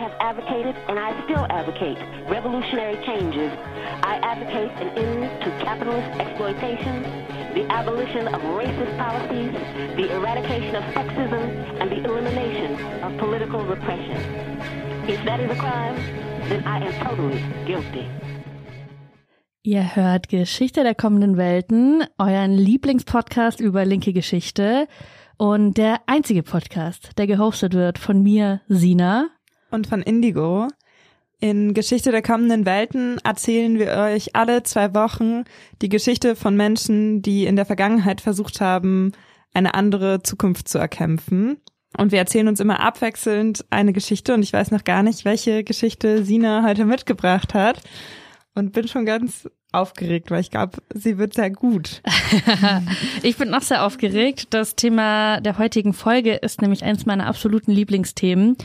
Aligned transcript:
have 0.00 0.16
advocated 0.18 0.74
and 0.88 0.98
I 0.98 1.10
still 1.24 1.44
advocate 1.50 1.98
revolutionary 2.36 2.96
changes. 3.04 3.52
I 4.02 4.14
advocate 4.32 4.72
an 4.80 4.88
end 4.96 5.20
to 5.44 5.48
capitalist 5.62 6.08
exploitation, 6.18 7.02
the 7.52 7.64
abolition 7.68 8.24
of 8.34 8.40
racist 8.60 8.94
policies, 8.96 9.52
the 10.00 10.06
eradication 10.16 10.74
of 10.80 10.84
sexism, 10.96 11.44
and 11.80 11.86
the 11.92 12.00
elimination 12.08 12.70
of 13.04 13.10
political 13.18 13.60
repression. 13.74 14.18
If 15.06 15.22
that 15.26 15.38
is 15.40 15.50
a 15.50 15.58
crime, 15.64 15.96
then 16.48 16.64
I 16.64 16.76
am 16.86 16.94
totally 17.06 17.40
guilty. 17.66 18.08
Ihr 19.62 19.94
hört 19.94 20.30
Geschichte 20.30 20.82
der 20.82 20.94
kommenden 20.94 21.36
Welten, 21.36 22.04
euren 22.16 22.52
Lieblingspodcast 22.52 23.60
über 23.60 23.84
linke 23.84 24.14
Geschichte 24.14 24.88
und 25.36 25.76
der 25.76 26.00
einzige 26.06 26.42
Podcast, 26.42 27.18
der 27.18 27.26
gehostet 27.26 27.74
wird 27.74 27.98
von 27.98 28.22
mir, 28.22 28.62
Sina. 28.68 29.28
Und 29.70 29.86
von 29.86 30.02
Indigo. 30.02 30.68
In 31.40 31.72
Geschichte 31.72 32.10
der 32.10 32.22
kommenden 32.22 32.66
Welten 32.66 33.18
erzählen 33.24 33.78
wir 33.78 33.92
euch 33.92 34.36
alle 34.36 34.62
zwei 34.62 34.94
Wochen 34.94 35.44
die 35.80 35.88
Geschichte 35.88 36.36
von 36.36 36.54
Menschen, 36.54 37.22
die 37.22 37.46
in 37.46 37.56
der 37.56 37.64
Vergangenheit 37.64 38.20
versucht 38.20 38.60
haben, 38.60 39.12
eine 39.54 39.74
andere 39.74 40.22
Zukunft 40.22 40.68
zu 40.68 40.78
erkämpfen. 40.78 41.56
Und 41.96 42.12
wir 42.12 42.18
erzählen 42.18 42.46
uns 42.46 42.60
immer 42.60 42.80
abwechselnd 42.80 43.64
eine 43.70 43.92
Geschichte 43.92 44.34
und 44.34 44.42
ich 44.42 44.52
weiß 44.52 44.70
noch 44.70 44.84
gar 44.84 45.02
nicht, 45.02 45.24
welche 45.24 45.64
Geschichte 45.64 46.24
Sina 46.24 46.62
heute 46.64 46.84
mitgebracht 46.84 47.54
hat. 47.54 47.80
Und 48.54 48.72
bin 48.72 48.88
schon 48.88 49.06
ganz 49.06 49.48
aufgeregt, 49.72 50.30
weil 50.30 50.40
ich 50.40 50.50
glaube, 50.50 50.78
sie 50.92 51.18
wird 51.18 51.34
sehr 51.34 51.50
gut. 51.50 52.02
ich 53.22 53.36
bin 53.36 53.54
auch 53.54 53.62
sehr 53.62 53.84
aufgeregt. 53.84 54.48
Das 54.50 54.76
Thema 54.76 55.40
der 55.40 55.58
heutigen 55.58 55.92
Folge 55.92 56.34
ist 56.34 56.60
nämlich 56.60 56.84
eins 56.84 57.06
meiner 57.06 57.26
absoluten 57.26 57.70
Lieblingsthemen. 57.70 58.56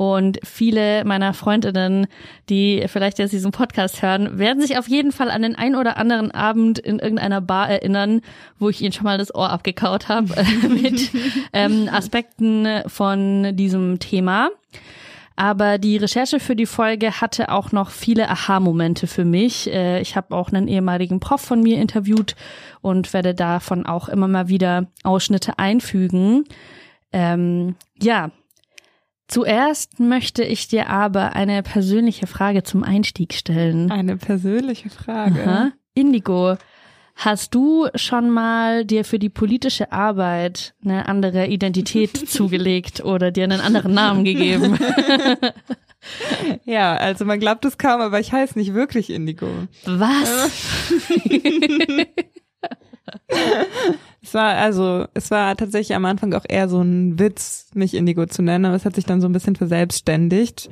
Und 0.00 0.38
viele 0.42 1.04
meiner 1.04 1.34
Freundinnen, 1.34 2.06
die 2.48 2.84
vielleicht 2.86 3.18
jetzt 3.18 3.34
diesen 3.34 3.52
Podcast 3.52 4.00
hören, 4.00 4.38
werden 4.38 4.62
sich 4.62 4.78
auf 4.78 4.88
jeden 4.88 5.12
Fall 5.12 5.30
an 5.30 5.42
den 5.42 5.56
ein 5.56 5.76
oder 5.76 5.98
anderen 5.98 6.30
Abend 6.30 6.78
in 6.78 6.98
irgendeiner 7.00 7.42
Bar 7.42 7.68
erinnern, 7.68 8.22
wo 8.58 8.70
ich 8.70 8.80
ihnen 8.80 8.92
schon 8.92 9.04
mal 9.04 9.18
das 9.18 9.34
Ohr 9.34 9.50
abgekaut 9.50 10.08
habe 10.08 10.42
mit 10.70 11.10
ähm, 11.52 11.86
Aspekten 11.92 12.66
von 12.86 13.54
diesem 13.54 13.98
Thema. 13.98 14.48
Aber 15.36 15.76
die 15.76 15.98
Recherche 15.98 16.40
für 16.40 16.56
die 16.56 16.64
Folge 16.64 17.20
hatte 17.20 17.52
auch 17.52 17.70
noch 17.70 17.90
viele 17.90 18.30
Aha-Momente 18.30 19.06
für 19.06 19.26
mich. 19.26 19.70
Äh, 19.70 20.00
ich 20.00 20.16
habe 20.16 20.34
auch 20.34 20.48
einen 20.48 20.66
ehemaligen 20.66 21.20
Prof 21.20 21.42
von 21.42 21.62
mir 21.62 21.76
interviewt 21.76 22.36
und 22.80 23.12
werde 23.12 23.34
davon 23.34 23.84
auch 23.84 24.08
immer 24.08 24.28
mal 24.28 24.48
wieder 24.48 24.86
Ausschnitte 25.02 25.58
einfügen. 25.58 26.44
Ähm, 27.12 27.74
ja, 28.00 28.30
Zuerst 29.30 30.00
möchte 30.00 30.42
ich 30.42 30.66
dir 30.66 30.90
aber 30.90 31.36
eine 31.36 31.62
persönliche 31.62 32.26
Frage 32.26 32.64
zum 32.64 32.82
Einstieg 32.82 33.34
stellen. 33.34 33.88
Eine 33.92 34.16
persönliche 34.16 34.90
Frage. 34.90 35.42
Aha. 35.46 35.72
Indigo, 35.94 36.56
hast 37.14 37.54
du 37.54 37.86
schon 37.94 38.30
mal 38.30 38.84
dir 38.84 39.04
für 39.04 39.20
die 39.20 39.28
politische 39.28 39.92
Arbeit 39.92 40.74
eine 40.84 41.06
andere 41.06 41.46
Identität 41.46 42.16
zugelegt 42.28 43.04
oder 43.04 43.30
dir 43.30 43.44
einen 43.44 43.60
anderen 43.60 43.94
Namen 43.94 44.24
gegeben? 44.24 44.76
ja, 46.64 46.96
also 46.96 47.24
man 47.24 47.38
glaubt 47.38 47.64
es 47.64 47.78
kaum, 47.78 48.00
aber 48.00 48.18
ich 48.18 48.32
heiße 48.32 48.58
nicht 48.58 48.74
wirklich 48.74 49.10
Indigo. 49.10 49.46
Was? 49.84 50.50
Es 54.22 54.34
war 54.34 54.54
also, 54.56 55.06
es 55.14 55.30
war 55.30 55.56
tatsächlich 55.56 55.96
am 55.96 56.04
Anfang 56.04 56.34
auch 56.34 56.44
eher 56.46 56.68
so 56.68 56.82
ein 56.82 57.18
Witz, 57.18 57.70
mich 57.74 57.94
Indigo 57.94 58.26
zu 58.26 58.42
nennen, 58.42 58.66
aber 58.66 58.74
es 58.74 58.84
hat 58.84 58.94
sich 58.94 59.06
dann 59.06 59.20
so 59.20 59.28
ein 59.28 59.32
bisschen 59.32 59.56
verselbstständigt. 59.56 60.68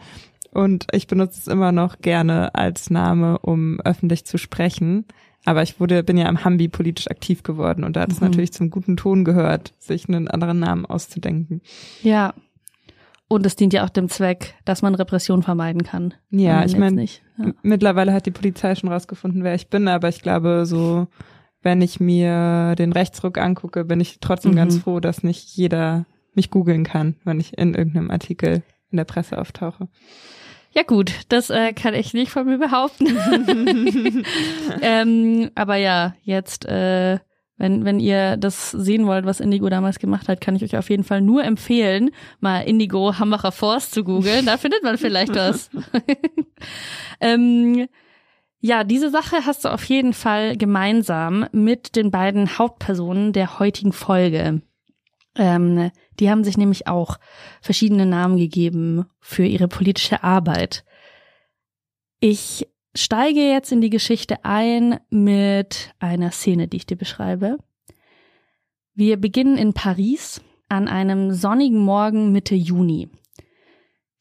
Und 0.52 0.86
ich 0.92 1.06
benutze 1.06 1.40
es 1.40 1.46
immer 1.46 1.72
noch 1.72 2.00
gerne 2.00 2.54
als 2.54 2.90
Name, 2.90 3.38
um 3.38 3.80
öffentlich 3.80 4.24
zu 4.24 4.38
sprechen. 4.38 5.06
Aber 5.44 5.62
ich 5.62 5.80
wurde, 5.80 6.02
bin 6.02 6.18
ja 6.18 6.26
am 6.26 6.44
Hambi 6.44 6.68
politisch 6.68 7.10
aktiv 7.10 7.42
geworden 7.42 7.84
und 7.84 7.96
da 7.96 8.02
hat 8.02 8.12
es 8.12 8.20
mhm. 8.20 8.26
natürlich 8.26 8.52
zum 8.52 8.70
guten 8.70 8.96
Ton 8.96 9.24
gehört, 9.24 9.72
sich 9.78 10.08
einen 10.08 10.28
anderen 10.28 10.58
Namen 10.58 10.84
auszudenken. 10.84 11.62
Ja. 12.02 12.34
Und 13.28 13.46
es 13.46 13.56
dient 13.56 13.72
ja 13.72 13.84
auch 13.84 13.90
dem 13.90 14.08
Zweck, 14.08 14.54
dass 14.64 14.82
man 14.82 14.94
Repression 14.94 15.42
vermeiden 15.42 15.84
kann. 15.84 16.14
Ja, 16.30 16.64
ich 16.64 16.76
meine, 16.76 17.04
ja. 17.04 17.52
mittlerweile 17.62 18.12
hat 18.12 18.24
die 18.24 18.30
Polizei 18.30 18.74
schon 18.74 18.90
rausgefunden, 18.90 19.44
wer 19.44 19.54
ich 19.54 19.68
bin, 19.68 19.86
aber 19.86 20.08
ich 20.08 20.22
glaube, 20.22 20.64
so 20.64 21.08
wenn 21.62 21.82
ich 21.82 22.00
mir 22.00 22.74
den 22.76 22.92
Rechtsruck 22.92 23.38
angucke, 23.38 23.84
bin 23.84 24.00
ich 24.00 24.18
trotzdem 24.20 24.52
mhm. 24.52 24.56
ganz 24.56 24.78
froh, 24.78 25.00
dass 25.00 25.22
nicht 25.22 25.48
jeder 25.56 26.06
mich 26.34 26.50
googeln 26.50 26.84
kann, 26.84 27.16
wenn 27.24 27.40
ich 27.40 27.58
in 27.58 27.74
irgendeinem 27.74 28.10
Artikel 28.10 28.62
in 28.90 28.96
der 28.96 29.04
Presse 29.04 29.38
auftauche. 29.38 29.88
Ja 30.72 30.82
gut, 30.82 31.12
das 31.28 31.50
äh, 31.50 31.72
kann 31.72 31.94
ich 31.94 32.14
nicht 32.14 32.30
von 32.30 32.46
mir 32.46 32.58
behaupten. 32.58 33.06
ähm, 34.82 35.50
aber 35.54 35.76
ja, 35.76 36.14
jetzt, 36.22 36.66
äh, 36.66 37.18
wenn, 37.56 37.84
wenn 37.84 37.98
ihr 37.98 38.36
das 38.36 38.70
sehen 38.70 39.06
wollt, 39.06 39.24
was 39.24 39.40
Indigo 39.40 39.68
damals 39.68 39.98
gemacht 39.98 40.28
hat, 40.28 40.40
kann 40.40 40.54
ich 40.54 40.62
euch 40.62 40.76
auf 40.76 40.90
jeden 40.90 41.04
Fall 41.04 41.20
nur 41.20 41.42
empfehlen, 41.42 42.10
mal 42.40 42.60
Indigo 42.60 43.18
Hambacher 43.18 43.50
Forst 43.50 43.92
zu 43.92 44.04
googeln. 44.04 44.46
Da 44.46 44.56
findet 44.58 44.84
man 44.84 44.98
vielleicht 44.98 45.34
was. 45.34 45.70
ähm, 47.20 47.88
ja, 48.60 48.84
diese 48.84 49.10
Sache 49.10 49.46
hast 49.46 49.64
du 49.64 49.72
auf 49.72 49.84
jeden 49.84 50.12
Fall 50.12 50.56
gemeinsam 50.56 51.46
mit 51.52 51.94
den 51.94 52.10
beiden 52.10 52.58
Hauptpersonen 52.58 53.32
der 53.32 53.58
heutigen 53.58 53.92
Folge. 53.92 54.62
Ähm, 55.36 55.90
die 56.18 56.30
haben 56.30 56.42
sich 56.42 56.56
nämlich 56.56 56.88
auch 56.88 57.18
verschiedene 57.60 58.06
Namen 58.06 58.36
gegeben 58.36 59.04
für 59.20 59.44
ihre 59.44 59.68
politische 59.68 60.24
Arbeit. 60.24 60.84
Ich 62.18 62.66
steige 62.96 63.40
jetzt 63.40 63.70
in 63.70 63.80
die 63.80 63.90
Geschichte 63.90 64.44
ein 64.44 64.98
mit 65.10 65.94
einer 66.00 66.32
Szene, 66.32 66.66
die 66.66 66.78
ich 66.78 66.86
dir 66.86 66.96
beschreibe. 66.96 67.58
Wir 68.94 69.16
beginnen 69.16 69.56
in 69.56 69.74
Paris 69.74 70.40
an 70.68 70.88
einem 70.88 71.32
sonnigen 71.32 71.78
Morgen 71.78 72.32
Mitte 72.32 72.56
Juni. 72.56 73.08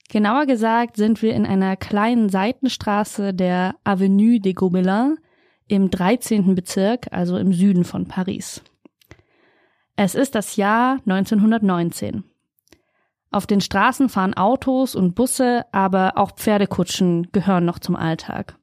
Genauer 0.09 0.45
gesagt 0.45 0.95
sind 0.95 1.21
wir 1.21 1.33
in 1.33 1.45
einer 1.45 1.75
kleinen 1.75 2.29
Seitenstraße 2.29 3.33
der 3.33 3.75
Avenue 3.83 4.39
des 4.39 4.55
Gobelins 4.55 5.19
im 5.67 5.89
13. 5.89 6.55
Bezirk, 6.55 7.07
also 7.11 7.37
im 7.37 7.51
Süden 7.51 7.83
von 7.83 8.07
Paris. 8.07 8.63
Es 9.97 10.15
ist 10.15 10.35
das 10.35 10.55
Jahr 10.55 10.99
1919. 11.05 12.23
Auf 13.31 13.47
den 13.47 13.59
Straßen 13.59 14.07
fahren 14.07 14.33
Autos 14.33 14.95
und 14.95 15.13
Busse, 15.13 15.65
aber 15.73 16.13
auch 16.15 16.31
Pferdekutschen 16.31 17.27
gehören 17.33 17.65
noch 17.65 17.79
zum 17.79 17.97
Alltag. 17.97 18.57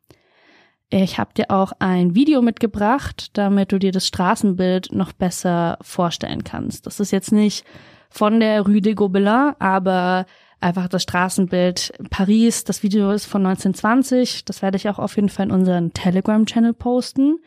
Ich 0.88 1.18
habe 1.18 1.34
dir 1.34 1.50
auch 1.50 1.72
ein 1.78 2.14
Video 2.14 2.40
mitgebracht, 2.40 3.36
damit 3.36 3.72
du 3.72 3.78
dir 3.78 3.92
das 3.92 4.06
Straßenbild 4.06 4.92
noch 4.92 5.12
besser 5.12 5.76
vorstellen 5.82 6.44
kannst. 6.44 6.86
Das 6.86 7.00
ist 7.00 7.10
jetzt 7.10 7.32
nicht 7.32 7.66
von 8.08 8.40
der 8.40 8.62
Rue 8.62 8.80
des 8.80 8.94
Gobelins, 8.94 9.56
aber 9.58 10.24
einfach 10.64 10.88
das 10.88 11.02
Straßenbild 11.02 11.92
Paris. 12.10 12.64
Das 12.64 12.82
Video 12.82 13.10
ist 13.10 13.26
von 13.26 13.44
1920. 13.46 14.44
Das 14.44 14.62
werde 14.62 14.76
ich 14.76 14.88
auch 14.88 14.98
auf 14.98 15.16
jeden 15.16 15.28
Fall 15.28 15.46
in 15.46 15.52
unseren 15.52 15.92
Telegram-Channel 15.92 16.72
posten. 16.72 17.38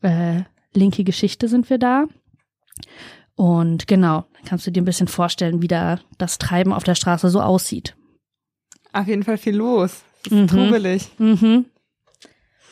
Äh, 0.00 0.42
linke 0.72 1.04
Geschichte 1.04 1.48
sind 1.48 1.68
wir 1.68 1.78
da. 1.78 2.04
Und 3.34 3.86
genau, 3.88 4.24
dann 4.34 4.44
kannst 4.44 4.66
du 4.66 4.70
dir 4.70 4.82
ein 4.82 4.86
bisschen 4.86 5.08
vorstellen, 5.08 5.62
wie 5.62 5.68
da 5.68 5.98
das 6.18 6.38
Treiben 6.38 6.72
auf 6.72 6.84
der 6.84 6.94
Straße 6.94 7.28
so 7.28 7.40
aussieht. 7.40 7.96
Auf 8.92 9.08
jeden 9.08 9.24
Fall 9.24 9.38
viel 9.38 9.56
los. 9.56 10.02
Das 10.24 10.32
ist 10.32 10.38
mhm. 10.38 10.46
trubelig. 10.46 11.08
Mhm. 11.18 11.66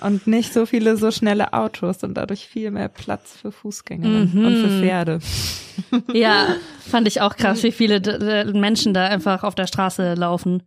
Und 0.02 0.26
nicht 0.26 0.52
so 0.52 0.66
viele 0.66 0.96
so 0.96 1.10
schnelle 1.10 1.52
Autos 1.52 2.02
und 2.02 2.14
dadurch 2.14 2.46
viel 2.48 2.70
mehr 2.70 2.88
Platz 2.88 3.36
für 3.36 3.52
Fußgänger 3.52 4.08
mhm. 4.08 4.44
und 4.44 4.56
für 4.56 4.68
Pferde. 4.80 5.18
Ja, 6.12 6.56
fand 6.80 7.08
ich 7.08 7.20
auch 7.22 7.36
krass, 7.36 7.62
wie 7.62 7.72
viele 7.72 8.52
Menschen 8.52 8.92
da 8.92 9.06
einfach 9.06 9.44
auf 9.44 9.54
der 9.54 9.66
Straße 9.66 10.14
laufen. 10.14 10.62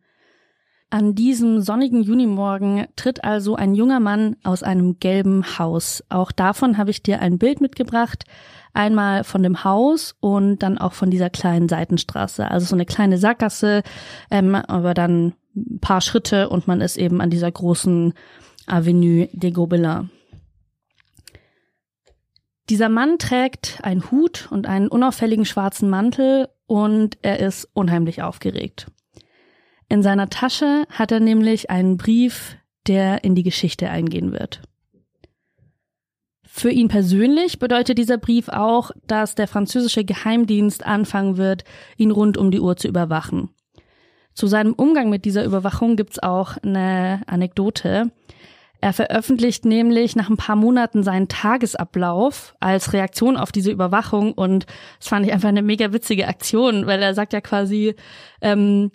An 0.89 1.15
diesem 1.15 1.61
sonnigen 1.61 2.03
Junimorgen 2.03 2.85
tritt 2.95 3.23
also 3.23 3.55
ein 3.55 3.73
junger 3.73 3.99
Mann 3.99 4.35
aus 4.43 4.61
einem 4.61 4.99
gelben 4.99 5.57
Haus. 5.57 6.03
Auch 6.09 6.31
davon 6.31 6.77
habe 6.77 6.91
ich 6.91 7.01
dir 7.01 7.19
ein 7.19 7.39
Bild 7.39 7.61
mitgebracht. 7.61 8.25
Einmal 8.73 9.23
von 9.23 9.41
dem 9.41 9.63
Haus 9.63 10.15
und 10.19 10.59
dann 10.59 10.77
auch 10.77 10.93
von 10.93 11.09
dieser 11.09 11.31
kleinen 11.31 11.67
Seitenstraße. 11.67 12.49
Also 12.49 12.67
so 12.67 12.75
eine 12.75 12.85
kleine 12.85 13.17
Sackgasse, 13.17 13.81
ähm, 14.29 14.53
aber 14.53 14.93
dann 14.93 15.33
ein 15.55 15.79
paar 15.79 16.01
Schritte 16.01 16.49
und 16.49 16.67
man 16.67 16.79
ist 16.79 16.97
eben 16.97 17.21
an 17.21 17.31
dieser 17.31 17.51
großen 17.51 18.13
Avenue 18.67 19.29
des 19.33 19.53
Gobelins. 19.53 20.09
Dieser 22.69 22.89
Mann 22.89 23.19
trägt 23.19 23.79
einen 23.83 24.09
Hut 24.09 24.47
und 24.49 24.67
einen 24.67 24.87
unauffälligen 24.87 25.45
schwarzen 25.45 25.89
Mantel 25.89 26.47
und 26.65 27.17
er 27.21 27.39
ist 27.39 27.69
unheimlich 27.73 28.21
aufgeregt. 28.21 28.87
In 29.89 30.01
seiner 30.01 30.29
Tasche 30.29 30.85
hat 30.89 31.11
er 31.11 31.19
nämlich 31.19 31.69
einen 31.69 31.97
Brief, 31.97 32.57
der 32.87 33.23
in 33.23 33.35
die 33.35 33.43
Geschichte 33.43 33.89
eingehen 33.89 34.31
wird. 34.31 34.61
Für 36.45 36.69
ihn 36.69 36.87
persönlich 36.87 37.59
bedeutet 37.59 37.97
dieser 37.97 38.17
Brief 38.17 38.47
auch, 38.47 38.91
dass 39.07 39.35
der 39.35 39.47
französische 39.47 40.05
Geheimdienst 40.05 40.85
anfangen 40.85 41.37
wird, 41.37 41.63
ihn 41.97 42.11
rund 42.11 42.37
um 42.37 42.51
die 42.51 42.59
Uhr 42.59 42.77
zu 42.77 42.87
überwachen. 42.87 43.49
Zu 44.33 44.47
seinem 44.47 44.73
Umgang 44.73 45.09
mit 45.09 45.25
dieser 45.25 45.45
Überwachung 45.45 45.95
gibt's 45.95 46.19
auch 46.19 46.57
eine 46.57 47.21
Anekdote. 47.27 48.11
Er 48.83 48.91
veröffentlicht 48.91 49.63
nämlich 49.63 50.17
nach 50.17 50.29
ein 50.29 50.35
paar 50.35 50.57
Monaten 50.57 51.03
seinen 51.03 51.29
Tagesablauf 51.29 52.53
als 52.59 52.91
Reaktion 52.91 53.37
auf 53.37 53.53
diese 53.53 53.71
Überwachung 53.71 54.33
und 54.33 54.65
das 54.99 55.07
fand 55.07 55.25
ich 55.25 55.31
einfach 55.31 55.47
eine 55.47 55.61
mega 55.61 55.93
witzige 55.93 56.27
Aktion, 56.27 56.85
weil 56.85 57.01
er 57.01 57.13
sagt 57.13 57.31
ja 57.31 57.39
quasi, 57.39 57.95
ähm, 58.41 58.91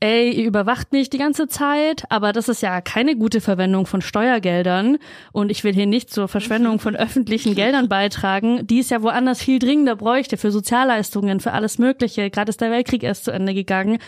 ey, 0.00 0.30
ihr 0.30 0.46
überwacht 0.46 0.92
mich 0.92 1.10
die 1.10 1.18
ganze 1.18 1.46
Zeit, 1.46 2.04
aber 2.08 2.32
das 2.32 2.48
ist 2.48 2.62
ja 2.62 2.80
keine 2.80 3.16
gute 3.16 3.42
Verwendung 3.42 3.84
von 3.86 4.00
Steuergeldern 4.00 4.96
und 5.32 5.50
ich 5.50 5.62
will 5.62 5.74
hier 5.74 5.86
nicht 5.86 6.10
zur 6.10 6.26
Verschwendung 6.26 6.80
von 6.80 6.96
öffentlichen 6.96 7.54
Geldern 7.54 7.88
beitragen, 7.88 8.66
die 8.66 8.80
es 8.80 8.88
ja 8.88 9.02
woanders 9.02 9.42
viel 9.42 9.58
dringender 9.58 9.96
bräuchte 9.96 10.38
für 10.38 10.50
Sozialleistungen, 10.50 11.40
für 11.40 11.52
alles 11.52 11.78
Mögliche. 11.78 12.30
Gerade 12.30 12.48
ist 12.48 12.62
der 12.62 12.70
Weltkrieg 12.70 13.02
erst 13.02 13.24
zu 13.24 13.30
Ende 13.30 13.52
gegangen 13.52 13.98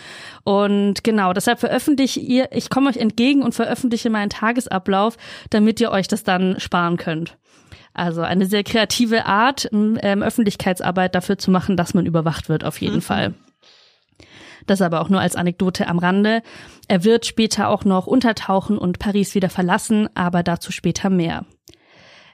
und 0.45 1.05
genau, 1.05 1.35
deshalb 1.35 1.61
veröffentliche 1.61 2.21
ihr, 2.21 2.49
ich 2.53 2.71
komme 2.71 2.89
euch 2.89 2.97
entgegen 2.97 3.43
und 3.43 3.55
veröffentliche 3.55 4.09
meinen 4.09 4.31
Tagesablauf, 4.31 5.19
damit 5.51 5.79
ihr 5.81 5.91
euch 5.91 6.09
das 6.09 6.25
dann 6.25 6.59
sparen 6.59 6.97
könnt. 6.97 7.37
Also 7.93 8.23
eine 8.23 8.47
sehr 8.47 8.65
kreative 8.65 9.27
Art, 9.27 9.69
ähm, 9.71 10.23
Öffentlichkeitsarbeit 10.23 11.15
dafür 11.15 11.37
zu 11.37 11.51
machen, 11.51 11.77
dass 11.77 11.93
man 11.93 12.07
überwacht 12.07 12.49
wird, 12.49 12.65
auf 12.65 12.81
jeden 12.81 12.97
mhm. 12.97 13.03
Fall. 13.03 13.35
Das 14.67 14.83
aber 14.83 15.01
auch 15.01 15.09
nur 15.09 15.21
als 15.21 15.37
Anekdote 15.37 15.89
am 15.89 15.99
Rande. 15.99 16.43
Er 16.89 17.05
wird 17.05 17.27
später 17.27 17.69
auch 17.69 17.85
noch 17.85 18.07
untertauchen 18.07 18.79
und 18.79 18.99
Paris 18.99 19.35
wieder 19.35 19.51
verlassen, 19.51 20.09
aber 20.15 20.43
dazu 20.43 20.73
später 20.73 21.11
mehr. 21.11 21.47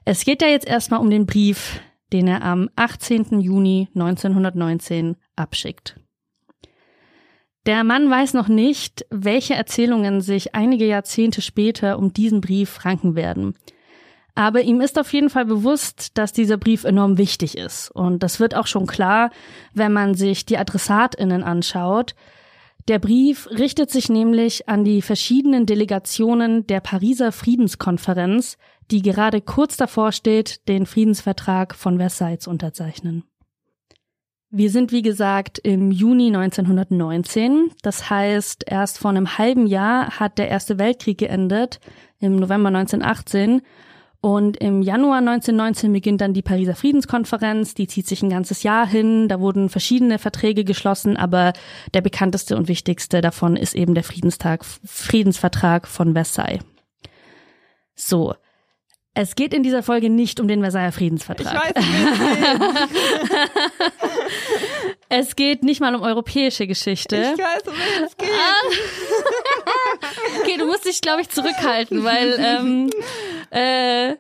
Es 0.04 0.24
geht 0.24 0.42
ja 0.42 0.48
jetzt 0.48 0.66
erstmal 0.66 1.00
um 1.00 1.10
den 1.10 1.26
Brief, 1.26 1.80
den 2.12 2.28
er 2.28 2.42
am 2.42 2.70
18. 2.76 3.40
Juni 3.40 3.88
1919 3.94 5.16
abschickt. 5.36 6.00
Der 7.66 7.84
Mann 7.84 8.10
weiß 8.10 8.32
noch 8.32 8.48
nicht, 8.48 9.04
welche 9.10 9.54
Erzählungen 9.54 10.22
sich 10.22 10.54
einige 10.54 10.86
Jahrzehnte 10.86 11.42
später 11.42 11.98
um 11.98 12.14
diesen 12.14 12.40
Brief 12.40 12.84
ranken 12.86 13.14
werden. 13.14 13.54
Aber 14.38 14.62
ihm 14.62 14.80
ist 14.80 15.00
auf 15.00 15.12
jeden 15.12 15.30
Fall 15.30 15.46
bewusst, 15.46 16.16
dass 16.16 16.32
dieser 16.32 16.58
Brief 16.58 16.84
enorm 16.84 17.18
wichtig 17.18 17.58
ist. 17.58 17.90
Und 17.90 18.22
das 18.22 18.38
wird 18.38 18.54
auch 18.54 18.68
schon 18.68 18.86
klar, 18.86 19.32
wenn 19.74 19.92
man 19.92 20.14
sich 20.14 20.46
die 20.46 20.58
Adressatinnen 20.58 21.42
anschaut. 21.42 22.14
Der 22.86 23.00
Brief 23.00 23.48
richtet 23.50 23.90
sich 23.90 24.08
nämlich 24.08 24.68
an 24.68 24.84
die 24.84 25.02
verschiedenen 25.02 25.66
Delegationen 25.66 26.64
der 26.68 26.78
Pariser 26.78 27.32
Friedenskonferenz, 27.32 28.58
die 28.92 29.02
gerade 29.02 29.40
kurz 29.40 29.76
davor 29.76 30.12
steht, 30.12 30.68
den 30.68 30.86
Friedensvertrag 30.86 31.74
von 31.74 31.98
Versailles 31.98 32.38
zu 32.38 32.50
unterzeichnen. 32.50 33.24
Wir 34.50 34.70
sind, 34.70 34.92
wie 34.92 35.02
gesagt, 35.02 35.58
im 35.58 35.90
Juni 35.90 36.28
1919. 36.28 37.72
Das 37.82 38.08
heißt, 38.08 38.62
erst 38.68 39.00
vor 39.00 39.10
einem 39.10 39.36
halben 39.36 39.66
Jahr 39.66 40.20
hat 40.20 40.38
der 40.38 40.48
Erste 40.48 40.78
Weltkrieg 40.78 41.18
geendet, 41.18 41.80
im 42.20 42.36
November 42.36 42.68
1918. 42.68 43.62
Und 44.20 44.56
im 44.56 44.82
Januar 44.82 45.18
1919 45.18 45.92
beginnt 45.92 46.20
dann 46.20 46.34
die 46.34 46.42
Pariser 46.42 46.74
Friedenskonferenz. 46.74 47.74
Die 47.74 47.86
zieht 47.86 48.08
sich 48.08 48.22
ein 48.22 48.30
ganzes 48.30 48.64
Jahr 48.64 48.86
hin. 48.86 49.28
Da 49.28 49.38
wurden 49.38 49.68
verschiedene 49.68 50.18
Verträge 50.18 50.64
geschlossen, 50.64 51.16
aber 51.16 51.52
der 51.94 52.00
bekannteste 52.00 52.56
und 52.56 52.66
wichtigste 52.66 53.20
davon 53.20 53.56
ist 53.56 53.76
eben 53.76 53.94
der 53.94 54.02
Friedenstag, 54.02 54.64
Friedensvertrag 54.64 55.86
von 55.86 56.14
Versailles. 56.14 56.64
So. 57.94 58.34
Es 59.20 59.34
geht 59.34 59.52
in 59.52 59.64
dieser 59.64 59.82
Folge 59.82 60.10
nicht 60.10 60.38
um 60.38 60.46
den 60.46 60.60
Versailler 60.60 60.92
Friedensvertrag. 60.92 61.74
Ich 61.76 61.76
weiß, 61.76 61.84
es 65.08 65.34
geht 65.34 65.64
nicht 65.64 65.80
mal 65.80 65.92
um 65.96 66.02
europäische 66.02 66.68
Geschichte. 66.68 67.16
Ich 67.16 67.36
weiß, 67.42 67.62
um 67.66 67.74
wen 67.74 68.04
es 68.04 68.16
geht. 68.16 68.28
okay, 70.40 70.56
du 70.56 70.66
musst 70.66 70.84
dich, 70.84 71.00
glaube 71.00 71.22
ich, 71.22 71.30
zurückhalten, 71.30 72.04
weil 72.04 72.36
ähm, 72.38 72.90
äh, 73.50 74.10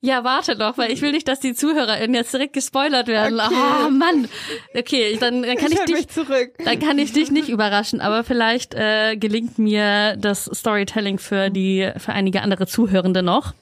ja, 0.00 0.24
warte 0.24 0.56
doch, 0.56 0.78
weil 0.78 0.90
ich 0.90 1.02
will 1.02 1.12
nicht, 1.12 1.28
dass 1.28 1.40
die 1.40 1.52
ZuhörerInnen 1.52 2.14
jetzt 2.14 2.32
direkt 2.32 2.54
gespoilert 2.54 3.08
werden. 3.08 3.38
Okay. 3.38 3.54
Oh 3.86 3.90
Mann. 3.90 4.28
Okay, 4.74 5.18
dann, 5.20 5.42
dann 5.42 5.58
kann 5.58 5.72
ich, 5.72 5.78
ich 5.78 5.84
dich 5.84 6.08
zurück. 6.08 6.54
dann 6.64 6.78
kann 6.80 6.98
ich 6.98 7.12
dich 7.12 7.30
nicht 7.30 7.50
überraschen, 7.50 8.00
aber 8.00 8.24
vielleicht 8.24 8.72
äh, 8.72 9.14
gelingt 9.16 9.58
mir 9.58 10.16
das 10.16 10.46
Storytelling 10.46 11.18
für 11.18 11.50
die 11.50 11.92
für 11.98 12.14
einige 12.14 12.40
andere 12.40 12.66
Zuhörende 12.66 13.22
noch. 13.22 13.52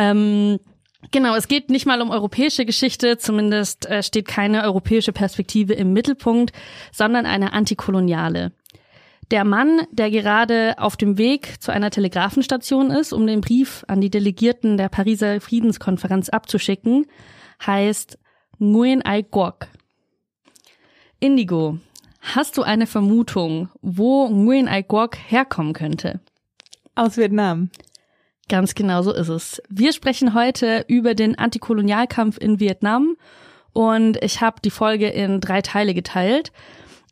Ähm, 0.00 0.58
Genau, 1.12 1.34
es 1.34 1.48
geht 1.48 1.70
nicht 1.70 1.86
mal 1.86 2.02
um 2.02 2.10
europäische 2.10 2.66
Geschichte, 2.66 3.16
zumindest 3.16 3.86
äh, 3.86 4.02
steht 4.02 4.28
keine 4.28 4.62
europäische 4.64 5.12
Perspektive 5.12 5.72
im 5.72 5.92
Mittelpunkt, 5.92 6.52
sondern 6.92 7.26
eine 7.26 7.52
antikoloniale. 7.52 8.52
Der 9.30 9.44
Mann, 9.44 9.82
der 9.90 10.10
gerade 10.10 10.74
auf 10.78 10.96
dem 10.96 11.16
Weg 11.16 11.62
zu 11.62 11.72
einer 11.72 11.90
Telegrafenstation 11.90 12.90
ist, 12.90 13.12
um 13.12 13.26
den 13.26 13.40
Brief 13.40 13.84
an 13.88 14.00
die 14.00 14.10
Delegierten 14.10 14.76
der 14.76 14.88
Pariser 14.88 15.40
Friedenskonferenz 15.40 16.28
abzuschicken, 16.28 17.06
heißt 17.64 18.18
Nguyen 18.58 19.04
Ai 19.04 19.22
Quoc. 19.22 19.68
Indigo, 21.18 21.78
hast 22.20 22.58
du 22.58 22.62
eine 22.62 22.86
Vermutung, 22.86 23.68
wo 23.80 24.28
Nguyen 24.28 24.68
Ai 24.68 24.82
Quoc 24.82 25.16
herkommen 25.16 25.72
könnte? 25.72 26.20
Aus 26.94 27.16
Vietnam. 27.16 27.70
Ganz 28.50 28.74
genau 28.74 29.00
so 29.02 29.12
ist 29.12 29.28
es. 29.28 29.62
Wir 29.68 29.92
sprechen 29.92 30.34
heute 30.34 30.84
über 30.88 31.14
den 31.14 31.38
Antikolonialkampf 31.38 32.36
in 32.36 32.58
Vietnam 32.58 33.14
und 33.72 34.20
ich 34.24 34.40
habe 34.40 34.56
die 34.64 34.70
Folge 34.72 35.06
in 35.06 35.40
drei 35.40 35.62
Teile 35.62 35.94
geteilt. 35.94 36.50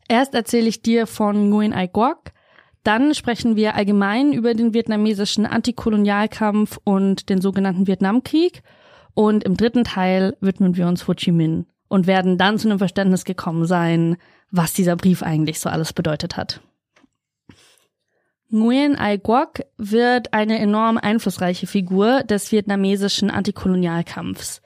Erst 0.09 0.33
erzähle 0.33 0.67
ich 0.67 0.81
dir 0.81 1.07
von 1.07 1.49
Nguyen 1.49 1.71
Ai 1.71 1.87
Quoc, 1.87 2.33
dann 2.83 3.15
sprechen 3.15 3.55
wir 3.55 3.75
allgemein 3.75 4.33
über 4.33 4.53
den 4.53 4.73
vietnamesischen 4.73 5.45
Antikolonialkampf 5.45 6.77
und 6.83 7.29
den 7.29 7.39
sogenannten 7.39 7.87
Vietnamkrieg. 7.87 8.61
Und 9.13 9.45
im 9.45 9.55
dritten 9.55 9.85
Teil 9.85 10.35
widmen 10.41 10.75
wir 10.75 10.87
uns 10.87 11.07
Ho 11.07 11.13
Chi 11.13 11.31
Minh 11.31 11.67
und 11.87 12.05
werden 12.05 12.37
dann 12.37 12.57
zu 12.57 12.67
einem 12.67 12.79
Verständnis 12.79 13.23
gekommen 13.23 13.65
sein, 13.65 14.17
was 14.51 14.73
dieser 14.73 14.97
Brief 14.97 15.23
eigentlich 15.23 15.61
so 15.61 15.69
alles 15.69 15.93
bedeutet 15.93 16.35
hat. 16.35 16.59
Nguyen 18.51 18.97
Ai 18.97 19.19
Quoc 19.19 19.61
wird 19.77 20.33
eine 20.33 20.57
enorm 20.57 20.97
einflussreiche 20.97 21.67
Figur 21.67 22.23
des 22.23 22.51
vietnamesischen 22.51 23.29
Antikolonialkampfs. 23.29 24.61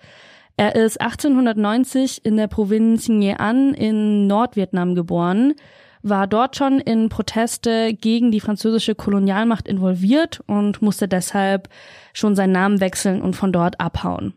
Er 0.56 0.76
ist 0.76 1.02
1890 1.02 2.24
in 2.24 2.38
der 2.38 2.48
Provinz 2.48 3.10
Nghệ 3.10 3.40
An 3.40 3.74
in 3.74 4.28
Nordvietnam 4.28 4.96
geboren, 4.96 5.56
war 6.02 6.28
dort 6.28 6.56
schon 6.56 6.80
in 6.80 7.10
Proteste 7.10 7.94
gegen 7.94 8.32
die 8.32 8.40
französische 8.40 8.96
Kolonialmacht 8.96 9.68
involviert 9.68 10.42
und 10.48 10.82
musste 10.82 11.08
deshalb 11.10 11.68
schon 12.14 12.36
seinen 12.36 12.52
Namen 12.52 12.80
wechseln 12.80 13.22
und 13.22 13.36
von 13.36 13.52
dort 13.52 13.82
abhauen. 13.82 14.34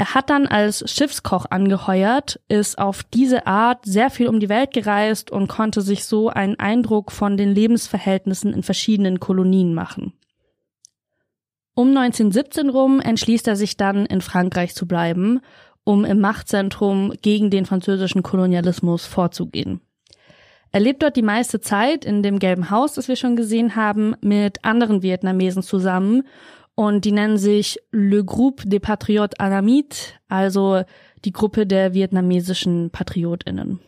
Er 0.00 0.14
hat 0.14 0.30
dann 0.30 0.46
als 0.46 0.90
Schiffskoch 0.90 1.44
angeheuert, 1.50 2.40
ist 2.48 2.78
auf 2.78 3.02
diese 3.02 3.46
Art 3.46 3.84
sehr 3.84 4.08
viel 4.08 4.28
um 4.28 4.40
die 4.40 4.48
Welt 4.48 4.72
gereist 4.72 5.30
und 5.30 5.46
konnte 5.46 5.82
sich 5.82 6.06
so 6.06 6.30
einen 6.30 6.58
Eindruck 6.58 7.12
von 7.12 7.36
den 7.36 7.54
Lebensverhältnissen 7.54 8.54
in 8.54 8.62
verschiedenen 8.62 9.20
Kolonien 9.20 9.74
machen. 9.74 10.14
Um 11.74 11.88
1917 11.88 12.70
rum 12.70 13.00
entschließt 13.00 13.46
er 13.46 13.56
sich 13.56 13.76
dann, 13.76 14.06
in 14.06 14.22
Frankreich 14.22 14.74
zu 14.74 14.88
bleiben, 14.88 15.40
um 15.84 16.06
im 16.06 16.18
Machtzentrum 16.18 17.12
gegen 17.20 17.50
den 17.50 17.66
französischen 17.66 18.22
Kolonialismus 18.22 19.04
vorzugehen. 19.04 19.82
Er 20.72 20.80
lebt 20.80 21.02
dort 21.02 21.16
die 21.16 21.22
meiste 21.22 21.60
Zeit 21.60 22.06
in 22.06 22.22
dem 22.22 22.38
gelben 22.38 22.70
Haus, 22.70 22.94
das 22.94 23.08
wir 23.08 23.16
schon 23.16 23.36
gesehen 23.36 23.76
haben, 23.76 24.14
mit 24.22 24.64
anderen 24.64 25.02
Vietnamesen 25.02 25.62
zusammen 25.62 26.22
und 26.80 27.04
die 27.04 27.12
nennen 27.12 27.36
sich 27.36 27.78
Le 27.90 28.24
Groupe 28.24 28.66
des 28.66 28.80
Patriotes 28.80 29.38
Anamit, 29.38 30.18
also 30.30 30.82
die 31.26 31.32
Gruppe 31.32 31.66
der 31.66 31.92
vietnamesischen 31.92 32.88
Patriotinnen. 32.88 33.80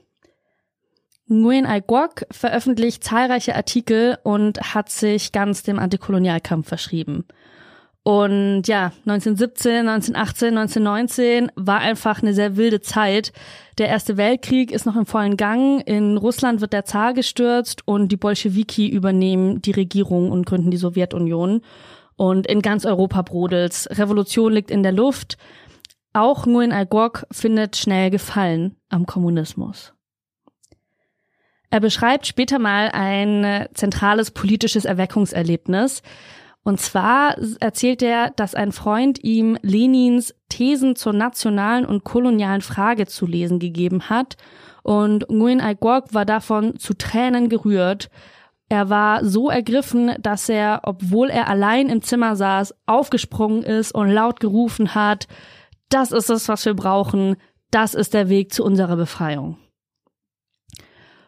Nguyen 1.27 1.65
Ai 1.65 1.81
Quoc 1.81 2.27
veröffentlicht 2.31 3.03
zahlreiche 3.03 3.57
Artikel 3.57 4.19
und 4.25 4.75
hat 4.75 4.91
sich 4.91 5.33
ganz 5.33 5.63
dem 5.63 5.79
Antikolonialkampf 5.79 6.69
verschrieben. 6.69 7.25
Und 8.03 8.65
ja, 8.67 8.93
1917, 9.07 9.89
1918, 9.89 10.49
1919 10.59 11.53
war 11.55 11.79
einfach 11.79 12.21
eine 12.21 12.35
sehr 12.35 12.59
wilde 12.59 12.83
Zeit. 12.83 13.33
Der 13.79 13.89
Erste 13.89 14.19
Weltkrieg 14.19 14.71
ist 14.71 14.85
noch 14.85 14.97
im 14.97 15.07
vollen 15.07 15.39
Gang. 15.39 15.81
In 15.87 16.19
Russland 16.19 16.61
wird 16.61 16.75
der 16.75 16.85
Zar 16.85 17.15
gestürzt 17.15 17.89
und 17.89 18.13
die 18.13 18.19
Bolschewiki 18.19 18.87
übernehmen 18.87 19.63
die 19.63 19.71
Regierung 19.71 20.31
und 20.31 20.45
gründen 20.45 20.71
die 20.71 20.77
Sowjetunion. 20.77 21.63
Und 22.17 22.47
in 22.47 22.63
ganz 22.63 22.85
Europa 22.85 23.23
brodelt's. 23.23 23.89
Revolution 23.91 24.53
liegt 24.53 24.71
in 24.71 24.83
der 24.83 24.93
Luft. 24.93 25.39
Auch 26.13 26.47
Nguyen 26.47 26.73
Ai 26.73 26.85
Quoc 26.85 27.27
findet 27.31 27.77
schnell 27.77 28.11
Gefallen 28.11 28.77
am 28.89 29.07
Kommunismus. 29.07 29.95
Er 31.71 31.81
beschreibt 31.81 32.27
später 32.27 32.59
mal 32.59 32.91
ein 32.93 33.67
zentrales 33.73 34.31
politisches 34.31 34.85
Erweckungserlebnis. 34.85 36.03
Und 36.65 36.81
zwar 36.81 37.37
erzählt 37.61 38.03
er, 38.03 38.31
dass 38.31 38.55
ein 38.55 38.73
Freund 38.73 39.25
ihm 39.25 39.57
Lenins 39.63 40.35
Thesen 40.49 40.97
zur 40.97 41.15
nationalen 41.15 41.87
und 41.87 42.05
kolonialen 42.05 42.61
Frage 42.61 43.07
zu 43.07 43.27
lesen 43.27 43.59
gegeben 43.59 44.11
hat. 44.11 44.37
Und 44.83 45.29
Nguyen 45.31 45.61
Ai 45.61 45.75
Quoc 45.75 46.13
war 46.13 46.27
davon 46.27 46.79
zu 46.79 46.93
Tränen 46.95 47.49
gerührt. 47.49 48.11
Er 48.73 48.89
war 48.89 49.23
so 49.23 49.51
ergriffen, 49.51 50.13
dass 50.19 50.49
er, 50.49 50.81
obwohl 50.85 51.29
er 51.29 51.47
allein 51.49 51.91
im 51.91 52.01
Zimmer 52.01 52.37
saß, 52.37 52.75
aufgesprungen 52.87 53.63
ist 53.63 53.93
und 53.93 54.09
laut 54.09 54.41
gerufen 54.41 54.95
hat, 54.95 55.29
das 55.91 56.11
ist 56.11 56.31
es, 56.31 56.49
was 56.49 56.65
wir 56.65 56.73
brauchen, 56.73 57.37
das 57.71 57.93
ist 57.93 58.15
der 58.15 58.31
Weg 58.31 58.51
zu 58.51 58.65
unserer 58.65 58.97
Befreiung. 58.97 59.59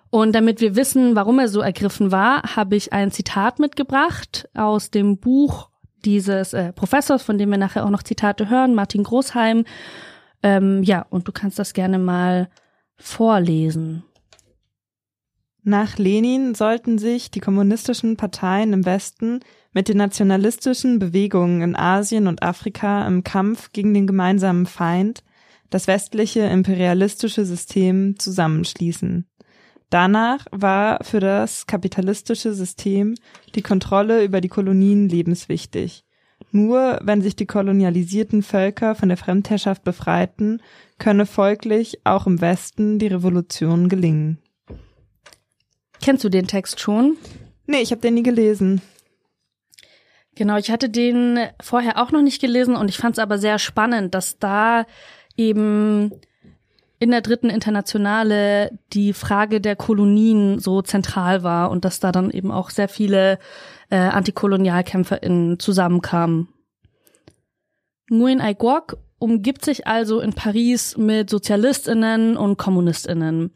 Und 0.09 0.35
damit 0.35 0.63
wir 0.63 0.75
wissen, 0.75 1.17
warum 1.17 1.39
er 1.39 1.49
so 1.49 1.61
ergriffen 1.61 2.11
war, 2.11 2.57
habe 2.57 2.77
ich 2.77 2.95
ein 2.95 3.11
Zitat 3.11 3.59
mitgebracht 3.59 4.49
aus 4.55 4.91
dem 4.91 5.19
Buch 5.19 5.69
dieses 6.03 6.55
äh, 6.55 6.73
Professors, 6.73 7.23
von 7.23 7.37
dem 7.37 7.51
wir 7.51 7.59
nachher 7.59 7.85
auch 7.85 7.91
noch 7.91 8.05
Zitate 8.05 8.49
hören, 8.49 8.75
Martin 8.75 9.03
Großheim. 9.03 9.67
Ähm, 10.43 10.83
ja, 10.83 11.05
und 11.11 11.29
du 11.29 11.33
kannst 11.33 11.59
das 11.59 11.75
gerne 11.75 11.99
mal 11.99 12.49
vorlesen. 12.97 14.03
Nach 15.67 15.97
Lenin 15.97 16.55
sollten 16.55 16.99
sich 16.99 17.31
die 17.31 17.41
kommunistischen 17.41 18.19
Parteien 18.19 18.75
im 18.75 18.85
Westen 18.85 19.41
mit 19.73 19.89
den 19.89 19.97
nationalistischen 19.97 20.99
Bewegungen 20.99 21.63
in 21.63 21.75
Asien 21.75 22.27
und 22.27 22.43
Afrika 22.43 23.07
im 23.07 23.25
Kampf 23.25 23.73
gegen 23.73 23.95
den 23.95 24.07
gemeinsamen 24.07 24.67
Feind, 24.67 25.25
das 25.71 25.87
westliche 25.87 26.41
imperialistische 26.41 27.47
System, 27.47 28.19
zusammenschließen. 28.19 29.27
Danach 29.89 30.45
war 30.51 31.03
für 31.03 31.21
das 31.21 31.67
kapitalistische 31.67 32.53
System 32.53 33.15
die 33.55 33.63
Kontrolle 33.63 34.23
über 34.23 34.43
die 34.43 34.49
Kolonien 34.49 35.09
lebenswichtig. 35.09 36.05
Nur 36.51 37.01
wenn 37.03 37.23
sich 37.23 37.37
die 37.37 37.47
kolonialisierten 37.47 38.43
Völker 38.43 38.95
von 38.95 39.09
der 39.09 39.17
Fremdherrschaft 39.17 39.83
befreiten, 39.83 40.61
könne 40.99 41.25
folglich 41.25 42.01
auch 42.05 42.27
im 42.27 42.43
Westen 42.43 42.99
die 42.99 43.07
Revolution 43.07 43.89
gelingen. 43.89 44.44
Kennst 46.05 46.23
du 46.23 46.29
den 46.29 46.47
Text 46.47 46.81
schon? 46.81 47.17
Nee, 47.67 47.81
ich 47.81 47.91
habe 47.91 48.03
den 48.03 48.13
nie 48.13 48.23
gelesen. 48.23 48.83
Genau, 50.35 50.59
ich 50.59 50.71
hatte 50.71 50.91
den 50.91 51.39
vorher 51.63 51.97
auch 51.97 52.13
noch 52.13 52.21
nicht 52.21 52.43
gelesen 52.43 52.77
und 52.77 52.91
ich 52.91 52.99
fand 52.99 53.15
es 53.15 53.19
aber 53.19 53.39
sehr 53.39 53.59
spannend, 53.59 54.15
dass 54.15 54.39
da 54.39 54.85
eben 55.35 56.13
in 56.99 57.11
der 57.11 57.23
dritten 57.23 57.49
Internationale 57.49 58.79
die 58.93 59.15
Frage 59.15 59.63
der 59.63 59.77
Kolonien 59.77 60.59
so 60.59 60.83
zentral 60.83 61.43
war 61.43 61.71
und 61.71 61.87
dass 61.87 62.01
da 62.01 62.13
dann 62.13 62.31
eben 62.31 62.53
auch 62.53 62.69
sehr 62.69 62.91
viele 62.91 63.39
äh, 63.89 63.97
AntikolonialkämpferInnen 63.97 65.59
zusammenkamen. 65.59 66.49
Nguyen 68.11 68.43
Ai 68.43 68.53
Quoc 68.53 68.99
umgibt 69.19 69.65
sich 69.65 69.87
also 69.87 70.21
in 70.21 70.35
Paris 70.35 70.99
mit 70.99 71.31
SozialistInnen 71.31 72.37
und 72.37 72.59
KommunistInnen. 72.59 73.53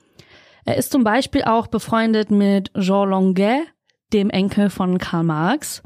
Er 0.68 0.76
ist 0.76 0.92
zum 0.92 1.02
Beispiel 1.02 1.44
auch 1.44 1.68
befreundet 1.68 2.30
mit 2.30 2.70
Jean 2.78 3.08
Longuet, 3.08 3.62
dem 4.12 4.28
Enkel 4.28 4.68
von 4.68 4.98
Karl 4.98 5.24
Marx. 5.24 5.82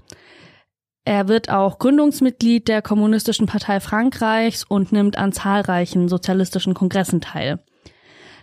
Er 1.04 1.28
wird 1.28 1.50
auch 1.50 1.78
Gründungsmitglied 1.78 2.66
der 2.66 2.82
Kommunistischen 2.82 3.46
Partei 3.46 3.78
Frankreichs 3.78 4.64
und 4.64 4.90
nimmt 4.90 5.16
an 5.16 5.30
zahlreichen 5.30 6.08
sozialistischen 6.08 6.74
Kongressen 6.74 7.20
teil. 7.20 7.60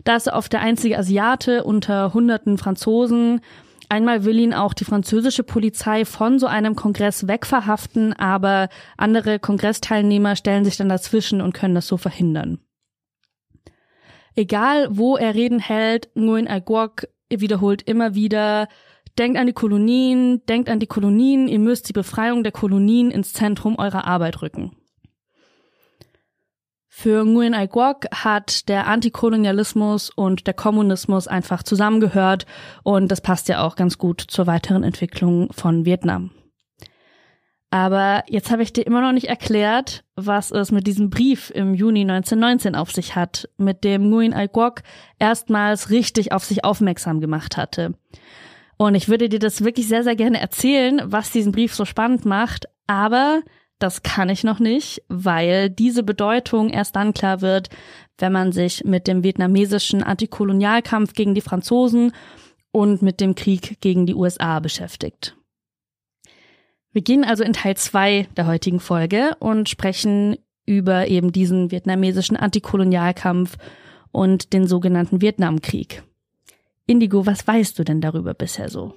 Da 0.06 0.16
ist 0.16 0.28
er 0.28 0.38
oft 0.38 0.54
der 0.54 0.62
einzige 0.62 0.98
Asiate 0.98 1.66
unter 1.66 2.14
hunderten 2.14 2.58
Franzosen. 2.58 3.42
Einmal 3.90 4.24
will 4.24 4.40
ihn 4.40 4.54
auch 4.54 4.74
die 4.74 4.86
französische 4.86 5.44
Polizei 5.44 6.06
von 6.06 6.40
so 6.40 6.48
einem 6.48 6.78
Kongress 6.78 7.28
wegverhaften, 7.28 8.14
aber 8.14 8.70
andere 8.96 9.40
Kongressteilnehmer 9.40 10.38
stellen 10.38 10.64
sich 10.64 10.78
dann 10.78 10.88
dazwischen 10.88 11.42
und 11.42 11.52
können 11.52 11.76
das 11.76 11.88
so 11.88 11.98
verhindern. 11.98 12.62
Egal, 14.40 14.88
wo 14.90 15.18
er 15.18 15.36
Reden 15.36 15.60
hält, 15.60 16.08
Nguyen 16.16 16.48
Quoc 16.64 17.10
wiederholt 17.30 17.82
immer 17.82 18.16
wieder, 18.16 18.70
Denkt 19.18 19.38
an 19.38 19.48
die 19.48 19.54
Kolonien, 19.54 20.46
denkt 20.46 20.70
an 20.70 20.80
die 20.80 20.88
Kolonien, 20.88 21.50
ihr 21.50 21.60
müsst 21.60 21.90
die 21.90 21.94
Befreiung 21.94 22.42
der 22.42 22.54
Kolonien 22.54 23.12
ins 23.12 23.34
Zentrum 23.34 23.78
eurer 23.78 24.08
Arbeit 24.08 24.42
rücken. 24.42 24.78
Für 26.88 27.26
Nguyen 27.26 27.54
Ai 27.54 27.68
Quoc 27.68 28.06
hat 28.14 28.70
der 28.70 28.88
Antikolonialismus 28.88 30.10
und 30.10 30.48
der 30.48 30.54
Kommunismus 30.54 31.28
einfach 31.28 31.64
zusammengehört 31.64 32.46
und 32.84 33.12
das 33.12 33.20
passt 33.20 33.50
ja 33.50 33.62
auch 33.62 33.76
ganz 33.76 33.98
gut 33.98 34.22
zur 34.22 34.48
weiteren 34.48 34.84
Entwicklung 34.84 35.52
von 35.52 35.84
Vietnam. 35.84 36.32
Aber 37.72 38.24
jetzt 38.28 38.50
habe 38.50 38.64
ich 38.64 38.74
dir 38.74 38.86
immer 38.86 39.02
noch 39.02 39.12
nicht 39.12 39.28
erklärt, 39.28 40.04
was 40.16 40.52
es 40.52 40.72
mit 40.72 40.88
diesem 40.88 41.12
Brief 41.12 41.52
im 41.54 41.76
Juni 41.76 42.02
1919 42.02 42.76
auf 42.76 42.92
sich 42.92 43.16
hat, 43.16 43.48
mit 43.58 43.84
dem 43.84 44.10
Nguyen 44.10 44.34
Ai 44.34 44.48
Quoc 44.48 44.82
erstmals 45.20 45.92
richtig 45.92 46.32
auf 46.32 46.44
sich 46.44 46.64
aufmerksam 46.64 47.20
gemacht 47.22 47.58
hatte. 47.58 47.94
Und 48.78 48.96
ich 48.96 49.08
würde 49.08 49.30
dir 49.30 49.40
das 49.40 49.64
wirklich 49.64 49.88
sehr, 49.88 50.04
sehr 50.04 50.16
gerne 50.16 50.40
erzählen, 50.40 51.02
was 51.06 51.32
diesen 51.32 51.52
Brief 51.52 51.76
so 51.76 51.86
spannend 51.86 52.26
macht. 52.26 52.66
Aber 52.88 53.42
das 53.78 54.04
kann 54.04 54.30
ich 54.30 54.44
noch 54.44 54.60
nicht, 54.60 55.04
weil 55.08 55.70
diese 55.70 56.02
Bedeutung 56.02 56.70
erst 56.70 56.96
dann 56.96 57.14
klar 57.14 57.42
wird, 57.42 57.70
wenn 58.18 58.32
man 58.32 58.52
sich 58.52 58.84
mit 58.84 59.08
dem 59.08 59.24
vietnamesischen 59.24 60.02
Antikolonialkampf 60.02 61.14
gegen 61.14 61.36
die 61.36 61.42
Franzosen 61.42 62.14
und 62.72 63.02
mit 63.02 63.22
dem 63.22 63.36
Krieg 63.36 63.80
gegen 63.80 64.06
die 64.06 64.16
USA 64.16 64.60
beschäftigt. 64.60 65.36
Wir 66.92 67.02
gehen 67.02 67.24
also 67.24 67.44
in 67.44 67.54
Teil 67.54 67.78
zwei 67.78 68.28
der 68.36 68.48
heutigen 68.48 68.80
Folge 68.80 69.36
und 69.40 69.70
sprechen 69.70 70.38
über 70.66 71.08
eben 71.08 71.32
diesen 71.32 71.72
vietnamesischen 71.72 72.38
Antikolonialkampf 72.38 73.58
und 74.12 74.54
den 74.54 74.68
sogenannten 74.68 75.22
Vietnamkrieg. 75.22 76.04
Indigo, 76.86 77.26
was 77.26 77.48
weißt 77.48 77.78
du 77.78 77.84
denn 77.84 78.02
darüber 78.02 78.34
bisher 78.34 78.70
so? 78.70 78.96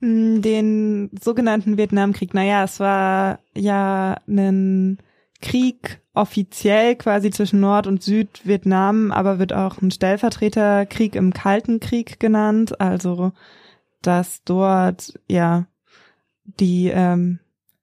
Mm, 0.00 0.42
den 0.42 1.10
sogenannten 1.20 1.76
Vietnamkrieg. 1.76 2.34
Naja, 2.34 2.64
es 2.64 2.78
war 2.80 3.40
ja 3.54 4.16
ein 4.28 4.98
Krieg 5.40 6.00
offiziell 6.14 6.96
quasi 6.96 7.30
zwischen 7.30 7.60
Nord- 7.60 7.86
und 7.86 8.02
Südvietnam, 8.02 9.12
aber 9.12 9.38
wird 9.38 9.52
auch 9.52 9.80
ein 9.80 9.90
Stellvertreterkrieg 9.90 11.14
im 11.14 11.32
Kalten 11.32 11.80
Krieg 11.80 12.20
genannt. 12.20 12.80
Also, 12.80 13.32
dass 14.02 14.42
dort, 14.44 15.18
ja, 15.28 15.66
die, 16.60 16.88
ähm, 16.88 17.38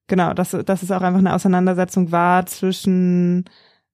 genau, 0.07 0.34
dass, 0.34 0.51
dass 0.51 0.84
es 0.84 0.91
auch 0.91 1.01
einfach 1.01 1.19
eine 1.19 1.34
Auseinandersetzung 1.34 2.12
war 2.12 2.45
zwischen, 2.45 3.45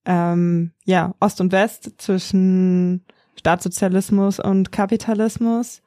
ähm, 0.06 0.72
ja, 0.86 1.14
Ost 1.20 1.42
und 1.42 1.52
West, 1.52 1.92
zwischen 1.98 3.06
Staatssozialismus 3.38 4.40
und 4.40 4.72
Kapitalismus. 4.72 5.82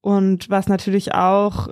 Und 0.00 0.50
was 0.50 0.68
natürlich 0.68 1.14
auch, 1.14 1.68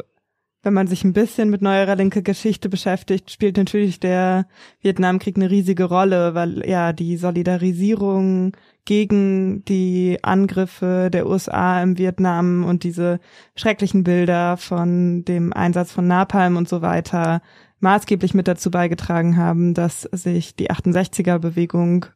wenn 0.65 0.75
man 0.75 0.87
sich 0.87 1.05
ein 1.05 1.13
bisschen 1.13 1.51
mit 1.51 1.63
neuerer 1.63 1.95
linke 1.95 2.23
Geschichte 2.23 2.69
beschäftigt, 2.69 3.31
spielt 3.31 3.57
natürlich 3.57 4.01
der 4.01 4.47
Vietnamkrieg 4.81 5.37
eine 5.37 5.51
riesige 5.51 5.85
Rolle, 5.85 6.35
weil 6.35 6.67
ja 6.69 6.93
die 6.93 7.17
Solidarisierung 7.17 8.57
gegen 8.87 9.65
die 9.67 10.19
Angriffe 10.23 11.11
der 11.13 11.27
USA 11.27 11.83
im 11.83 11.99
Vietnam 11.99 12.65
und 12.65 12.83
diese 12.83 13.21
schrecklichen 13.57 14.05
Bilder 14.05 14.57
von 14.57 15.25
dem 15.25 15.53
Einsatz 15.53 15.93
von 15.93 16.07
Napalm 16.07 16.57
und 16.57 16.69
so 16.69 16.83
weiter 16.83 17.43
maßgeblich 17.81 18.33
mit 18.35 18.49
dazu 18.49 18.71
beigetragen 18.71 19.37
haben, 19.37 19.75
dass 19.75 20.03
sich 20.03 20.57
die 20.57 20.71
68er 20.71 21.39
Bewegung 21.39 22.07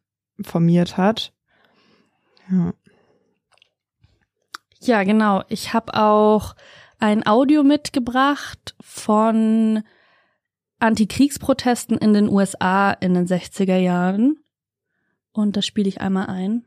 formiert 0.41 0.97
hat. 0.97 1.33
Ja. 2.51 2.73
Ja, 4.81 5.03
genau. 5.03 5.43
Ich 5.49 5.75
habe 5.75 5.95
auch 5.95 6.55
ein 6.99 7.27
Audio 7.27 7.63
mitgebracht 7.63 8.75
von 8.81 9.83
Antikriegsprotesten 10.81 11.97
in 11.99 12.13
den 12.13 12.29
USA 12.29 12.93
in 12.93 13.15
den 13.15 13.27
60er 13.27 13.77
Jahren. 13.77 14.39
Und 15.33 15.57
das 15.57 15.67
spiele 15.67 15.89
ich 15.89 16.01
einmal 16.01 16.27
ein. 16.27 16.65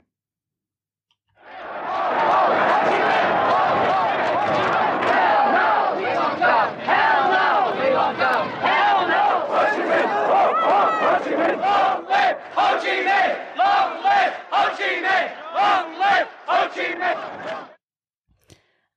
Ho 14.51 14.77
Chi 14.77 15.01
Minh! 15.01 15.29
Long 15.55 15.99
live 15.99 16.27
Ho 16.47 16.69
Chi 16.73 16.95
Minh! 16.95 17.70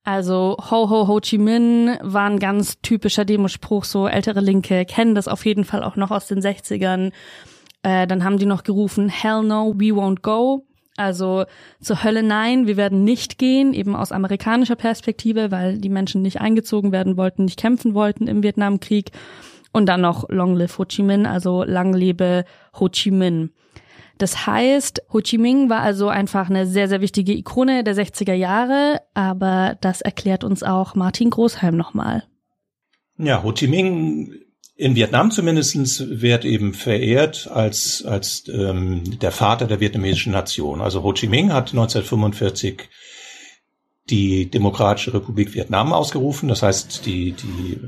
Also 0.05 0.55
Ho 0.69 0.89
Ho 0.91 1.07
Ho 1.07 1.19
Chi 1.19 1.39
Minh 1.39 1.97
war 2.01 2.29
ein 2.29 2.37
ganz 2.37 2.79
typischer 2.81 3.25
Demospruch, 3.25 3.83
so 3.83 4.07
ältere 4.07 4.39
Linke 4.39 4.85
kennen 4.85 5.15
das 5.15 5.27
auf 5.27 5.45
jeden 5.47 5.65
Fall 5.65 5.83
auch 5.83 5.95
noch 5.95 6.11
aus 6.11 6.27
den 6.27 6.41
60ern. 6.41 7.11
Äh, 7.81 8.05
dann 8.05 8.23
haben 8.23 8.37
die 8.37 8.45
noch 8.45 8.63
gerufen, 8.63 9.09
Hell 9.09 9.41
no, 9.41 9.73
we 9.75 9.87
won't 9.87 10.21
go. 10.21 10.63
Also 10.95 11.45
zur 11.81 12.03
Hölle 12.03 12.21
nein, 12.21 12.67
wir 12.67 12.77
werden 12.77 13.03
nicht 13.03 13.39
gehen, 13.39 13.73
eben 13.73 13.95
aus 13.95 14.11
amerikanischer 14.11 14.75
Perspektive, 14.75 15.49
weil 15.49 15.79
die 15.79 15.89
Menschen 15.89 16.21
nicht 16.21 16.39
eingezogen 16.39 16.91
werden 16.91 17.17
wollten, 17.17 17.45
nicht 17.45 17.59
kämpfen 17.59 17.95
wollten 17.95 18.27
im 18.27 18.43
Vietnamkrieg. 18.43 19.11
Und 19.73 19.87
dann 19.87 20.01
noch 20.01 20.29
Long 20.29 20.55
Live 20.55 20.77
Ho 20.77 20.85
Chi 20.85 21.01
Minh, 21.01 21.25
also 21.25 21.63
lang 21.63 21.93
lebe 21.93 22.45
Ho 22.79 22.89
Chi 22.89 23.09
Minh. 23.09 23.49
Das 24.17 24.47
heißt, 24.47 25.03
Ho 25.11 25.19
Chi 25.19 25.37
Minh 25.37 25.69
war 25.69 25.81
also 25.81 26.07
einfach 26.07 26.49
eine 26.49 26.65
sehr, 26.67 26.87
sehr 26.87 27.01
wichtige 27.01 27.33
Ikone 27.33 27.83
der 27.83 27.95
60er 27.95 28.33
Jahre, 28.33 29.01
aber 29.13 29.77
das 29.81 30.01
erklärt 30.01 30.43
uns 30.43 30.63
auch 30.63 30.95
Martin 30.95 31.29
Großheim 31.29 31.75
nochmal. 31.75 32.23
Ja, 33.17 33.43
Ho 33.43 33.51
Chi 33.51 33.67
Minh 33.67 34.33
in 34.77 34.95
Vietnam 34.95 35.31
zumindestens 35.31 36.03
wird 36.21 36.43
eben 36.43 36.73
verehrt 36.73 37.49
als, 37.49 38.03
als 38.05 38.47
ähm, 38.49 39.19
der 39.19 39.31
Vater 39.31 39.67
der 39.67 39.79
vietnamesischen 39.79 40.33
Nation. 40.33 40.81
Also 40.81 41.03
Ho 41.03 41.13
Chi 41.13 41.27
Minh 41.27 41.53
hat 41.53 41.69
1945 41.71 42.89
die 44.09 44.49
Demokratische 44.49 45.13
Republik 45.13 45.53
Vietnam 45.53 45.91
ausgerufen, 45.91 46.49
das 46.49 46.61
heißt 46.61 47.05
die, 47.05 47.31
die 47.31 47.79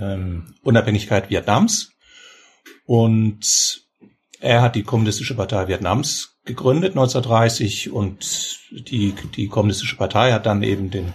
ähm, 0.00 0.54
Unabhängigkeit 0.62 1.30
Vietnams. 1.30 1.92
Und 2.86 3.83
er 4.40 4.62
hat 4.62 4.74
die 4.74 4.82
Kommunistische 4.82 5.34
Partei 5.34 5.68
Vietnams 5.68 6.38
gegründet 6.44 6.92
1930 6.92 7.90
und 7.90 8.58
die, 8.70 9.14
die 9.36 9.48
Kommunistische 9.48 9.96
Partei 9.96 10.32
hat 10.32 10.46
dann 10.46 10.62
eben 10.62 10.90
den 10.90 11.12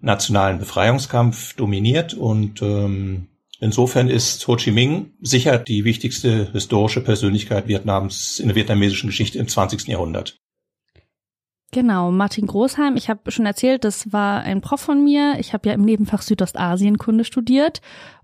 nationalen 0.00 0.58
Befreiungskampf 0.58 1.54
dominiert 1.54 2.14
und 2.14 2.62
ähm, 2.62 3.28
insofern 3.60 4.08
ist 4.08 4.46
Ho 4.48 4.56
Chi 4.56 4.70
Minh 4.70 5.12
sicher 5.20 5.58
die 5.58 5.84
wichtigste 5.84 6.50
historische 6.52 7.02
Persönlichkeit 7.02 7.68
Vietnams 7.68 8.40
in 8.40 8.48
der 8.48 8.56
vietnamesischen 8.56 9.08
Geschichte 9.08 9.38
im 9.38 9.46
20. 9.46 9.86
Jahrhundert. 9.88 10.38
Genau, 11.72 12.10
Martin 12.10 12.48
Großheim, 12.48 12.96
ich 12.96 13.08
habe 13.08 13.30
schon 13.30 13.46
erzählt, 13.46 13.84
das 13.84 14.12
war 14.12 14.40
ein 14.40 14.60
Prof 14.60 14.80
von 14.80 15.04
mir. 15.04 15.36
Ich 15.38 15.52
habe 15.52 15.68
ja 15.68 15.74
im 15.74 15.82
Nebenfach 15.82 16.22
Südostasienkunde 16.22 17.24
studiert 17.24 17.80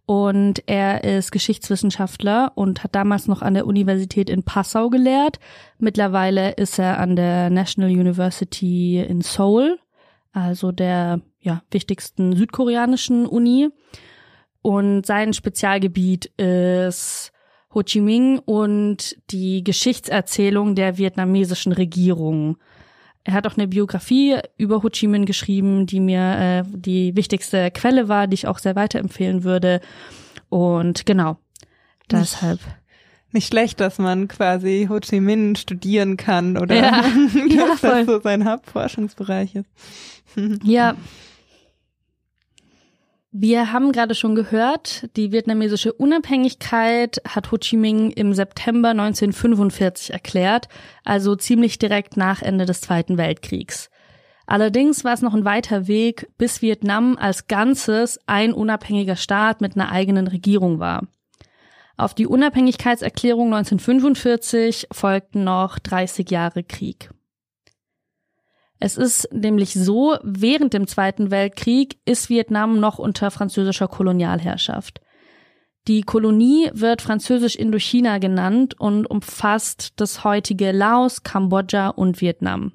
und 0.06 0.62
er 0.66 1.02
ist 1.02 1.32
Geschichtswissenschaftler 1.32 2.52
und 2.54 2.84
hat 2.84 2.94
damals 2.94 3.26
noch 3.26 3.42
an 3.42 3.54
der 3.54 3.66
Universität 3.66 4.30
in 4.30 4.44
Passau 4.44 4.88
gelehrt. 4.88 5.40
Mittlerweile 5.78 6.52
ist 6.52 6.78
er 6.78 6.98
an 7.00 7.16
der 7.16 7.50
National 7.50 7.90
University 7.90 9.00
in 9.00 9.20
Seoul, 9.20 9.78
also 10.32 10.70
der 10.70 11.20
ja, 11.40 11.62
wichtigsten 11.72 12.36
südkoreanischen 12.36 13.26
Uni. 13.26 13.68
Und 14.62 15.06
sein 15.06 15.32
Spezialgebiet 15.32 16.26
ist 16.36 17.32
Ho 17.74 17.82
Chi 17.82 18.00
Minh 18.00 18.38
und 18.38 19.16
die 19.30 19.64
Geschichtserzählung 19.64 20.76
der 20.76 20.98
vietnamesischen 20.98 21.72
Regierung. 21.72 22.58
Er 23.26 23.32
hat 23.32 23.44
auch 23.44 23.56
eine 23.56 23.66
Biografie 23.66 24.38
über 24.56 24.84
Ho 24.84 24.88
Chi 24.88 25.08
Minh 25.08 25.26
geschrieben, 25.26 25.84
die 25.86 25.98
mir 25.98 26.38
äh, 26.38 26.62
die 26.68 27.16
wichtigste 27.16 27.72
Quelle 27.72 28.06
war, 28.08 28.28
die 28.28 28.34
ich 28.34 28.46
auch 28.46 28.60
sehr 28.60 28.76
weiterempfehlen 28.76 29.42
würde. 29.42 29.80
Und 30.48 31.06
genau, 31.06 31.36
deshalb. 32.08 32.60
Nicht 33.32 33.48
schlecht, 33.48 33.80
dass 33.80 33.98
man 33.98 34.28
quasi 34.28 34.86
Ho 34.88 35.00
Chi 35.00 35.18
Minh 35.18 35.56
studieren 35.56 36.16
kann 36.16 36.56
oder 36.56 36.76
Ja, 36.76 37.02
ja, 37.48 37.66
dass 37.66 37.80
voll. 37.80 37.90
das 37.90 38.06
so 38.06 38.20
sein 38.20 38.48
Hauptforschungsbereich 38.48 39.56
ist. 39.56 39.68
Ja. 40.62 40.94
Wir 43.38 43.70
haben 43.70 43.92
gerade 43.92 44.14
schon 44.14 44.34
gehört, 44.34 45.14
die 45.14 45.30
vietnamesische 45.30 45.92
Unabhängigkeit 45.92 47.20
hat 47.28 47.52
Ho 47.52 47.58
Chi 47.58 47.76
Minh 47.76 48.10
im 48.12 48.32
September 48.32 48.88
1945 48.88 50.10
erklärt, 50.10 50.68
also 51.04 51.36
ziemlich 51.36 51.76
direkt 51.76 52.16
nach 52.16 52.40
Ende 52.40 52.64
des 52.64 52.80
Zweiten 52.80 53.18
Weltkriegs. 53.18 53.90
Allerdings 54.46 55.04
war 55.04 55.12
es 55.12 55.20
noch 55.20 55.34
ein 55.34 55.44
weiter 55.44 55.86
Weg, 55.86 56.30
bis 56.38 56.62
Vietnam 56.62 57.18
als 57.20 57.46
Ganzes 57.46 58.18
ein 58.24 58.54
unabhängiger 58.54 59.16
Staat 59.16 59.60
mit 59.60 59.76
einer 59.76 59.92
eigenen 59.92 60.28
Regierung 60.28 60.78
war. 60.78 61.06
Auf 61.98 62.14
die 62.14 62.26
Unabhängigkeitserklärung 62.26 63.52
1945 63.52 64.86
folgten 64.90 65.44
noch 65.44 65.78
30 65.78 66.30
Jahre 66.30 66.64
Krieg. 66.64 67.10
Es 68.78 68.96
ist 68.96 69.28
nämlich 69.32 69.74
so, 69.74 70.16
während 70.22 70.74
dem 70.74 70.86
Zweiten 70.86 71.30
Weltkrieg 71.30 71.98
ist 72.04 72.28
Vietnam 72.28 72.78
noch 72.78 72.98
unter 72.98 73.30
französischer 73.30 73.88
Kolonialherrschaft. 73.88 75.00
Die 75.88 76.02
Kolonie 76.02 76.70
wird 76.72 77.00
französisch 77.00 77.56
Indochina 77.56 78.18
genannt 78.18 78.78
und 78.78 79.06
umfasst 79.06 79.92
das 79.96 80.24
heutige 80.24 80.72
Laos, 80.72 81.22
Kambodscha 81.22 81.88
und 81.88 82.20
Vietnam. 82.20 82.72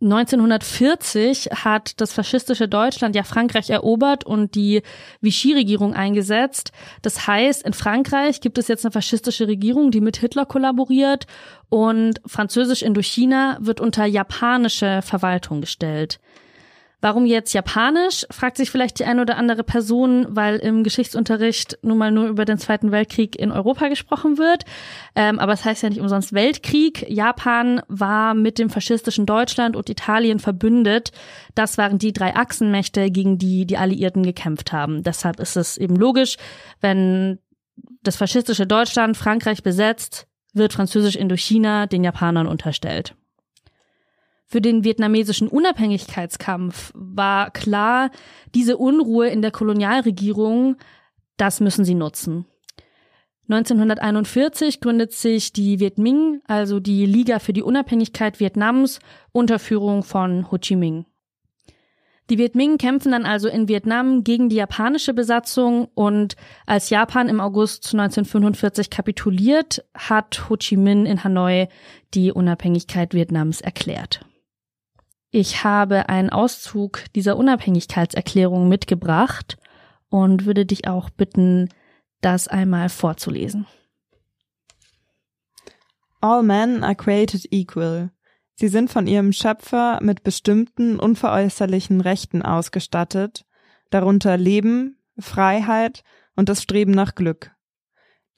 1940 0.00 1.50
hat 1.64 2.00
das 2.00 2.12
faschistische 2.12 2.68
Deutschland 2.68 3.16
ja 3.16 3.24
Frankreich 3.24 3.70
erobert 3.70 4.24
und 4.24 4.54
die 4.54 4.82
Vichy-Regierung 5.20 5.92
eingesetzt. 5.94 6.70
Das 7.02 7.26
heißt, 7.26 7.64
in 7.64 7.72
Frankreich 7.72 8.40
gibt 8.40 8.58
es 8.58 8.68
jetzt 8.68 8.84
eine 8.84 8.92
faschistische 8.92 9.48
Regierung, 9.48 9.90
die 9.90 10.00
mit 10.00 10.16
Hitler 10.16 10.46
kollaboriert 10.46 11.26
und 11.68 12.20
französisch 12.26 12.82
Indochina 12.82 13.58
wird 13.60 13.80
unter 13.80 14.06
japanische 14.06 15.02
Verwaltung 15.02 15.60
gestellt. 15.60 16.20
Warum 17.00 17.26
jetzt 17.26 17.52
Japanisch, 17.52 18.26
fragt 18.28 18.56
sich 18.56 18.72
vielleicht 18.72 18.98
die 18.98 19.04
eine 19.04 19.22
oder 19.22 19.36
andere 19.36 19.62
Person, 19.62 20.26
weil 20.30 20.56
im 20.56 20.82
Geschichtsunterricht 20.82 21.78
nun 21.82 21.96
mal 21.96 22.10
nur 22.10 22.26
über 22.26 22.44
den 22.44 22.58
Zweiten 22.58 22.90
Weltkrieg 22.90 23.38
in 23.38 23.52
Europa 23.52 23.86
gesprochen 23.86 24.36
wird. 24.36 24.64
Ähm, 25.14 25.38
aber 25.38 25.52
es 25.52 25.64
heißt 25.64 25.84
ja 25.84 25.90
nicht 25.90 26.00
umsonst 26.00 26.32
Weltkrieg. 26.32 27.08
Japan 27.08 27.82
war 27.86 28.34
mit 28.34 28.58
dem 28.58 28.68
faschistischen 28.68 29.26
Deutschland 29.26 29.76
und 29.76 29.88
Italien 29.88 30.40
verbündet. 30.40 31.12
Das 31.54 31.78
waren 31.78 31.98
die 31.98 32.12
drei 32.12 32.34
Achsenmächte, 32.34 33.12
gegen 33.12 33.38
die 33.38 33.64
die 33.64 33.78
Alliierten 33.78 34.24
gekämpft 34.24 34.72
haben. 34.72 35.04
Deshalb 35.04 35.38
ist 35.38 35.56
es 35.56 35.76
eben 35.76 35.94
logisch, 35.94 36.36
wenn 36.80 37.38
das 38.02 38.16
faschistische 38.16 38.66
Deutschland 38.66 39.16
Frankreich 39.16 39.62
besetzt, 39.62 40.26
wird 40.52 40.72
französisch 40.72 41.14
Indochina 41.14 41.86
den 41.86 42.02
Japanern 42.02 42.48
unterstellt. 42.48 43.14
Für 44.50 44.62
den 44.62 44.82
vietnamesischen 44.82 45.46
Unabhängigkeitskampf 45.46 46.90
war 46.94 47.50
klar, 47.50 48.10
diese 48.54 48.78
Unruhe 48.78 49.28
in 49.28 49.42
der 49.42 49.50
Kolonialregierung, 49.50 50.76
das 51.36 51.60
müssen 51.60 51.84
sie 51.84 51.94
nutzen. 51.94 52.46
1941 53.50 54.80
gründet 54.80 55.12
sich 55.12 55.52
die 55.52 55.80
Viet 55.80 55.98
Minh, 55.98 56.40
also 56.46 56.80
die 56.80 57.04
Liga 57.04 57.40
für 57.40 57.52
die 57.52 57.62
Unabhängigkeit 57.62 58.40
Vietnams, 58.40 59.00
unter 59.32 59.58
Führung 59.58 60.02
von 60.02 60.50
Ho 60.50 60.56
Chi 60.56 60.76
Minh. 60.76 61.04
Die 62.30 62.38
Viet 62.38 62.54
Minh 62.54 62.78
kämpfen 62.78 63.12
dann 63.12 63.26
also 63.26 63.48
in 63.48 63.68
Vietnam 63.68 64.24
gegen 64.24 64.48
die 64.48 64.56
japanische 64.56 65.12
Besatzung 65.12 65.88
und 65.94 66.36
als 66.64 66.88
Japan 66.88 67.28
im 67.28 67.40
August 67.40 67.86
1945 67.94 68.88
kapituliert, 68.88 69.84
hat 69.94 70.48
Ho 70.48 70.56
Chi 70.56 70.78
Minh 70.78 71.04
in 71.04 71.22
Hanoi 71.22 71.68
die 72.14 72.32
Unabhängigkeit 72.32 73.12
Vietnams 73.12 73.60
erklärt. 73.60 74.20
Ich 75.30 75.62
habe 75.62 76.08
einen 76.08 76.30
Auszug 76.30 77.04
dieser 77.14 77.36
Unabhängigkeitserklärung 77.36 78.68
mitgebracht 78.68 79.58
und 80.08 80.46
würde 80.46 80.64
dich 80.64 80.88
auch 80.88 81.10
bitten, 81.10 81.68
das 82.20 82.48
einmal 82.48 82.88
vorzulesen. 82.88 83.66
All 86.20 86.42
men 86.42 86.82
are 86.82 86.96
created 86.96 87.46
equal. 87.52 88.10
Sie 88.54 88.68
sind 88.68 88.90
von 88.90 89.06
ihrem 89.06 89.32
Schöpfer 89.32 90.00
mit 90.02 90.24
bestimmten 90.24 90.98
unveräußerlichen 90.98 92.00
Rechten 92.00 92.42
ausgestattet, 92.42 93.44
darunter 93.90 94.36
Leben, 94.36 94.98
Freiheit 95.18 96.02
und 96.34 96.48
das 96.48 96.62
Streben 96.62 96.90
nach 96.90 97.14
Glück. 97.14 97.52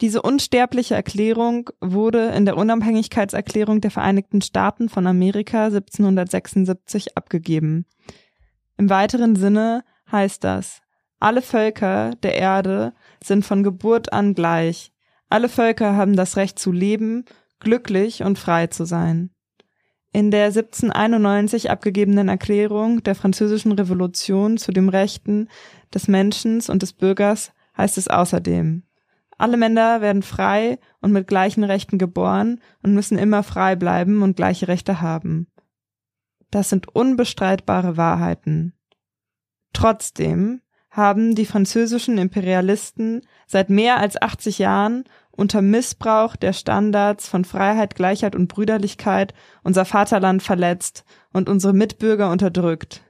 Diese 0.01 0.23
unsterbliche 0.23 0.95
Erklärung 0.95 1.71
wurde 1.81 2.29
in 2.31 2.47
der 2.47 2.57
Unabhängigkeitserklärung 2.57 3.83
der 3.83 3.91
Vereinigten 3.91 4.41
Staaten 4.41 4.89
von 4.89 5.07
Amerika 5.07 5.67
1776 5.67 7.19
abgegeben. 7.19 7.85
Im 8.79 8.89
weiteren 8.89 9.37
Sinne 9.37 9.85
heißt 10.11 10.43
das, 10.43 10.81
alle 11.19 11.43
Völker 11.43 12.13
der 12.23 12.35
Erde 12.37 12.95
sind 13.23 13.45
von 13.45 13.63
Geburt 13.63 14.11
an 14.15 14.33
gleich. 14.33 14.91
Alle 15.29 15.51
Völker 15.51 15.95
haben 15.95 16.17
das 16.17 16.39
Recht 16.39 16.59
zu 16.59 16.73
leben, 16.73 17.27
glücklich 17.59 18.23
und 18.23 18.39
frei 18.39 18.69
zu 18.69 18.87
sein. 18.87 19.31
In 20.13 20.31
der 20.31 20.47
1791 20.47 21.71
abgegebenen 21.71 22.31
Erklärung 22.31 23.03
der 23.03 23.15
Französischen 23.15 23.73
Revolution 23.73 24.57
zu 24.57 24.73
den 24.73 24.89
Rechten 24.89 25.49
des 25.93 26.09
Menschen 26.09 26.63
und 26.69 26.81
des 26.81 26.95
Bürgers 26.95 27.53
heißt 27.77 27.99
es 27.99 28.09
außerdem, 28.09 28.83
alle 29.41 29.57
Männer 29.57 30.01
werden 30.01 30.23
frei 30.23 30.79
und 31.01 31.13
mit 31.13 31.27
gleichen 31.27 31.65
Rechten 31.65 31.99
geboren 31.99 32.61
und 32.83 32.95
müssen 32.95 33.19
immer 33.19 33.43
frei 33.43 33.77
bleiben 33.77 34.23
und 34.23 34.37
gleiche 34.37 34.69
Rechte 34.69 35.01
haben. 35.01 35.49
Das 36.51 36.69
sind 36.69 36.95
unbestreitbare 36.95 37.97
Wahrheiten. 37.97 38.75
Trotzdem 39.73 40.63
haben 40.91 41.37
die 41.37 41.47
französischen 41.47 42.19
Imperialisten 42.19 43.23
seit 43.47 43.71
mehr 43.71 43.99
als 43.99 44.21
80 44.21 44.59
Jahren 44.59 45.05
unter 45.31 45.63
Missbrauch 45.63 46.37
der 46.37 46.53
Standards 46.53 47.29
von 47.29 47.45
Freiheit, 47.45 47.95
Gleichheit 47.95 48.35
und 48.35 48.49
Brüderlichkeit 48.49 49.33
unser 49.63 49.85
Vaterland 49.85 50.43
verletzt 50.43 51.05
und 51.33 51.49
unsere 51.49 51.73
Mitbürger 51.73 52.31
unterdrückt. 52.31 53.03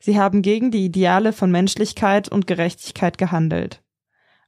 Sie 0.00 0.18
haben 0.18 0.42
gegen 0.42 0.70
die 0.70 0.84
Ideale 0.84 1.32
von 1.32 1.50
Menschlichkeit 1.50 2.28
und 2.28 2.46
Gerechtigkeit 2.46 3.16
gehandelt. 3.18 3.82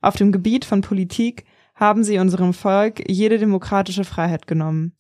Auf 0.03 0.17
dem 0.17 0.33
Gebiet 0.33 0.65
von 0.65 0.83
Politik 0.83 1.45
haben 1.75 2.05
sie 2.05 2.19
unserem 2.19 2.53
Volk 2.53 3.09
jede 3.09 3.39
demokratische 3.39 4.05
Freiheit 4.05 4.47
genommen. 4.47 4.97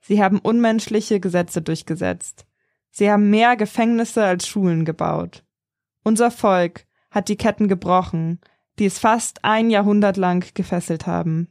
Sie 0.00 0.22
haben 0.22 0.38
unmenschliche 0.38 1.18
Gesetze 1.18 1.62
durchgesetzt. 1.62 2.46
Sie 2.90 3.10
haben 3.10 3.30
mehr 3.30 3.56
Gefängnisse 3.56 4.24
als 4.24 4.46
Schulen 4.46 4.84
gebaut. 4.84 5.42
Unser 6.04 6.30
Volk 6.30 6.86
hat 7.10 7.28
die 7.28 7.36
Ketten 7.36 7.66
gebrochen, 7.66 8.40
die 8.78 8.84
es 8.84 8.98
fast 8.98 9.44
ein 9.44 9.70
Jahrhundert 9.70 10.16
lang 10.16 10.44
gefesselt 10.54 11.06
haben. 11.06 11.48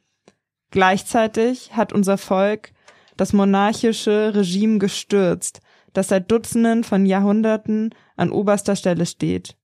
Gleichzeitig 0.71 1.76
hat 1.76 1.91
unser 1.91 2.17
Volk 2.17 2.71
das 3.17 3.34
monarchische 3.34 4.34
Regime 4.36 4.78
gestürzt, 4.78 5.62
das 5.93 6.10
seit 6.10 6.30
Dutzenden 6.32 6.84
von 6.84 7.06
Jahrhunderten 7.06 7.95
an 8.15 8.32
oberster 8.32 8.76
Stelle 8.76 9.06
steht. 9.06 9.58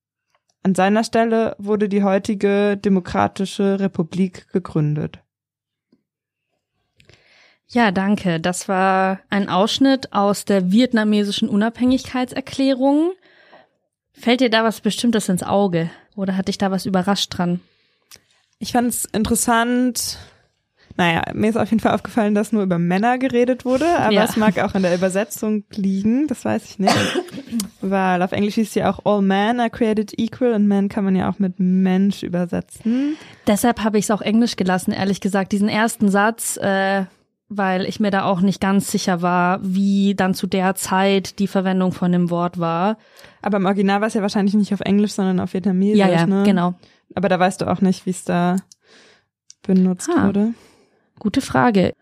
An 0.64 0.76
seiner 0.76 1.04
Stelle 1.04 1.56
wurde 1.58 1.90
die 1.90 2.04
heutige 2.04 2.78
Demokratische 2.78 3.80
Republik 3.80 4.48
gegründet. 4.52 5.20
Ja, 7.68 7.92
danke. 7.92 8.40
Das 8.40 8.68
war 8.68 9.22
ein 9.30 9.50
Ausschnitt 9.50 10.14
aus 10.14 10.46
der 10.46 10.72
vietnamesischen 10.72 11.50
Unabhängigkeitserklärung. 11.50 13.14
Fällt 14.14 14.42
dir 14.42 14.50
da 14.50 14.64
was 14.64 14.82
Bestimmtes 14.82 15.30
ins 15.30 15.42
Auge? 15.42 15.90
Oder 16.16 16.36
hat 16.36 16.50
dich 16.50 16.58
da 16.58 16.70
was 16.70 16.86
überrascht 16.86 17.38
dran? 17.38 17.62
Ich 18.60 18.74
fand 18.74 18.90
es 18.90 19.06
interessant. 19.06 20.20
Naja, 20.98 21.24
mir 21.34 21.50
ist 21.50 21.58
auf 21.58 21.70
jeden 21.70 21.80
Fall 21.80 21.94
aufgefallen, 21.94 22.36
dass 22.36 22.52
nur 22.52 22.64
über 22.64 22.80
Männer 22.80 23.18
geredet 23.18 23.66
wurde, 23.66 23.88
aber 23.98 24.14
ja. 24.14 24.24
es 24.24 24.38
mag 24.38 24.60
auch 24.60 24.74
an 24.76 24.84
der 24.84 24.96
Übersetzung 24.96 25.64
liegen, 25.72 26.28
das 26.28 26.46
weiß 26.46 26.66
ich 26.66 26.80
nicht. 26.80 26.96
Weil 27.82 28.22
auf 28.22 28.32
Englisch 28.32 28.56
hieß 28.56 28.76
ja 28.76 28.92
auch 28.92 29.06
All 29.06 29.22
men 29.22 29.60
are 29.60 29.70
created 29.70 30.18
equal 30.18 30.54
und 30.54 30.68
man 30.68 30.90
kann 30.90 31.04
man 31.04 31.16
ja 31.16 31.30
auch 31.30 31.40
mit 31.40 31.60
Mensch 31.60 32.24
übersetzen. 32.24 33.18
Deshalb 33.48 33.84
habe 33.84 33.98
ich 33.98 34.06
es 34.06 34.12
auch 34.12 34.22
Englisch 34.22 34.56
gelassen, 34.56 34.92
ehrlich 34.92 35.22
gesagt. 35.22 35.52
Diesen 35.52 35.70
ersten 35.70 36.10
Satz, 36.10 36.58
äh, 36.58 37.06
weil 37.50 37.86
ich 37.86 38.00
mir 38.00 38.12
da 38.12 38.24
auch 38.24 38.40
nicht 38.40 38.62
ganz 38.62 38.90
sicher 38.92 39.22
war, 39.22 39.60
wie 39.62 40.16
dann 40.16 40.34
zu 40.34 40.48
der 40.48 40.76
Zeit 40.76 41.38
die 41.40 41.48
Verwendung 41.48 41.92
von 41.92 42.12
dem 42.12 42.30
Wort 42.30 42.60
war. 42.60 42.98
Aber 43.42 43.58
im 43.58 43.66
Original 43.66 44.00
war 44.00 44.08
es 44.08 44.14
ja 44.14 44.22
wahrscheinlich 44.22 44.56
nicht 44.56 44.74
auf 44.74 44.80
Englisch, 44.80 45.12
sondern 45.12 45.40
auf 45.42 45.54
Vietnamesisch, 45.54 46.00
ja, 46.00 46.08
ja, 46.08 46.26
ne? 46.26 46.44
genau. 46.44 46.76
Aber 47.14 47.28
da 47.28 47.38
weißt 47.40 47.62
du 47.62 47.70
auch 47.70 47.82
nicht, 47.82 48.06
wie 48.06 48.12
es 48.12 48.24
da 48.24 48.56
benutzt 49.64 50.10
ah, 50.16 50.28
wurde. 50.28 50.54
Gute 51.22 51.42
Frage. 51.42 51.94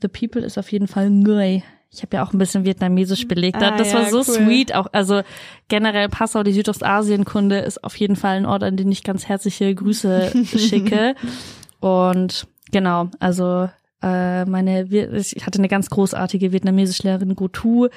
The 0.00 0.06
People 0.06 0.42
ist 0.42 0.58
auf 0.58 0.70
jeden 0.70 0.86
Fall 0.86 1.10
Nguyen. 1.10 1.64
Ich 1.90 2.02
habe 2.02 2.16
ja 2.16 2.24
auch 2.24 2.32
ein 2.32 2.38
bisschen 2.38 2.64
Vietnamesisch 2.64 3.26
belegt. 3.26 3.60
Ah, 3.60 3.76
das 3.76 3.90
ja, 3.90 3.98
war 3.98 4.10
so 4.10 4.18
cool. 4.18 4.24
sweet. 4.46 4.76
Auch 4.76 4.86
also 4.92 5.22
generell 5.66 6.08
Passau, 6.08 6.44
die 6.44 6.52
Südostasien-Kunde 6.52 7.58
ist 7.58 7.82
auf 7.82 7.96
jeden 7.96 8.14
Fall 8.14 8.36
ein 8.36 8.46
Ort, 8.46 8.62
an 8.62 8.76
den 8.76 8.92
ich 8.92 9.02
ganz 9.02 9.26
herzliche 9.26 9.74
Grüße 9.74 10.30
schicke. 10.56 11.16
Und 11.80 12.46
genau, 12.70 13.08
also 13.18 13.68
äh, 14.02 14.44
meine, 14.44 14.84
ich 14.84 15.44
hatte 15.44 15.58
eine 15.58 15.68
ganz 15.68 15.90
großartige 15.90 16.52
Vietnamesischlehrerin 16.52 17.34
Go 17.34 17.48
Tu, 17.48 17.88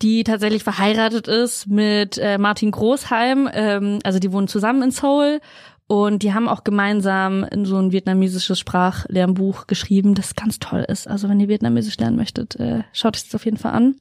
die 0.00 0.24
tatsächlich 0.24 0.64
verheiratet 0.64 1.28
ist 1.28 1.66
mit 1.66 2.16
äh, 2.16 2.38
Martin 2.38 2.70
Großheim. 2.70 3.50
Ähm, 3.52 3.98
also 4.02 4.18
die 4.18 4.32
wohnen 4.32 4.48
zusammen 4.48 4.82
in 4.82 4.90
Seoul 4.92 5.40
und 5.88 6.22
die 6.22 6.34
haben 6.34 6.48
auch 6.48 6.64
gemeinsam 6.64 7.44
in 7.44 7.64
so 7.64 7.76
ein 7.76 7.92
vietnamesisches 7.92 8.58
Sprachlernbuch 8.58 9.66
geschrieben, 9.66 10.14
das 10.14 10.34
ganz 10.34 10.58
toll 10.58 10.84
ist. 10.88 11.06
Also 11.06 11.28
wenn 11.28 11.38
ihr 11.38 11.48
Vietnamesisch 11.48 11.96
lernen 11.98 12.16
möchtet, 12.16 12.56
äh, 12.56 12.82
schaut 12.92 13.16
es 13.16 13.34
auf 13.34 13.44
jeden 13.44 13.56
Fall 13.56 13.72
an. 13.72 13.96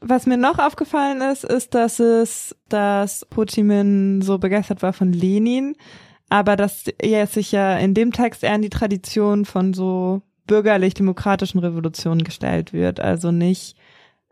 Was 0.00 0.26
mir 0.26 0.36
noch 0.36 0.58
aufgefallen 0.58 1.20
ist, 1.20 1.44
ist, 1.44 1.74
dass 1.74 2.00
es, 2.00 2.56
dass 2.68 3.26
Ho 3.36 3.44
Chi 3.44 3.62
Minh 3.62 4.22
so 4.22 4.38
begeistert 4.38 4.82
war 4.82 4.92
von 4.92 5.12
Lenin, 5.12 5.74
aber 6.28 6.56
dass 6.56 6.84
er 6.98 7.26
sich 7.26 7.52
ja 7.52 7.76
in 7.76 7.94
dem 7.94 8.12
Text 8.12 8.42
eher 8.42 8.54
in 8.54 8.62
die 8.62 8.70
Tradition 8.70 9.44
von 9.44 9.74
so 9.74 10.22
bürgerlich-demokratischen 10.46 11.58
Revolution 11.58 12.24
gestellt 12.24 12.72
wird. 12.72 13.00
Also 13.00 13.30
nicht 13.30 13.76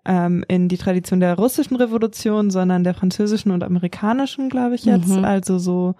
ähm, 0.07 0.45
in 0.49 0.69
die 0.69 0.79
Tradition 0.79 1.21
der 1.21 1.35
russischen 1.35 1.77
Revolution, 1.77 2.51
sondern 2.51 2.85
der 2.85 2.95
französischen 2.95 3.51
und 3.51 3.63
amerikanischen, 3.63 4.49
glaube 4.49 4.75
ich 4.75 4.85
jetzt. 4.85 5.09
Mhm. 5.09 5.25
Also 5.25 5.59
so 5.59 5.95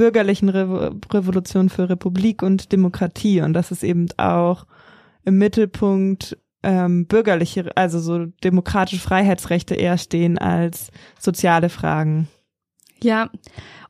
bürgerlichen 0.00 0.48
Re 0.48 0.96
Revolution 1.12 1.68
für 1.68 1.90
Republik 1.90 2.42
und 2.42 2.72
Demokratie. 2.72 3.42
Und 3.42 3.52
das 3.52 3.70
ist 3.70 3.84
eben 3.84 4.06
auch 4.16 4.64
im 5.26 5.36
Mittelpunkt 5.36 6.38
ähm, 6.62 7.04
bürgerliche, 7.04 7.76
also 7.76 7.98
so 7.98 8.24
demokratische 8.42 9.02
Freiheitsrechte 9.02 9.74
eher 9.74 9.98
stehen 9.98 10.38
als 10.38 10.90
soziale 11.18 11.68
Fragen. 11.68 12.28
Ja, 13.02 13.28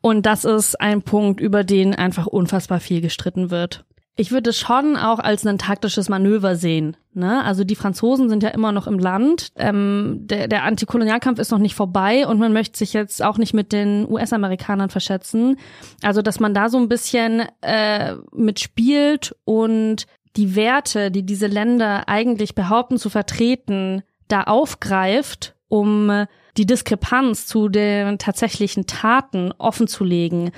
und 0.00 0.26
das 0.26 0.44
ist 0.44 0.80
ein 0.80 1.02
Punkt, 1.02 1.40
über 1.40 1.62
den 1.62 1.94
einfach 1.94 2.26
unfassbar 2.26 2.80
viel 2.80 3.00
gestritten 3.00 3.52
wird. 3.52 3.84
Ich 4.20 4.30
würde 4.30 4.50
es 4.50 4.58
schon 4.58 4.98
auch 4.98 5.18
als 5.18 5.46
ein 5.46 5.56
taktisches 5.56 6.10
Manöver 6.10 6.54
sehen. 6.54 6.94
Ne? 7.14 7.42
Also 7.42 7.64
die 7.64 7.74
Franzosen 7.74 8.28
sind 8.28 8.42
ja 8.42 8.50
immer 8.50 8.70
noch 8.70 8.86
im 8.86 8.98
Land. 8.98 9.50
Ähm, 9.56 10.26
der, 10.26 10.46
der 10.46 10.64
Antikolonialkampf 10.64 11.38
ist 11.38 11.50
noch 11.50 11.58
nicht 11.58 11.74
vorbei 11.74 12.26
und 12.26 12.38
man 12.38 12.52
möchte 12.52 12.76
sich 12.76 12.92
jetzt 12.92 13.22
auch 13.22 13.38
nicht 13.38 13.54
mit 13.54 13.72
den 13.72 14.06
US-Amerikanern 14.06 14.90
verschätzen. 14.90 15.56
Also 16.02 16.20
dass 16.20 16.38
man 16.38 16.52
da 16.52 16.68
so 16.68 16.76
ein 16.76 16.90
bisschen 16.90 17.44
äh, 17.62 18.16
mitspielt 18.30 19.34
und 19.46 20.06
die 20.36 20.54
Werte, 20.54 21.10
die 21.10 21.24
diese 21.24 21.46
Länder 21.46 22.06
eigentlich 22.06 22.54
behaupten 22.54 22.98
zu 22.98 23.08
vertreten, 23.08 24.02
da 24.28 24.42
aufgreift, 24.42 25.54
um 25.68 26.26
die 26.58 26.66
Diskrepanz 26.66 27.46
zu 27.46 27.70
den 27.70 28.18
tatsächlichen 28.18 28.86
Taten 28.86 29.52
offenzulegen. 29.56 30.50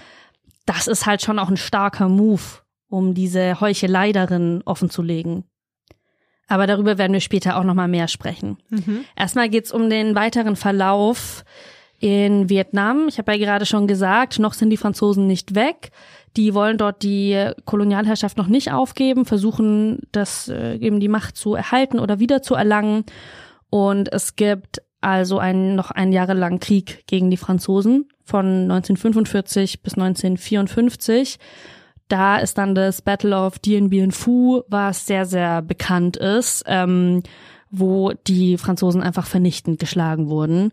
Das 0.67 0.89
ist 0.89 1.07
halt 1.07 1.23
schon 1.23 1.39
auch 1.39 1.49
ein 1.49 1.57
starker 1.57 2.09
Move 2.09 2.62
um 2.93 3.15
diese 3.15 3.59
Heuchelei 3.61 4.13
darin 4.13 4.61
offenzulegen. 4.67 5.45
Aber 6.47 6.67
darüber 6.67 6.99
werden 6.99 7.15
wir 7.15 7.21
später 7.21 7.57
auch 7.57 7.65
noch 7.65 7.75
mal 7.75 7.89
mehr 7.89 8.07
sprechen. 8.07 8.59
Mhm. 8.69 9.05
Erstmal 9.17 9.49
geht's 9.49 9.73
um 9.73 9.89
den 9.89 10.15
weiteren 10.15 10.57
Verlauf 10.57 11.45
in 11.99 12.51
Vietnam. 12.51 13.07
Ich 13.09 13.17
habe 13.17 13.33
ja 13.33 13.39
gerade 13.39 13.65
schon 13.65 13.87
gesagt, 13.87 14.39
noch 14.39 14.53
sind 14.53 14.69
die 14.69 14.77
Franzosen 14.77 15.27
nicht 15.27 15.55
weg. 15.55 15.91
Die 16.37 16.53
wollen 16.53 16.77
dort 16.77 17.03
die 17.03 17.51
Kolonialherrschaft 17.65 18.37
noch 18.37 18.49
nicht 18.49 18.73
aufgeben, 18.73 19.25
versuchen, 19.25 20.01
das 20.13 20.49
äh, 20.49 20.77
eben 20.77 21.01
die 21.01 21.09
Macht 21.09 21.37
zu 21.37 21.55
erhalten 21.55 21.99
oder 21.99 22.19
wieder 22.19 22.43
zu 22.43 22.55
erlangen. 22.55 23.05
Und 23.71 24.13
es 24.13 24.37
gibt 24.37 24.83
also 25.01 25.39
einen 25.39 25.77
noch 25.77 25.91
ein 25.91 26.13
Jahre 26.13 26.35
lang 26.35 26.61
Krieg 26.61 27.05
gegen 27.07 27.31
die 27.31 27.39
Franzosen 27.39 28.09
von 28.23 28.71
1945 28.71 29.83
bis 29.83 29.95
1954. 29.95 31.39
Da 32.09 32.39
ist 32.39 32.59
dann 32.59 32.75
das 32.75 33.03
Battle 33.03 33.37
of 33.37 33.59
Dien 33.59 33.91
Bien 33.91 34.13
Phu, 34.13 34.63
was 34.69 35.07
sehr, 35.07 35.25
sehr 35.25 35.63
bekannt 35.63 36.17
ist, 36.17 36.65
ähm, 36.67 37.23
wo 37.71 38.13
die 38.27 38.59
Franzosen 38.59 39.03
einfach 39.03 39.27
vernichtend 39.27 39.79
geschlagen 39.79 40.29
wurden. 40.29 40.73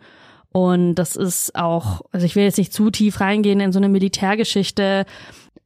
Und 0.52 0.96
das 0.96 1.16
ist 1.16 1.56
auch, 1.56 2.02
also 2.12 2.26
ich 2.26 2.36
will 2.36 2.44
jetzt 2.44 2.58
nicht 2.58 2.74
zu 2.74 2.90
tief 2.90 3.22
reingehen 3.22 3.60
in 3.60 3.72
so 3.72 3.80
eine 3.80 3.90
Militärgeschichte, 3.90 5.06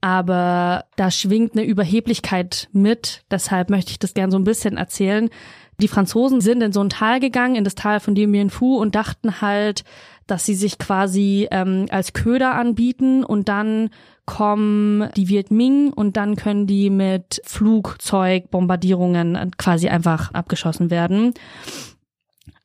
aber 0.02 0.86
da 0.98 1.10
schwingt 1.10 1.54
eine 1.54 1.64
Überheblichkeit 1.64 2.68
mit. 2.74 3.24
Deshalb 3.32 3.70
möchte 3.70 3.92
ich 3.92 4.00
das 4.00 4.14
gern 4.14 4.32
so 4.32 4.38
ein 4.38 4.44
bisschen 4.44 4.76
erzählen. 4.76 5.30
Die 5.80 5.88
Franzosen 5.88 6.42
sind 6.42 6.62
in 6.62 6.74
so 6.74 6.82
ein 6.82 6.90
Tal 6.90 7.20
gegangen, 7.20 7.56
in 7.56 7.64
das 7.64 7.76
Tal 7.76 8.00
von 8.00 8.14
Dien 8.14 8.32
Bien 8.32 8.50
Phu 8.50 8.78
und 8.78 8.96
dachten 8.96 9.42
halt, 9.42 9.86
dass 10.28 10.46
sie 10.46 10.56
sich 10.56 10.78
quasi 10.78 11.48
ähm, 11.52 11.86
als 11.90 12.14
Köder 12.14 12.56
anbieten 12.56 13.24
und 13.24 13.50
dann 13.50 13.90
kommen 14.26 15.10
die 15.16 15.28
Viet 15.28 15.52
Minh 15.52 15.94
und 15.94 16.18
dann 16.18 16.36
können 16.36 16.68
die 16.68 16.90
mit 16.90 17.42
Flugzeugbombardierungen 17.46 19.52
quasi 19.58 19.90
einfach 19.90 20.34
abgeschossen 20.34 20.90
werden. 20.90 21.34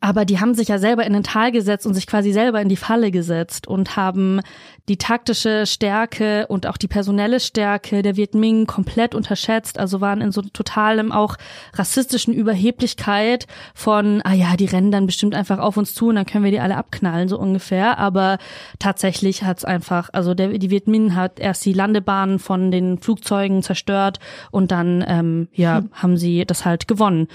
Aber 0.00 0.24
die 0.24 0.38
haben 0.38 0.54
sich 0.54 0.68
ja 0.68 0.78
selber 0.78 1.04
in 1.04 1.12
den 1.12 1.24
Tal 1.24 1.50
gesetzt 1.50 1.84
und 1.84 1.94
sich 1.94 2.06
quasi 2.06 2.32
selber 2.32 2.60
in 2.60 2.68
die 2.68 2.76
Falle 2.76 3.10
gesetzt 3.10 3.66
und 3.66 3.96
haben 3.96 4.40
die 4.88 4.96
taktische 4.96 5.66
Stärke 5.66 6.46
und 6.46 6.68
auch 6.68 6.76
die 6.76 6.86
personelle 6.86 7.40
Stärke 7.40 8.02
der 8.02 8.16
Viet 8.16 8.32
Minh 8.34 8.66
komplett 8.66 9.16
unterschätzt. 9.16 9.76
Also 9.76 10.00
waren 10.00 10.20
in 10.20 10.30
so 10.30 10.42
totalem 10.42 11.10
auch 11.10 11.36
rassistischen 11.74 12.32
Überheblichkeit 12.32 13.48
von, 13.74 14.22
ah 14.22 14.34
ja, 14.34 14.56
die 14.56 14.66
rennen 14.66 14.92
dann 14.92 15.06
bestimmt 15.06 15.34
einfach 15.34 15.58
auf 15.58 15.76
uns 15.76 15.94
zu 15.94 16.08
und 16.08 16.14
dann 16.14 16.26
können 16.26 16.44
wir 16.44 16.52
die 16.52 16.60
alle 16.60 16.76
abknallen, 16.76 17.28
so 17.28 17.36
ungefähr. 17.36 17.98
Aber 17.98 18.38
tatsächlich 18.78 19.42
hat's 19.42 19.64
einfach, 19.64 20.10
also 20.12 20.32
der, 20.32 20.58
die 20.58 20.70
Viet 20.70 20.86
Minh 20.86 21.16
hat 21.16 21.40
erst 21.40 21.64
die 21.64 21.72
Landebahnen 21.72 22.38
von 22.38 22.70
den 22.70 22.98
Flugzeugen 22.98 23.64
zerstört 23.64 24.20
und 24.52 24.70
dann, 24.70 25.04
ähm, 25.08 25.48
ja, 25.52 25.78
hm. 25.78 25.90
haben 25.92 26.16
sie 26.16 26.44
das 26.46 26.64
halt 26.64 26.86
gewonnen. 26.86 27.26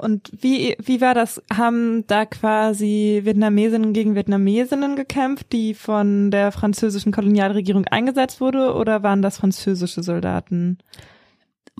Und 0.00 0.30
wie, 0.40 0.76
wie 0.82 1.00
war 1.00 1.14
das? 1.14 1.42
Haben 1.52 2.06
da 2.06 2.24
quasi 2.26 3.20
Vietnamesinnen 3.24 3.92
gegen 3.92 4.14
Vietnamesinnen 4.14 4.96
gekämpft, 4.96 5.52
die 5.52 5.74
von 5.74 6.30
der 6.30 6.52
französischen 6.52 7.12
Kolonialregierung 7.12 7.84
eingesetzt 7.86 8.40
wurde, 8.40 8.74
oder 8.74 9.02
waren 9.02 9.22
das 9.22 9.38
französische 9.38 10.02
Soldaten? 10.02 10.78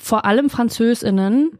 vor 0.02 0.24
allem 0.24 0.48
Französinnen. 0.48 1.58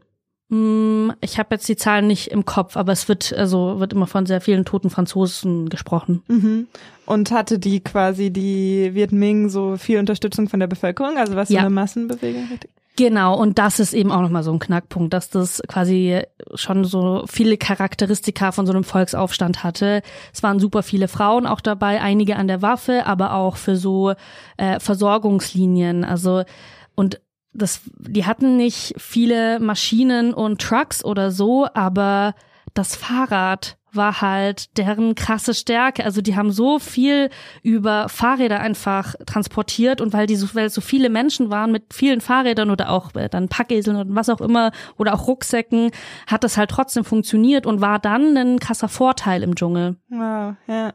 Hm, 0.49 1.13
Ich 1.21 1.37
habe 1.37 1.53
jetzt 1.55 1.69
die 1.69 1.75
Zahlen 1.75 2.07
nicht 2.07 2.27
im 2.31 2.43
Kopf, 2.43 2.75
aber 2.75 2.91
es 2.91 3.07
wird 3.07 3.31
also 3.33 3.79
wird 3.79 3.93
immer 3.93 4.07
von 4.07 4.25
sehr 4.25 4.41
vielen 4.41 4.65
toten 4.65 4.89
Franzosen 4.89 5.69
gesprochen. 5.69 6.23
Mhm. 6.27 6.67
Und 7.05 7.29
hatte 7.31 7.59
die 7.59 7.81
quasi 7.81 8.31
die 8.31 8.91
Viet 8.95 9.11
Minh 9.11 9.49
so 9.49 9.77
viel 9.77 9.99
Unterstützung 9.99 10.49
von 10.49 10.59
der 10.59 10.65
Bevölkerung, 10.67 11.17
also 11.17 11.35
was 11.35 11.49
so 11.49 11.53
Ja. 11.53 11.61
eine 11.61 11.69
Massenbewegung? 11.69 12.47
Genau, 12.97 13.37
und 13.37 13.57
das 13.57 13.79
ist 13.79 13.93
eben 13.93 14.11
auch 14.11 14.21
nochmal 14.21 14.43
so 14.43 14.51
ein 14.51 14.59
Knackpunkt, 14.59 15.13
dass 15.13 15.29
das 15.29 15.61
quasi 15.67 16.21
schon 16.55 16.83
so 16.83 17.23
viele 17.25 17.57
Charakteristika 17.57 18.51
von 18.51 18.65
so 18.65 18.73
einem 18.73 18.83
Volksaufstand 18.83 19.63
hatte. 19.63 20.01
Es 20.33 20.43
waren 20.43 20.59
super 20.59 20.83
viele 20.83 21.07
Frauen 21.07 21.47
auch 21.47 21.61
dabei, 21.61 22.01
einige 22.01 22.35
an 22.35 22.47
der 22.47 22.61
Waffe, 22.61 23.05
aber 23.05 23.33
auch 23.33 23.55
für 23.55 23.77
so 23.77 24.13
äh, 24.57 24.79
Versorgungslinien. 24.79 26.03
Also 26.03 26.43
und 26.95 27.21
das, 27.53 27.81
die 27.97 28.25
hatten 28.25 28.57
nicht 28.57 28.93
viele 28.97 29.59
Maschinen 29.59 30.33
und 30.33 30.61
Trucks 30.61 31.03
oder 31.03 31.31
so, 31.31 31.67
aber 31.73 32.35
das 32.73 32.95
Fahrrad 32.95 33.77
war 33.93 34.21
halt 34.21 34.77
deren 34.77 35.15
krasse 35.15 35.53
Stärke. 35.53 36.05
Also 36.05 36.21
die 36.21 36.35
haben 36.35 36.51
so 36.51 36.79
viel 36.79 37.29
über 37.61 38.09
Fahrräder 38.09 38.59
einfach 38.59 39.15
transportiert 39.25 40.01
und 40.01 40.13
weil 40.13 40.27
die 40.27 40.35
so, 40.35 40.47
weil 40.53 40.69
so 40.69 40.81
viele 40.81 41.09
Menschen 41.09 41.49
waren 41.49 41.71
mit 41.71 41.93
vielen 41.93 42.21
Fahrrädern 42.21 42.69
oder 42.69 42.89
auch 42.89 43.13
äh, 43.15 43.29
dann 43.29 43.49
Packeseln 43.49 43.97
und 43.97 44.15
was 44.15 44.29
auch 44.29 44.41
immer 44.41 44.71
oder 44.97 45.13
auch 45.13 45.27
Rucksäcken, 45.27 45.91
hat 46.27 46.43
das 46.43 46.57
halt 46.57 46.69
trotzdem 46.69 47.03
funktioniert 47.03 47.65
und 47.65 47.81
war 47.81 47.99
dann 47.99 48.37
ein 48.37 48.59
krasser 48.59 48.87
Vorteil 48.87 49.43
im 49.43 49.55
Dschungel. 49.55 49.97
Wow, 50.09 50.55
ja. 50.67 50.93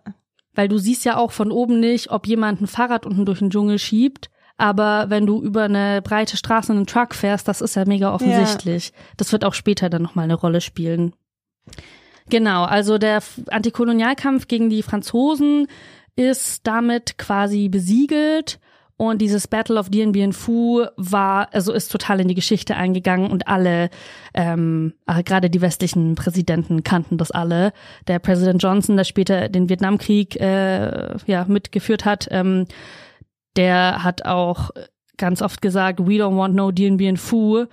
Weil 0.55 0.69
du 0.69 0.79
siehst 0.79 1.05
ja 1.05 1.19
auch 1.19 1.33
von 1.33 1.53
oben 1.53 1.81
nicht, 1.81 2.11
ob 2.11 2.27
jemand 2.27 2.63
ein 2.63 2.67
Fahrrad 2.67 3.05
unten 3.05 3.27
durch 3.27 3.41
den 3.41 3.51
Dschungel 3.51 3.79
schiebt. 3.79 4.31
Aber 4.59 5.11
wenn 5.11 5.27
du 5.27 5.43
über 5.43 5.65
eine 5.65 6.01
breite 6.01 6.39
Straße 6.39 6.73
einen 6.73 6.87
Truck 6.87 7.15
fährst, 7.15 7.47
das 7.47 7.61
ist 7.61 7.77
ja 7.77 7.85
mega 7.85 8.15
offensichtlich. 8.15 8.95
Das 9.19 9.33
wird 9.33 9.45
auch 9.45 9.53
später 9.53 9.91
dann 9.91 10.01
nochmal 10.01 10.25
eine 10.25 10.35
Rolle 10.35 10.63
spielen. 10.63 11.15
Genau, 12.29 12.65
also 12.65 12.99
der 12.99 13.23
Antikolonialkampf 13.51 14.49
gegen 14.49 14.69
die 14.69 14.83
Franzosen 14.83 15.69
ist 16.17 16.67
damit 16.67 17.19
quasi 17.19 17.69
besiegelt 17.69 18.59
und 18.99 19.21
dieses 19.21 19.47
Battle 19.47 19.79
of 19.79 19.91
Dien 19.91 20.13
Bien 20.13 20.33
Phu 20.33 20.87
war, 20.97 21.53
also 21.53 21.73
ist 21.73 21.93
total 21.93 22.21
in 22.21 22.29
die 22.29 22.35
Geschichte 22.35 22.77
eingegangen 22.77 23.31
und 23.31 23.47
alle, 23.47 23.91
ähm, 24.33 24.95
äh, 25.07 25.23
gerade 25.23 25.51
die 25.51 25.61
westlichen 25.61 26.15
Präsidenten 26.15 26.83
kannten 26.83 27.19
das 27.19 27.31
alle. 27.31 27.73
Der 28.07 28.19
Präsident 28.19 28.63
Johnson, 28.63 28.97
der 28.97 29.05
später 29.05 29.51
den 29.51 29.69
Vietnamkrieg 29.69 30.41
äh, 30.41 31.17
ja 31.27 31.45
mitgeführt 31.47 32.07
hat, 32.07 32.29
ähm, 32.31 32.67
der 33.57 34.03
hat 34.03 34.25
auch 34.25 34.71
ganz 35.19 35.43
oft 35.43 35.61
gesagt, 35.61 36.01
we 36.01 36.15
don't 36.15 36.37
want 36.37 36.55
no 36.55 36.71
Dien 36.71 36.97
Bien 36.97 37.19
Phu. 37.19 37.67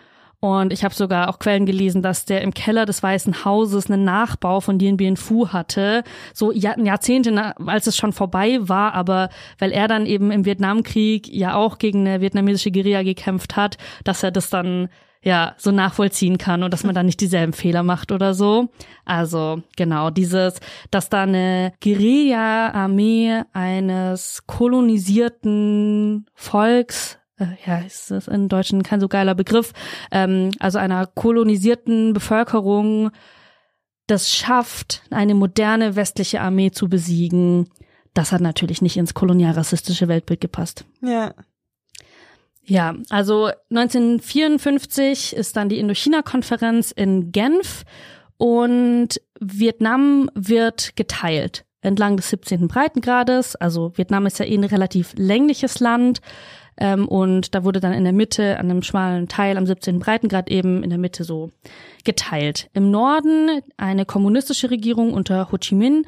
Und 0.43 0.73
ich 0.73 0.84
habe 0.84 0.93
sogar 0.93 1.29
auch 1.29 1.39
Quellen 1.39 1.65
gelesen, 1.65 2.01
dass 2.01 2.25
der 2.25 2.41
im 2.41 2.53
Keller 2.53 2.86
des 2.86 3.01
Weißen 3.01 3.45
Hauses 3.45 3.89
einen 3.89 4.03
Nachbau 4.03 4.60
von 4.60 4.77
Dien 4.77 4.97
Bien 4.97 5.15
Phu 5.15 5.47
hatte, 5.47 6.03
so 6.34 6.51
Jahr- 6.51 6.77
Jahrzehnte, 6.77 7.53
als 7.65 7.88
es 7.88 7.95
schon 7.95 8.12
vorbei 8.12 8.60
war, 8.60 8.93
aber 8.93 9.29
weil 9.58 9.71
er 9.71 9.88
dann 9.88 10.06
eben 10.06 10.32
im 10.32 10.43
Vietnamkrieg 10.43 11.29
ja 11.29 11.56
auch 11.56 11.77
gegen 11.77 12.06
eine 12.06 12.19
vietnamesische 12.19 12.71
Guerilla 12.71 13.03
gekämpft 13.03 13.56
hat, 13.56 13.77
dass 14.03 14.21
er 14.21 14.32
das 14.32 14.49
dann 14.49 14.89
ja 15.21 15.56
so 15.58 15.71
nachvollziehen 15.71 16.38
kann 16.38 16.62
und 16.63 16.73
dass 16.73 16.84
man 16.84 16.93
da 16.93 17.03
nicht 17.03 17.21
dieselben 17.21 17.53
Fehler 17.53 17.84
macht 17.84 18.12
oder 18.12 18.34
so. 18.34 18.67
Also 19.06 19.62
genau 19.77 20.10
dieses, 20.10 20.60
dass 20.91 21.08
da 21.08 21.23
eine 21.23 21.71
Guerilla-Armee 21.82 23.43
eines 23.53 24.43
kolonisierten 24.45 26.25
Volks 26.36 27.17
äh, 27.43 27.69
ja, 27.69 27.79
ist 27.79 28.12
das 28.12 28.27
im 28.27 28.49
Deutschen 28.49 28.84
kein 28.84 28.99
so 28.99 29.08
geiler 29.08 29.36
Begriff, 29.36 29.73
ähm, 30.12 30.51
also 30.60 30.77
einer 30.77 31.06
kolonisierten 31.08 32.13
Bevölkerung 32.13 33.12
das 34.08 34.34
schafft, 34.34 35.01
eine 35.12 35.34
moderne 35.34 35.95
westliche 35.95 36.41
Armee 36.41 36.71
zu 36.71 36.89
besiegen, 36.89 37.69
das 38.13 38.32
hat 38.32 38.41
natürlich 38.41 38.82
nicht 38.82 38.97
ins 38.97 39.13
kolonialrassistische 39.13 40.08
Weltbild 40.08 40.41
gepasst. 40.41 40.86
Ja. 41.01 41.34
Ja, 42.65 42.95
also 43.10 43.49
1954 43.71 45.36
ist 45.36 45.58
dann 45.58 45.67
die 45.67 45.79
Indochina-Konferenz 45.79 46.91
in 46.91 47.32
Genf 47.32 47.84
und 48.38 49.19
Vietnam 49.39 50.29
wird 50.34 50.95
geteilt 50.95 51.65
entlang 51.82 52.15
des 52.15 52.29
17. 52.29 52.69
Breitengrades. 52.69 53.58
Also 53.58 53.91
Vietnam 53.97 54.25
ist 54.25 54.39
ja 54.39 54.45
eh 54.45 54.56
ein 54.56 54.63
relativ 54.63 55.13
längliches 55.17 55.82
Land. 55.82 56.21
Ähm, 56.77 57.07
und 57.07 57.53
da 57.55 57.63
wurde 57.63 57.79
dann 57.79 57.93
in 57.93 58.03
der 58.03 58.13
Mitte, 58.13 58.57
an 58.59 58.69
einem 58.69 58.81
schmalen 58.81 59.27
Teil 59.27 59.57
am 59.57 59.65
17. 59.65 59.99
Breitengrad 59.99 60.49
eben 60.49 60.83
in 60.83 60.89
der 60.89 60.99
Mitte 60.99 61.23
so 61.23 61.51
geteilt. 62.03 62.69
Im 62.73 62.91
Norden 62.91 63.62
eine 63.77 64.05
kommunistische 64.05 64.71
Regierung 64.71 65.13
unter 65.13 65.51
Ho 65.51 65.57
Chi 65.57 65.75
Minh 65.75 66.05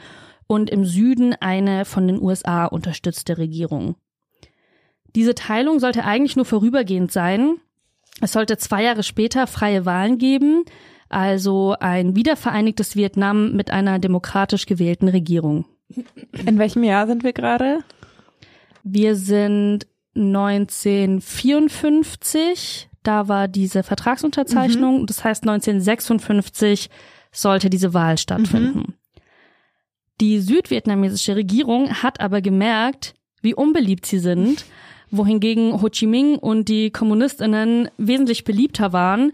und 0.47 0.69
im 0.69 0.85
Süden 0.85 1.35
eine 1.39 1.85
von 1.85 2.07
den 2.07 2.21
USA 2.21 2.65
unterstützte 2.65 3.37
Regierung. 3.37 3.95
Diese 5.15 5.35
Teilung 5.35 5.79
sollte 5.79 6.03
eigentlich 6.03 6.35
nur 6.35 6.45
vorübergehend 6.45 7.11
sein. 7.11 7.55
Es 8.21 8.33
sollte 8.33 8.57
zwei 8.57 8.83
Jahre 8.83 9.03
später 9.03 9.47
freie 9.47 9.85
Wahlen 9.85 10.17
geben, 10.17 10.65
also 11.09 11.75
ein 11.79 12.15
wiedervereinigtes 12.15 12.95
Vietnam 12.95 13.53
mit 13.53 13.71
einer 13.71 13.99
demokratisch 13.99 14.65
gewählten 14.65 15.07
Regierung. 15.07 15.65
In 16.45 16.57
welchem 16.57 16.83
Jahr 16.83 17.07
sind 17.07 17.23
wir 17.23 17.33
gerade? 17.33 17.79
Wir 18.83 19.15
sind 19.15 19.87
1954, 20.15 22.89
da 23.03 23.27
war 23.27 23.47
diese 23.47 23.83
Vertragsunterzeichnung, 23.83 25.05
das 25.05 25.23
heißt 25.23 25.43
1956 25.43 26.89
sollte 27.31 27.69
diese 27.69 27.93
Wahl 27.93 28.17
stattfinden. 28.17 28.95
Die 30.21 30.39
südvietnamesische 30.39 31.35
Regierung 31.35 32.01
hat 32.01 32.21
aber 32.21 32.39
gemerkt, 32.41 33.13
wie 33.41 33.53
unbeliebt 33.53 34.05
sie 34.05 34.19
sind, 34.19 34.63
wohingegen 35.11 35.81
Ho 35.81 35.89
Chi 35.89 36.07
Minh 36.07 36.37
und 36.37 36.69
die 36.69 36.91
Kommunistinnen 36.91 37.89
wesentlich 37.97 38.45
beliebter 38.45 38.93
waren. 38.93 39.33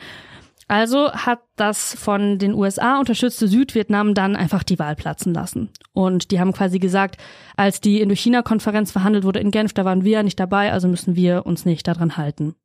Also 0.72 1.12
hat 1.12 1.42
das 1.58 1.96
von 1.96 2.40
den 2.40 2.54
USA 2.54 2.98
unterstützte 2.98 3.50
Südvietnam 3.50 4.14
dann 4.14 4.38
einfach 4.38 4.64
die 4.64 4.80
Wahl 4.80 4.96
platzen 4.96 5.34
lassen. 5.34 5.70
Und 5.92 6.32
die 6.32 6.40
haben 6.40 6.54
quasi 6.54 6.80
gesagt, 6.80 7.18
als 7.58 7.82
die 7.82 8.00
Indochina-Konferenz 8.00 8.90
verhandelt 8.90 9.26
wurde 9.26 9.42
in 9.42 9.52
Genf, 9.52 9.74
da 9.74 9.84
waren 9.84 10.06
wir 10.06 10.12
ja 10.12 10.24
nicht 10.24 10.40
dabei, 10.40 10.72
also 10.72 10.88
müssen 10.88 11.18
wir 11.18 11.46
uns 11.46 11.66
nicht 11.66 11.86
daran 11.90 12.16
halten. 12.16 12.56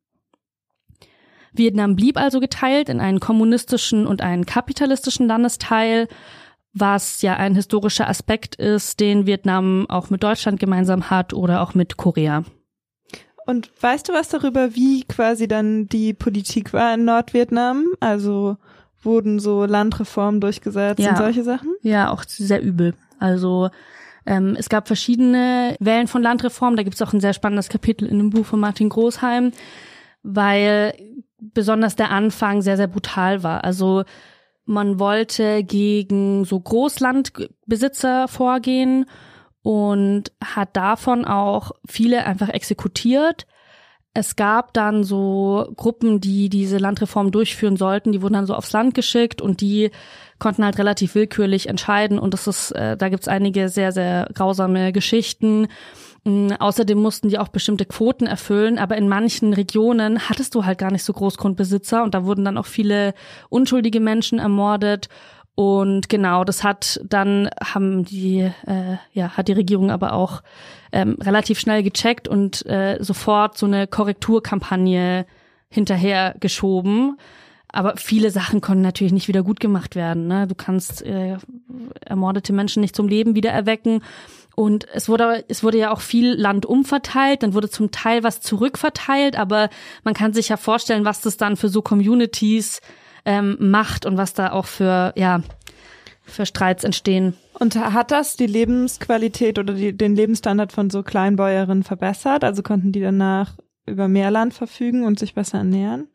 Vietnam 1.51 1.97
blieb 1.97 2.15
also 2.15 2.39
geteilt 2.39 2.87
in 2.87 3.01
einen 3.01 3.19
kommunistischen 3.19 4.07
und 4.07 4.21
einen 4.21 4.45
kapitalistischen 4.45 5.27
Landesteil, 5.27 6.07
was 6.71 7.21
ja 7.21 7.35
ein 7.35 7.55
historischer 7.55 8.07
Aspekt 8.07 8.55
ist, 8.55 9.01
den 9.01 9.25
Vietnam 9.25 9.85
auch 9.89 10.09
mit 10.09 10.23
Deutschland 10.23 10.61
gemeinsam 10.61 11.09
hat 11.09 11.33
oder 11.33 11.61
auch 11.61 11.73
mit 11.73 11.97
Korea. 11.97 12.45
Und 13.47 13.71
weißt 13.81 14.09
du 14.09 14.13
was 14.13 14.29
darüber, 14.29 14.75
wie 14.75 15.03
quasi 15.05 15.47
dann 15.47 15.87
die 15.87 16.13
Politik 16.13 16.73
war 16.73 16.93
in 16.93 17.05
Nordvietnam? 17.05 17.85
Also 17.99 18.57
wurden 19.01 19.39
so 19.39 19.65
Landreformen 19.65 20.41
durchgesetzt 20.41 20.99
Ja. 20.99 21.11
und 21.11 21.17
solche 21.17 21.43
Sachen? 21.43 21.73
Ja, 21.81 22.11
auch 22.11 22.23
sehr 22.23 22.61
übel. 22.61 22.93
Also 23.19 23.69
ähm, 24.25 24.55
es 24.59 24.67
gab 24.69 24.87
verschiedene 24.87 25.75
Wellen 25.79 26.07
von 26.07 26.21
Landreform. 26.21 26.75
Da 26.75 26.83
gibt 26.83 26.95
es 26.95 27.01
auch 27.01 27.13
ein 27.13 27.21
sehr 27.21 27.33
spannendes 27.33 27.69
Kapitel 27.69 28.07
in 28.07 28.17
dem 28.17 28.29
Buch 28.29 28.45
von 28.45 28.59
Martin 28.59 28.89
Großheim, 28.89 29.51
weil 30.23 30.93
besonders 31.39 31.95
der 31.95 32.11
Anfang 32.11 32.61
sehr, 32.61 32.75
sehr 32.77 32.87
brutal 32.87 33.43
war. 33.43 33.63
Also 33.63 34.03
man 34.65 34.99
wollte 34.99 35.63
gegen 35.63 36.43
so 36.43 36.59
Großlandbesitzer 36.59 38.27
vorgehen 38.27 39.05
und 39.67 40.31
hat 40.41 40.77
davon 40.77 41.25
auch 41.25 41.71
viele 41.85 42.25
einfach 42.25 42.47
exekutiert. 42.47 43.45
Es 44.13 44.37
gab 44.37 44.73
dann 44.73 45.03
so 45.03 45.69
Gruppen, 45.75 46.21
die 46.21 46.47
diese 46.47 46.77
Landreform 46.77 47.31
durchführen 47.31 47.75
sollten, 47.75 48.13
die 48.13 48.21
wurden 48.21 48.35
dann 48.35 48.45
so 48.45 48.55
aufs 48.55 48.71
Land 48.71 48.93
geschickt 48.93 49.41
und 49.41 49.59
die 49.59 49.91
konnten 50.39 50.63
halt 50.63 50.77
relativ 50.77 51.15
willkürlich 51.15 51.67
entscheiden 51.67 52.17
und 52.17 52.33
das 52.33 52.47
ist, 52.47 52.71
äh, 52.71 52.95
da 52.95 53.09
gibt's 53.09 53.27
einige 53.27 53.67
sehr, 53.67 53.91
sehr 53.91 54.29
grausame 54.33 54.93
Geschichten. 54.93 55.67
Mm, 56.23 56.53
Außerdem 56.57 56.97
mussten 56.97 57.27
die 57.27 57.37
auch 57.37 57.49
bestimmte 57.49 57.83
Quoten 57.85 58.25
erfüllen, 58.25 58.79
aber 58.79 58.95
in 58.95 59.09
manchen 59.09 59.51
Regionen 59.51 60.29
hattest 60.29 60.55
du 60.55 60.63
halt 60.63 60.77
gar 60.77 60.91
nicht 60.91 61.03
so 61.03 61.11
Großgrundbesitzer 61.11 62.03
und 62.03 62.13
da 62.13 62.23
wurden 62.23 62.45
dann 62.45 62.57
auch 62.57 62.67
viele 62.67 63.13
unschuldige 63.49 63.99
Menschen 63.99 64.39
ermordet. 64.39 65.09
Und 65.59 66.07
genau, 66.07 66.43
das 66.43 66.63
hat 66.63 67.01
dann 67.03 67.49
haben 67.59 68.05
die 68.05 68.41
äh, 68.67 68.97
ja 69.11 69.35
hat 69.35 69.47
die 69.47 69.53
Regierung 69.53 69.89
aber 69.89 70.13
auch 70.13 70.43
ähm, 70.91 71.17
relativ 71.19 71.59
schnell 71.59 71.81
gecheckt 71.81 72.27
und 72.27 72.63
äh, 72.67 72.99
sofort 72.99 73.57
so 73.57 73.65
eine 73.65 73.87
Korrekturkampagne 73.87 75.25
hinterher 75.67 76.35
geschoben. 76.39 77.17
Aber 77.69 77.97
viele 77.97 78.29
Sachen 78.29 78.61
konnten 78.61 78.83
natürlich 78.83 79.13
nicht 79.13 79.27
wieder 79.27 79.41
gut 79.41 79.59
gemacht 79.59 79.95
werden. 79.95 80.27
Ne? 80.27 80.45
Du 80.45 80.53
kannst 80.53 81.01
äh, 81.01 81.37
ermordete 82.05 82.53
Menschen 82.53 82.81
nicht 82.81 82.95
zum 82.95 83.07
Leben 83.07 83.33
wieder 83.33 83.49
erwecken. 83.49 84.03
und 84.55 84.85
es 84.93 85.09
wurde, 85.09 85.43
es 85.47 85.63
wurde 85.63 85.79
ja 85.79 85.91
auch 85.91 86.01
viel 86.01 86.33
Land 86.33 86.67
umverteilt, 86.67 87.41
dann 87.41 87.55
wurde 87.55 87.71
zum 87.71 87.89
Teil 87.89 88.21
was 88.21 88.41
zurückverteilt, 88.41 89.35
aber 89.35 89.69
man 90.03 90.13
kann 90.13 90.33
sich 90.33 90.49
ja 90.49 90.57
vorstellen, 90.57 91.03
was 91.03 91.21
das 91.21 91.35
dann 91.35 91.57
für 91.57 91.69
so 91.69 91.81
Communities 91.81 92.79
ähm, 93.27 93.57
macht 93.59 94.05
und 94.05 94.17
was 94.17 94.33
da 94.33 94.53
auch 94.53 94.65
für, 94.65 95.13
ja, 95.15 95.41
für 96.23 96.45
Streits 96.45 96.83
entstehen. 96.83 97.35
Und 97.59 97.75
hat 97.75 98.11
das 98.11 98.37
die 98.37 98.47
Lebensqualität 98.47 99.59
oder 99.59 99.73
die, 99.73 99.95
den 99.95 100.15
Lebensstandard 100.15 100.71
von 100.71 100.89
so 100.89 101.03
Kleinbäuerinnen 101.03 101.83
verbessert? 101.83 102.43
Also 102.43 102.63
konnten 102.63 102.91
die 102.93 103.01
danach 103.01 103.53
über 103.85 104.07
mehr 104.07 104.31
Land 104.31 104.53
verfügen 104.53 105.03
und 105.03 105.19
sich 105.19 105.33
besser 105.33 105.59
ernähren? 105.59 106.07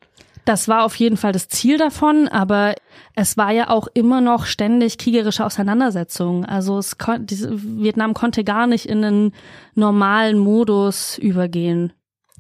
Das 0.45 0.69
war 0.69 0.85
auf 0.85 0.97
jeden 0.97 1.17
Fall 1.17 1.33
das 1.33 1.49
Ziel 1.49 1.79
davon, 1.79 2.29
aber 2.29 2.75
es 3.15 3.37
war 3.37 3.53
ja 3.53 3.69
auch 3.69 3.87
immer 3.95 4.21
noch 4.21 4.47
ständig 4.47 4.99
kriegerische 4.99 5.45
Auseinandersetzungen. 5.45 6.45
Also 6.45 6.79
es 6.79 6.99
kon 6.99 7.27
Vietnam 7.29 8.15
konnte 8.15 8.43
gar 8.43 8.67
nicht 8.67 8.87
in 8.87 9.05
einen 9.05 9.35
normalen 9.75 10.39
Modus 10.39 11.19
übergehen. 11.19 11.93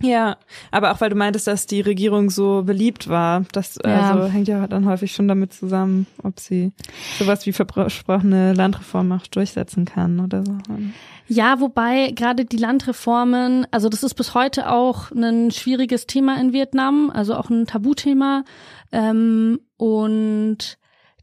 Ja, 0.02 0.36
aber 0.70 0.92
auch 0.92 1.00
weil 1.00 1.10
du 1.10 1.16
meintest, 1.16 1.46
dass 1.46 1.66
die 1.66 1.80
Regierung 1.80 2.30
so 2.30 2.62
beliebt 2.64 3.08
war, 3.08 3.44
das 3.52 3.78
ja. 3.84 4.12
also 4.12 4.28
hängt 4.28 4.48
ja 4.48 4.66
dann 4.66 4.86
häufig 4.86 5.12
schon 5.12 5.28
damit 5.28 5.52
zusammen, 5.52 6.06
ob 6.22 6.40
sie 6.40 6.72
sowas 7.18 7.46
wie 7.46 7.52
versprochene 7.52 8.52
Landreform 8.52 9.12
auch 9.12 9.26
durchsetzen 9.28 9.84
kann 9.84 10.20
oder 10.20 10.44
so. 10.44 10.56
Ja, 11.28 11.60
wobei 11.60 12.10
gerade 12.10 12.44
die 12.44 12.56
Landreformen, 12.56 13.66
also 13.70 13.88
das 13.88 14.02
ist 14.02 14.14
bis 14.14 14.34
heute 14.34 14.70
auch 14.70 15.10
ein 15.12 15.50
schwieriges 15.50 16.06
Thema 16.06 16.38
in 16.40 16.52
Vietnam, 16.52 17.10
also 17.14 17.34
auch 17.36 17.48
ein 17.48 17.66
Tabuthema. 17.66 18.44
Ähm, 18.90 19.60
und 19.76 20.78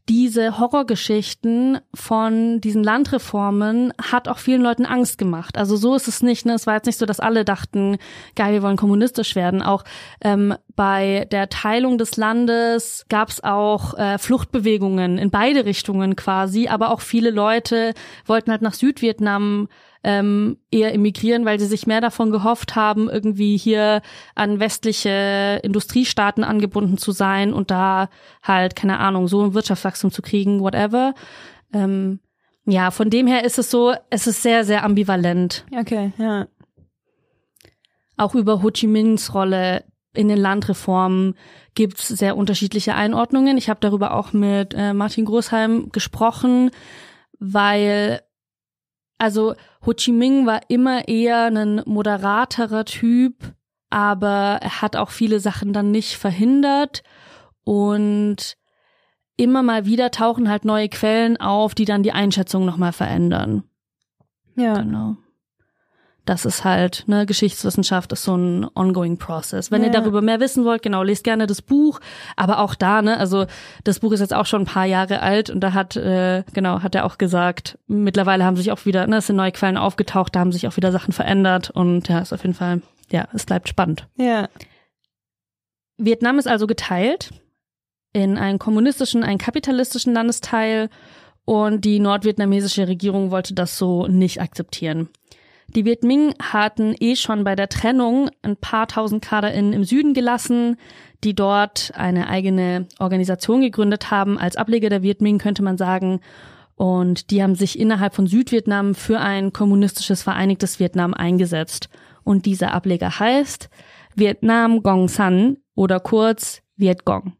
diese 0.08 0.58
Horrorgeschichten 0.58 1.78
von 1.94 2.60
diesen 2.60 2.82
Landreformen 2.82 3.92
hat 4.00 4.28
auch 4.28 4.38
vielen 4.38 4.62
Leuten 4.62 4.86
Angst 4.86 5.18
gemacht. 5.18 5.56
Also 5.56 5.76
so 5.76 5.94
ist 5.94 6.08
es 6.08 6.22
nicht. 6.22 6.46
Ne? 6.46 6.54
Es 6.54 6.66
war 6.66 6.74
jetzt 6.74 6.86
nicht 6.86 6.98
so, 6.98 7.06
dass 7.06 7.20
alle 7.20 7.44
dachten, 7.44 7.98
geil, 8.34 8.52
wir 8.52 8.62
wollen 8.62 8.76
kommunistisch 8.76 9.36
werden. 9.36 9.62
Auch 9.62 9.84
ähm, 10.22 10.54
bei 10.74 11.26
der 11.30 11.48
Teilung 11.48 11.98
des 11.98 12.16
Landes 12.16 13.04
gab 13.08 13.28
es 13.28 13.44
auch 13.44 13.94
äh, 13.94 14.18
Fluchtbewegungen 14.18 15.18
in 15.18 15.30
beide 15.30 15.64
Richtungen 15.64 16.16
quasi. 16.16 16.68
Aber 16.68 16.90
auch 16.90 17.00
viele 17.00 17.30
Leute 17.30 17.94
wollten 18.26 18.50
halt 18.50 18.62
nach 18.62 18.74
Südvietnam 18.74 19.68
ähm, 20.02 20.56
eher 20.70 20.94
emigrieren, 20.94 21.44
weil 21.44 21.60
sie 21.60 21.66
sich 21.66 21.86
mehr 21.86 22.00
davon 22.00 22.30
gehofft 22.30 22.74
haben, 22.74 23.10
irgendwie 23.10 23.56
hier 23.56 24.00
an 24.34 24.60
westliche 24.60 25.60
Industriestaaten 25.62 26.42
angebunden 26.42 26.96
zu 26.96 27.12
sein 27.12 27.52
und 27.52 27.70
da 27.70 28.08
halt, 28.42 28.76
keine 28.76 28.98
Ahnung, 28.98 29.28
so 29.28 29.42
ein 29.44 29.54
Wirtschaftswachstum 29.54 30.10
zu 30.10 30.22
kriegen, 30.22 30.60
whatever. 30.60 31.14
Ähm, 31.72 32.20
ja, 32.64 32.90
von 32.90 33.10
dem 33.10 33.26
her 33.26 33.44
ist 33.44 33.58
es 33.58 33.70
so, 33.70 33.94
es 34.10 34.26
ist 34.26 34.42
sehr, 34.42 34.64
sehr 34.64 34.84
ambivalent. 34.84 35.66
Okay, 35.76 36.12
ja. 36.18 36.46
Auch 38.16 38.34
über 38.34 38.62
Ho 38.62 38.70
Chi 38.70 38.86
Minhs 38.86 39.34
Rolle 39.34 39.84
in 40.12 40.28
den 40.28 40.38
Landreformen 40.38 41.34
gibt's 41.74 42.08
sehr 42.08 42.36
unterschiedliche 42.36 42.94
Einordnungen. 42.94 43.56
Ich 43.56 43.68
habe 43.70 43.80
darüber 43.80 44.14
auch 44.14 44.32
mit 44.32 44.74
äh, 44.74 44.92
Martin 44.92 45.24
Großheim 45.24 45.90
gesprochen, 45.90 46.70
weil 47.38 48.20
also 49.20 49.54
Ho 49.86 49.92
Chi 49.92 50.12
Minh 50.12 50.46
war 50.46 50.60
immer 50.68 51.08
eher 51.08 51.46
ein 51.46 51.82
moderaterer 51.84 52.84
Typ, 52.84 53.54
aber 53.90 54.58
er 54.62 54.82
hat 54.82 54.96
auch 54.96 55.10
viele 55.10 55.40
Sachen 55.40 55.72
dann 55.72 55.90
nicht 55.90 56.16
verhindert 56.16 57.02
und 57.64 58.56
immer 59.36 59.62
mal 59.62 59.86
wieder 59.86 60.10
tauchen 60.10 60.48
halt 60.48 60.64
neue 60.64 60.88
Quellen 60.88 61.38
auf, 61.38 61.74
die 61.74 61.84
dann 61.84 62.02
die 62.02 62.12
Einschätzung 62.12 62.64
nochmal 62.64 62.92
verändern. 62.92 63.64
Ja. 64.56 64.74
Genau 64.74 65.16
das 66.30 66.44
ist 66.44 66.62
halt, 66.62 67.02
ne, 67.08 67.26
Geschichtswissenschaft 67.26 68.12
ist 68.12 68.22
so 68.22 68.36
ein 68.36 68.64
ongoing 68.76 69.18
process. 69.18 69.72
Wenn 69.72 69.82
ja. 69.82 69.88
ihr 69.88 69.92
darüber 69.92 70.22
mehr 70.22 70.38
wissen 70.38 70.64
wollt, 70.64 70.80
genau, 70.80 71.02
lest 71.02 71.24
gerne 71.24 71.48
das 71.48 71.60
Buch. 71.60 71.98
Aber 72.36 72.60
auch 72.60 72.76
da, 72.76 73.02
ne, 73.02 73.16
also 73.16 73.46
das 73.82 73.98
Buch 73.98 74.12
ist 74.12 74.20
jetzt 74.20 74.32
auch 74.32 74.46
schon 74.46 74.62
ein 74.62 74.66
paar 74.66 74.84
Jahre 74.84 75.22
alt 75.22 75.50
und 75.50 75.58
da 75.58 75.72
hat, 75.72 75.96
äh, 75.96 76.44
genau, 76.54 76.84
hat 76.84 76.94
er 76.94 77.04
auch 77.04 77.18
gesagt, 77.18 77.78
mittlerweile 77.88 78.44
haben 78.44 78.54
sich 78.54 78.70
auch 78.70 78.86
wieder, 78.86 79.08
ne, 79.08 79.16
es 79.16 79.26
sind 79.26 79.34
neue 79.34 79.50
Quellen 79.50 79.76
aufgetaucht, 79.76 80.36
da 80.36 80.38
haben 80.38 80.52
sich 80.52 80.68
auch 80.68 80.76
wieder 80.76 80.92
Sachen 80.92 81.12
verändert 81.12 81.70
und 81.70 82.06
ja, 82.06 82.20
ist 82.20 82.32
auf 82.32 82.44
jeden 82.44 82.54
Fall, 82.54 82.80
ja, 83.10 83.26
es 83.32 83.44
bleibt 83.44 83.68
spannend. 83.68 84.06
Ja. 84.16 84.48
Vietnam 85.96 86.38
ist 86.38 86.46
also 86.46 86.68
geteilt 86.68 87.30
in 88.12 88.38
einen 88.38 88.60
kommunistischen, 88.60 89.24
einen 89.24 89.38
kapitalistischen 89.38 90.14
Landesteil 90.14 90.90
und 91.44 91.84
die 91.84 91.98
nordvietnamesische 91.98 92.86
Regierung 92.86 93.32
wollte 93.32 93.52
das 93.52 93.76
so 93.76 94.06
nicht 94.06 94.40
akzeptieren. 94.40 95.08
Die 95.76 95.84
Viet 95.84 96.02
Minh 96.02 96.34
hatten 96.42 96.94
eh 96.98 97.14
schon 97.14 97.44
bei 97.44 97.54
der 97.54 97.68
Trennung 97.68 98.28
ein 98.42 98.56
paar 98.56 98.88
tausend 98.88 99.24
KaderInnen 99.24 99.72
im 99.72 99.84
Süden 99.84 100.14
gelassen, 100.14 100.76
die 101.22 101.34
dort 101.34 101.92
eine 101.94 102.28
eigene 102.28 102.88
Organisation 102.98 103.60
gegründet 103.60 104.10
haben. 104.10 104.36
Als 104.36 104.56
Ableger 104.56 104.88
der 104.88 105.02
Viet 105.02 105.20
Minh 105.20 105.38
könnte 105.38 105.62
man 105.62 105.78
sagen. 105.78 106.20
Und 106.74 107.30
die 107.30 107.42
haben 107.42 107.54
sich 107.54 107.78
innerhalb 107.78 108.14
von 108.14 108.26
Südvietnam 108.26 108.94
für 108.94 109.20
ein 109.20 109.52
kommunistisches 109.52 110.22
vereinigtes 110.22 110.80
Vietnam 110.80 111.14
eingesetzt. 111.14 111.88
Und 112.24 112.46
dieser 112.46 112.72
Ableger 112.72 113.20
heißt 113.20 113.70
Vietnam 114.16 114.82
Gong 114.82 115.08
San 115.08 115.58
oder 115.74 116.00
kurz 116.00 116.62
Viet 116.76 117.04
Gong. 117.04 117.34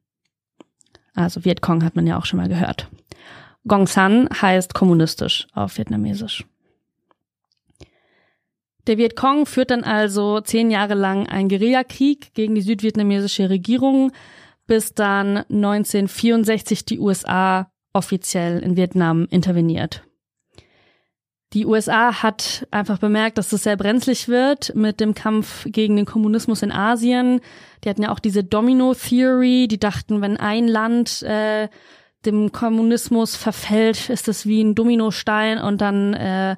Also 1.15 1.45
Viet 1.45 1.63
Cong 1.63 1.83
hat 1.83 1.97
man 1.97 2.07
ja 2.07 2.17
auch 2.17 2.27
schon 2.27 2.39
mal 2.39 2.49
gehört. 2.49 2.89
Gong 3.67 3.87
San 3.87 4.29
heißt 4.31 4.75
kommunistisch 4.75 5.49
auf 5.53 5.77
Vietnamesisch. 5.77 6.45
Der 8.91 8.99
Vietcong 8.99 9.47
führt 9.47 9.71
dann 9.71 9.85
also 9.85 10.41
zehn 10.41 10.69
Jahre 10.69 10.95
lang 10.95 11.29
einen 11.29 11.49
Guerillakrieg 11.49 12.35
gegen 12.35 12.57
die 12.57 12.61
südvietnamesische 12.61 13.49
Regierung, 13.49 14.11
bis 14.67 14.95
dann 14.95 15.45
1964 15.49 16.87
die 16.87 16.99
USA 16.99 17.71
offiziell 17.93 18.59
in 18.59 18.77
Vietnam 18.77 19.29
interveniert. 19.31 20.03
Die 21.53 21.67
USA 21.67 22.21
hat 22.25 22.67
einfach 22.73 22.99
bemerkt, 22.99 23.39
dass 23.39 23.53
es 23.53 23.63
sehr 23.63 23.77
brenzlig 23.77 24.27
wird 24.27 24.75
mit 24.75 24.99
dem 24.99 25.15
Kampf 25.15 25.67
gegen 25.69 25.95
den 25.95 26.05
Kommunismus 26.05 26.63
in 26.63 26.73
Asien. 26.73 27.41
Die 27.85 27.91
hatten 27.91 28.03
ja 28.03 28.11
auch 28.11 28.19
diese 28.19 28.43
Domino-Theory, 28.43 29.69
die 29.69 29.79
dachten, 29.79 30.21
wenn 30.21 30.37
ein 30.37 30.67
Land 30.67 31.23
äh, 31.23 31.69
dem 32.27 32.51
Kommunismus 32.51 33.37
verfällt, 33.37 34.11
ist 34.11 34.27
es 34.27 34.47
wie 34.47 34.65
ein 34.65 34.75
Dominostein 34.75 35.59
und 35.59 35.81
dann 35.81 36.15
äh, 36.15 36.57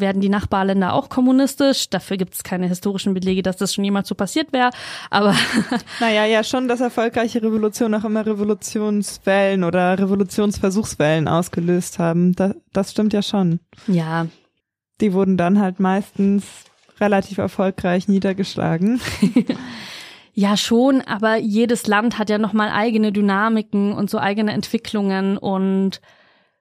werden 0.00 0.20
die 0.20 0.28
Nachbarländer 0.28 0.92
auch 0.92 1.08
kommunistisch. 1.08 1.90
Dafür 1.90 2.16
gibt 2.16 2.34
es 2.34 2.42
keine 2.42 2.68
historischen 2.68 3.14
Belege, 3.14 3.42
dass 3.42 3.56
das 3.56 3.74
schon 3.74 3.84
jemals 3.84 4.08
so 4.08 4.14
passiert 4.14 4.52
wäre. 4.52 4.70
Aber 5.10 5.34
naja, 6.00 6.24
ja 6.26 6.44
schon, 6.44 6.68
dass 6.68 6.80
erfolgreiche 6.80 7.42
Revolutionen 7.42 8.00
auch 8.00 8.04
immer 8.04 8.24
Revolutionswellen 8.24 9.64
oder 9.64 9.98
Revolutionsversuchswellen 9.98 11.28
ausgelöst 11.28 11.98
haben. 11.98 12.34
Das, 12.34 12.54
das 12.72 12.90
stimmt 12.92 13.12
ja 13.12 13.22
schon. 13.22 13.60
Ja. 13.86 14.26
Die 15.00 15.12
wurden 15.12 15.36
dann 15.36 15.60
halt 15.60 15.80
meistens 15.80 16.44
relativ 17.00 17.38
erfolgreich 17.38 18.08
niedergeschlagen. 18.08 19.00
Ja, 20.38 20.58
schon, 20.58 21.00
aber 21.00 21.36
jedes 21.38 21.86
Land 21.86 22.18
hat 22.18 22.28
ja 22.28 22.36
nochmal 22.36 22.68
eigene 22.68 23.10
Dynamiken 23.10 23.94
und 23.94 24.10
so 24.10 24.18
eigene 24.18 24.52
Entwicklungen 24.52 25.38
und 25.38 26.02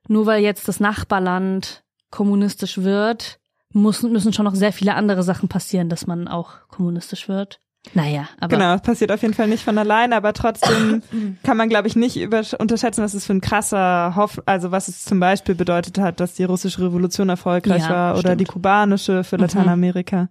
nur 0.08 0.26
weil 0.26 0.42
jetzt 0.42 0.70
das 0.70 0.80
Nachbarland 0.80 1.84
kommunistisch 2.16 2.78
wird, 2.78 3.40
muss, 3.74 4.02
müssen 4.02 4.32
schon 4.32 4.46
noch 4.46 4.56
sehr 4.56 4.72
viele 4.72 4.96
andere 4.96 5.22
Sachen 5.22 5.50
passieren, 5.50 5.90
dass 5.90 6.08
man 6.08 6.30
auch 6.30 6.68
kommunistisch 6.70 7.28
wird. 7.28 7.60
Naja, 7.94 8.30
aber. 8.40 8.56
Genau, 8.56 8.74
es 8.74 8.82
passiert 8.82 9.12
auf 9.12 9.22
jeden 9.22 9.34
Fall 9.34 9.48
nicht 9.48 9.64
von 9.64 9.78
alleine, 9.78 10.16
aber 10.16 10.32
trotzdem 10.34 11.04
kann 11.44 11.58
man, 11.58 11.68
glaube 11.70 11.88
ich, 11.88 11.96
nicht 11.96 12.18
über, 12.18 12.42
unterschätzen, 12.58 13.04
was 13.04 13.14
es 13.14 13.26
für 13.26 13.34
ein 13.34 13.42
krasser 13.42 14.16
Hoff, 14.16 14.42
also 14.46 14.72
was 14.72 14.88
es 14.88 15.04
zum 15.04 15.20
Beispiel 15.20 15.56
bedeutet 15.56 16.00
hat, 16.00 16.20
dass 16.20 16.34
die 16.34 16.46
russische 16.46 16.82
Revolution 16.82 17.30
erfolgreich 17.30 17.84
ja, 17.84 17.90
war 17.90 18.14
oder 18.14 18.30
stimmt. 18.30 18.42
die 18.42 18.46
kubanische 18.46 19.24
für 19.24 19.36
mhm. 19.36 19.44
Lateinamerika. 19.44 20.22
Mhm. 20.24 20.30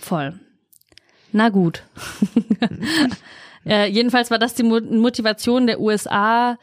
Voll. 0.00 0.40
Na 1.32 1.48
gut. 1.48 1.82
äh, 3.66 3.90
jedenfalls 3.90 4.30
war 4.30 4.38
das 4.38 4.54
die 4.54 4.62
Motivation 4.62 5.66
der 5.66 5.80
USA, 5.80 6.56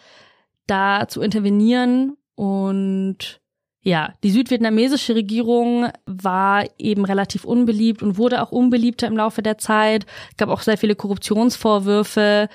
da 0.65 1.07
zu 1.07 1.21
intervenieren 1.21 2.15
und 2.35 3.42
ja, 3.83 4.13
die 4.23 4.31
südvietnamesische 4.31 5.13
Regierung 5.13 5.89
war 6.05 6.65
eben 6.77 7.03
relativ 7.03 7.43
unbeliebt 7.43 8.01
und 8.01 8.17
wurde 8.17 8.41
auch 8.41 8.51
unbeliebter 8.51 9.07
im 9.07 9.17
Laufe 9.17 9.41
der 9.41 9.57
Zeit. 9.57 10.05
Es 10.31 10.37
gab 10.37 10.47
auch 10.47 10.61
sehr 10.61 10.77
viele 10.77 10.95
Korruptionsvorwürfe. 10.95 12.47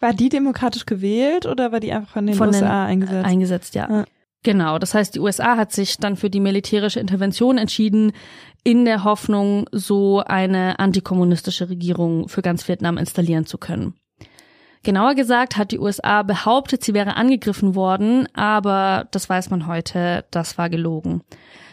War 0.00 0.12
die 0.14 0.30
demokratisch 0.30 0.86
gewählt 0.86 1.44
oder 1.44 1.70
war 1.70 1.80
die 1.80 1.92
einfach 1.92 2.14
von 2.14 2.26
den 2.26 2.34
von 2.34 2.48
USA 2.48 2.60
den, 2.60 2.70
eingesetzt? 2.70 3.26
Eingesetzt, 3.26 3.74
ja. 3.74 3.88
ja. 3.90 4.04
Genau, 4.42 4.78
das 4.78 4.94
heißt, 4.94 5.14
die 5.14 5.20
USA 5.20 5.56
hat 5.56 5.72
sich 5.72 5.98
dann 5.98 6.16
für 6.16 6.30
die 6.30 6.40
militärische 6.40 7.00
Intervention 7.00 7.58
entschieden, 7.58 8.12
in 8.62 8.86
der 8.86 9.04
Hoffnung, 9.04 9.66
so 9.72 10.22
eine 10.24 10.78
antikommunistische 10.78 11.68
Regierung 11.68 12.28
für 12.28 12.40
ganz 12.40 12.66
Vietnam 12.66 12.96
installieren 12.96 13.44
zu 13.44 13.58
können. 13.58 13.94
Genauer 14.84 15.14
gesagt 15.14 15.56
hat 15.56 15.72
die 15.72 15.78
USA 15.78 16.22
behauptet, 16.22 16.84
sie 16.84 16.94
wäre 16.94 17.16
angegriffen 17.16 17.74
worden, 17.74 18.28
aber 18.34 19.08
das 19.10 19.28
weiß 19.28 19.50
man 19.50 19.66
heute, 19.66 20.24
das 20.30 20.58
war 20.58 20.68
gelogen. 20.68 21.22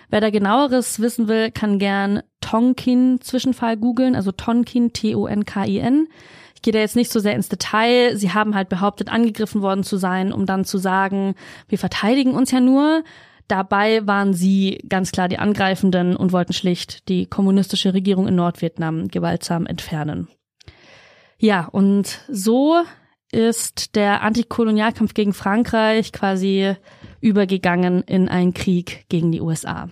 Wer 0.10 0.22
da 0.22 0.30
genaueres 0.30 1.00
wissen 1.00 1.28
will, 1.28 1.52
kann 1.52 1.78
gern 1.78 2.22
Tonkin-Zwischenfall 2.42 3.78
googeln, 3.78 4.16
also 4.16 4.32
Tonkin, 4.32 4.94
T-O-N-K-I-N. 4.94 6.08
Ich 6.56 6.62
gehe 6.62 6.74
da 6.74 6.80
jetzt 6.80 6.96
nicht 6.96 7.12
so 7.12 7.20
sehr 7.20 7.36
ins 7.36 7.50
Detail. 7.50 8.16
Sie 8.16 8.34
haben 8.34 8.56
halt 8.56 8.70
behauptet, 8.70 9.10
angegriffen 9.10 9.62
worden 9.62 9.84
zu 9.84 9.98
sein, 9.98 10.32
um 10.32 10.46
dann 10.46 10.64
zu 10.64 10.78
sagen, 10.78 11.36
wir 11.68 11.78
verteidigen 11.78 12.34
uns 12.34 12.52
ja 12.52 12.60
nur. 12.60 13.04
Dabei 13.48 14.08
waren 14.08 14.34
sie 14.34 14.84
ganz 14.88 15.12
klar 15.12 15.28
die 15.28 15.40
Angreifenden 15.40 16.16
und 16.16 16.32
wollten 16.32 16.54
schlicht 16.54 17.10
die 17.10 17.26
kommunistische 17.26 17.94
Regierung 17.94 18.28
in 18.28 18.36
Nordvietnam 18.36 19.10
gewaltsam 19.10 19.66
entfernen. 19.66 20.30
Ja, 21.38 21.68
und 21.72 22.20
so 22.30 22.84
ist 23.32 23.96
der 23.96 24.22
Antikolonialkampf 24.22 25.14
gegen 25.14 25.34
Frankreich 25.34 26.12
quasi 26.12 26.76
übergegangen 27.22 28.04
in 28.04 28.28
einen 28.30 28.54
Krieg 28.54 29.06
gegen 29.10 29.32
die 29.32 29.42
USA. 29.42 29.90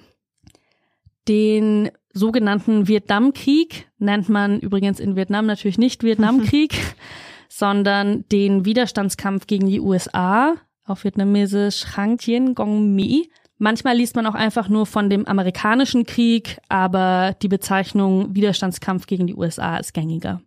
Den 1.28 1.92
sogenannten 2.14 2.88
Vietnamkrieg 2.88 3.88
nennt 4.00 4.30
man 4.30 4.60
übrigens 4.60 5.00
in 5.00 5.16
Vietnam 5.16 5.46
natürlich 5.46 5.78
nicht 5.78 6.04
Vietnamkrieg, 6.04 6.74
sondern 7.50 8.26
den 8.32 8.66
Widerstandskampf 8.66 9.48
gegen 9.48 9.68
die 9.68 9.80
USA, 9.80 10.56
auf 10.86 11.04
vietnamesisch 11.04 11.86
Hang 11.96 12.18
Thien 12.18 12.56
Gong 12.56 12.96
Mi. 12.96 13.30
Manchmal 13.58 13.98
liest 13.98 14.16
man 14.16 14.26
auch 14.26 14.36
einfach 14.36 14.70
nur 14.70 14.86
von 14.86 15.10
dem 15.10 15.28
amerikanischen 15.28 16.06
Krieg, 16.06 16.58
aber 16.68 17.36
die 17.42 17.48
Bezeichnung 17.48 18.34
Widerstandskampf 18.34 19.06
gegen 19.06 19.28
die 19.28 19.36
USA 19.36 19.78
ist 19.78 19.94
gängiger. 19.94 20.42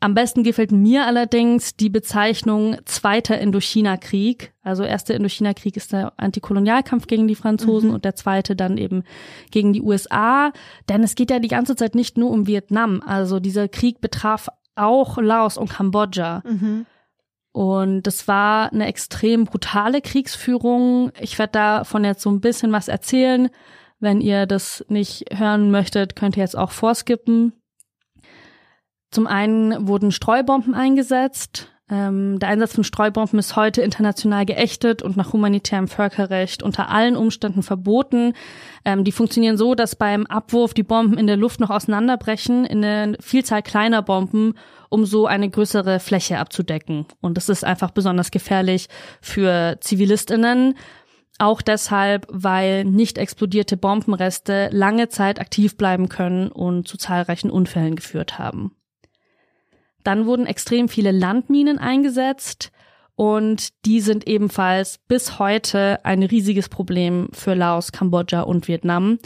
Am 0.00 0.14
besten 0.14 0.44
gefällt 0.44 0.70
mir 0.70 1.06
allerdings 1.06 1.74
die 1.74 1.90
Bezeichnung 1.90 2.76
Zweiter 2.84 3.40
Indochina-Krieg. 3.40 4.52
Also 4.62 4.84
erster 4.84 5.14
Indochina-Krieg 5.14 5.76
ist 5.76 5.92
der 5.92 6.12
Antikolonialkampf 6.18 7.08
gegen 7.08 7.26
die 7.26 7.34
Franzosen 7.34 7.88
mhm. 7.88 7.94
und 7.96 8.04
der 8.04 8.14
zweite 8.14 8.54
dann 8.54 8.78
eben 8.78 9.02
gegen 9.50 9.72
die 9.72 9.82
USA. 9.82 10.52
Denn 10.88 11.02
es 11.02 11.16
geht 11.16 11.30
ja 11.30 11.40
die 11.40 11.48
ganze 11.48 11.74
Zeit 11.74 11.96
nicht 11.96 12.16
nur 12.16 12.30
um 12.30 12.46
Vietnam. 12.46 13.02
Also 13.04 13.40
dieser 13.40 13.66
Krieg 13.66 14.00
betraf 14.00 14.48
auch 14.76 15.18
Laos 15.18 15.58
und 15.58 15.70
Kambodscha. 15.70 16.42
Mhm. 16.46 16.86
Und 17.50 18.02
das 18.02 18.28
war 18.28 18.72
eine 18.72 18.86
extrem 18.86 19.46
brutale 19.46 20.00
Kriegsführung. 20.00 21.10
Ich 21.18 21.40
werde 21.40 21.52
davon 21.52 22.04
jetzt 22.04 22.22
so 22.22 22.30
ein 22.30 22.40
bisschen 22.40 22.70
was 22.70 22.86
erzählen. 22.86 23.48
Wenn 23.98 24.20
ihr 24.20 24.46
das 24.46 24.84
nicht 24.88 25.24
hören 25.32 25.72
möchtet, 25.72 26.14
könnt 26.14 26.36
ihr 26.36 26.44
jetzt 26.44 26.56
auch 26.56 26.70
vorskippen. 26.70 27.52
Zum 29.10 29.26
einen 29.26 29.88
wurden 29.88 30.12
Streubomben 30.12 30.74
eingesetzt. 30.74 31.68
Ähm, 31.90 32.38
der 32.38 32.50
Einsatz 32.50 32.74
von 32.74 32.84
Streubomben 32.84 33.38
ist 33.38 33.56
heute 33.56 33.80
international 33.80 34.44
geächtet 34.44 35.00
und 35.00 35.16
nach 35.16 35.32
humanitärem 35.32 35.88
Völkerrecht 35.88 36.62
unter 36.62 36.90
allen 36.90 37.16
Umständen 37.16 37.62
verboten. 37.62 38.34
Ähm, 38.84 39.04
die 39.04 39.12
funktionieren 39.12 39.56
so, 39.56 39.74
dass 39.74 39.96
beim 39.96 40.26
Abwurf 40.26 40.74
die 40.74 40.82
Bomben 40.82 41.16
in 41.16 41.26
der 41.26 41.38
Luft 41.38 41.60
noch 41.60 41.70
auseinanderbrechen 41.70 42.66
in 42.66 42.84
eine 42.84 43.16
Vielzahl 43.20 43.62
kleiner 43.62 44.02
Bomben, 44.02 44.54
um 44.90 45.06
so 45.06 45.26
eine 45.26 45.48
größere 45.48 45.98
Fläche 45.98 46.38
abzudecken. 46.38 47.06
Und 47.22 47.38
das 47.38 47.48
ist 47.48 47.64
einfach 47.64 47.90
besonders 47.90 48.30
gefährlich 48.30 48.88
für 49.22 49.78
Zivilistinnen. 49.80 50.74
Auch 51.38 51.62
deshalb, 51.62 52.26
weil 52.28 52.84
nicht 52.84 53.16
explodierte 53.16 53.76
Bombenreste 53.76 54.68
lange 54.72 55.08
Zeit 55.08 55.40
aktiv 55.40 55.76
bleiben 55.76 56.08
können 56.08 56.48
und 56.48 56.86
zu 56.86 56.98
zahlreichen 56.98 57.50
Unfällen 57.50 57.96
geführt 57.96 58.38
haben. 58.38 58.72
Dann 60.04 60.26
wurden 60.26 60.46
extrem 60.46 60.88
viele 60.88 61.12
Landminen 61.12 61.78
eingesetzt 61.78 62.70
und 63.14 63.70
die 63.84 64.00
sind 64.00 64.28
ebenfalls 64.28 64.98
bis 65.08 65.40
heute 65.40 66.04
ein 66.04 66.22
riesiges 66.22 66.68
Problem 66.68 67.28
für 67.32 67.54
Laos, 67.54 67.90
Kambodscha 67.90 68.42
und 68.42 68.68
Vietnam. 68.68 69.18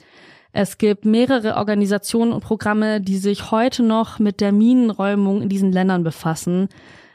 Es 0.53 0.79
gibt 0.79 1.05
mehrere 1.05 1.57
Organisationen 1.57 2.33
und 2.33 2.43
Programme, 2.43 3.01
die 3.01 3.19
sich 3.19 3.51
heute 3.51 3.83
noch 3.83 4.19
mit 4.19 4.41
der 4.41 4.53
Minenräumung 4.53 5.43
in 5.43 5.49
diesen 5.49 5.73
Ländern 5.73 6.05
befassen, 6.05 6.69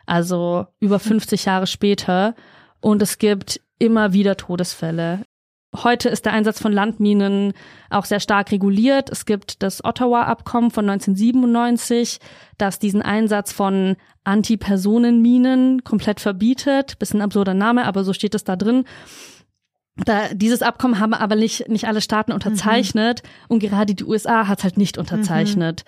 also 0.06 0.68
über 0.80 1.00
50 1.00 1.46
Jahre 1.46 1.68
später. 1.68 2.36
Und 2.80 3.02
es 3.02 3.18
gibt 3.18 3.60
immer 3.80 4.14
wieder 4.14 4.38
Todesfälle. 4.38 5.22
Heute 5.84 6.10
ist 6.10 6.26
der 6.26 6.34
Einsatz 6.34 6.62
von 6.62 6.72
Landminen 6.72 7.54
auch 7.90 8.06
sehr 8.06 8.20
stark 8.20 8.52
reguliert. 8.52 9.10
Es 9.10 9.26
gibt 9.26 9.62
das 9.62 9.84
Ottawa-Abkommen 9.84 10.72
von 10.72 10.90
1997, 10.90 12.20
das 12.58 12.80
diesen 12.80 13.02
Einsatz 13.02 13.52
von 13.52 13.96
Antipersonenminen 14.24 15.84
komplett 15.84 16.20
verbietet. 16.20 16.98
Bisschen 17.00 17.22
absurder 17.22 17.54
Name, 17.54 17.86
aber 17.86 18.04
so 18.04 18.14
steht 18.14 18.36
es 18.36 18.44
da 18.44 18.56
drin. 18.56 18.86
Da, 20.06 20.34
dieses 20.34 20.62
Abkommen 20.62 21.00
haben 21.00 21.14
aber 21.14 21.36
nicht, 21.36 21.70
nicht 21.70 21.88
alle 21.88 22.02
Staaten 22.02 22.32
unterzeichnet 22.32 23.24
mhm. 23.24 23.56
und 23.56 23.60
gerade 23.60 23.96
die 23.96 24.04
USA 24.04 24.48
hat 24.48 24.60
es 24.60 24.64
halt 24.64 24.78
nicht 24.78 24.98
unterzeichnet. 24.98 25.86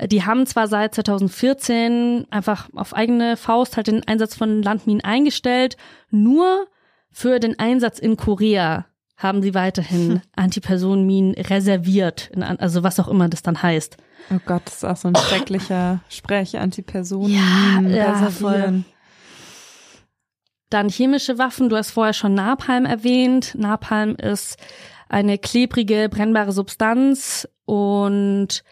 Mhm. 0.00 0.08
Die 0.08 0.24
haben 0.24 0.46
zwar 0.46 0.66
seit 0.66 0.94
2014 0.94 2.26
einfach 2.30 2.68
auf 2.74 2.94
eigene 2.94 3.36
Faust 3.36 3.76
halt 3.76 3.86
den 3.86 4.06
Einsatz 4.06 4.34
von 4.34 4.62
Landminen 4.62 5.04
eingestellt, 5.04 5.76
nur 6.10 6.66
für 7.10 7.38
den 7.38 7.58
Einsatz 7.58 7.98
in 7.98 8.16
Korea 8.16 8.86
haben 9.16 9.42
sie 9.42 9.54
weiterhin 9.54 10.20
Antipersonenminen 10.36 11.34
reserviert, 11.34 12.30
also 12.58 12.82
was 12.82 12.98
auch 13.00 13.08
immer 13.08 13.28
das 13.28 13.42
dann 13.42 13.62
heißt. 13.62 13.96
Oh 14.30 14.38
Gott, 14.44 14.62
das 14.66 14.76
ist 14.76 14.84
auch 14.84 14.96
so 14.96 15.08
ein 15.08 15.16
schrecklicher 15.16 16.00
Sprech, 16.08 16.58
Antipersonenminen 16.58 17.90
ja, 17.90 17.96
ja, 17.96 18.12
reservieren. 18.12 18.84
Voll. 18.84 18.92
Dann 20.70 20.88
chemische 20.88 21.36
Waffen, 21.38 21.68
du 21.68 21.76
hast 21.76 21.90
vorher 21.90 22.14
schon 22.14 22.34
Napalm 22.34 22.86
erwähnt. 22.86 23.54
Napalm 23.58 24.16
ist 24.16 24.56
eine 25.10 25.36
klebrige, 25.36 26.08
brennbare 26.08 26.52
Substanz 26.52 27.46
und 27.66 28.64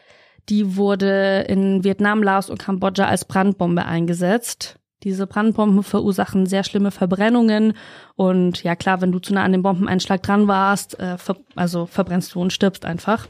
die 0.49 0.77
wurde 0.77 1.45
in 1.49 1.85
Vietnam, 1.85 2.23
Laos 2.23 2.49
und 2.49 2.59
Kambodscha 2.59 3.05
als 3.05 3.27
Brandbombe 3.27 3.85
eingesetzt. 3.85 4.80
Diese 5.03 5.27
Brandbomben 5.27 5.83
verursachen 5.83 6.47
sehr 6.47 6.63
schlimme 6.63 6.91
Verbrennungen 6.91 7.73
und 8.17 8.63
ja 8.63 8.77
klar, 8.77 9.01
wenn 9.01 9.13
du 9.13 9.19
zu 9.19 9.33
nah 9.33 9.45
an 9.45 9.53
dem 9.53 9.63
Bombeneinschlag 9.63 10.23
dran 10.23 10.47
warst, 10.47 10.99
äh, 11.01 11.17
ver 11.17 11.37
also 11.57 11.87
verbrennst 11.87 12.35
du 12.35 12.41
und 12.41 12.53
stirbst 12.53 12.85
einfach. 12.85 13.27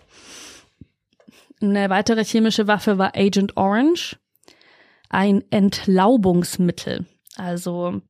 Eine 1.63 1.91
weitere 1.91 2.25
chemische 2.25 2.67
Waffe 2.67 2.99
war 2.99 3.13
Agent 3.15 3.57
Orange, 3.57 4.17
ein 5.11 5.45
Entlaubungsmittel. 5.51 7.07
Also 7.37 8.01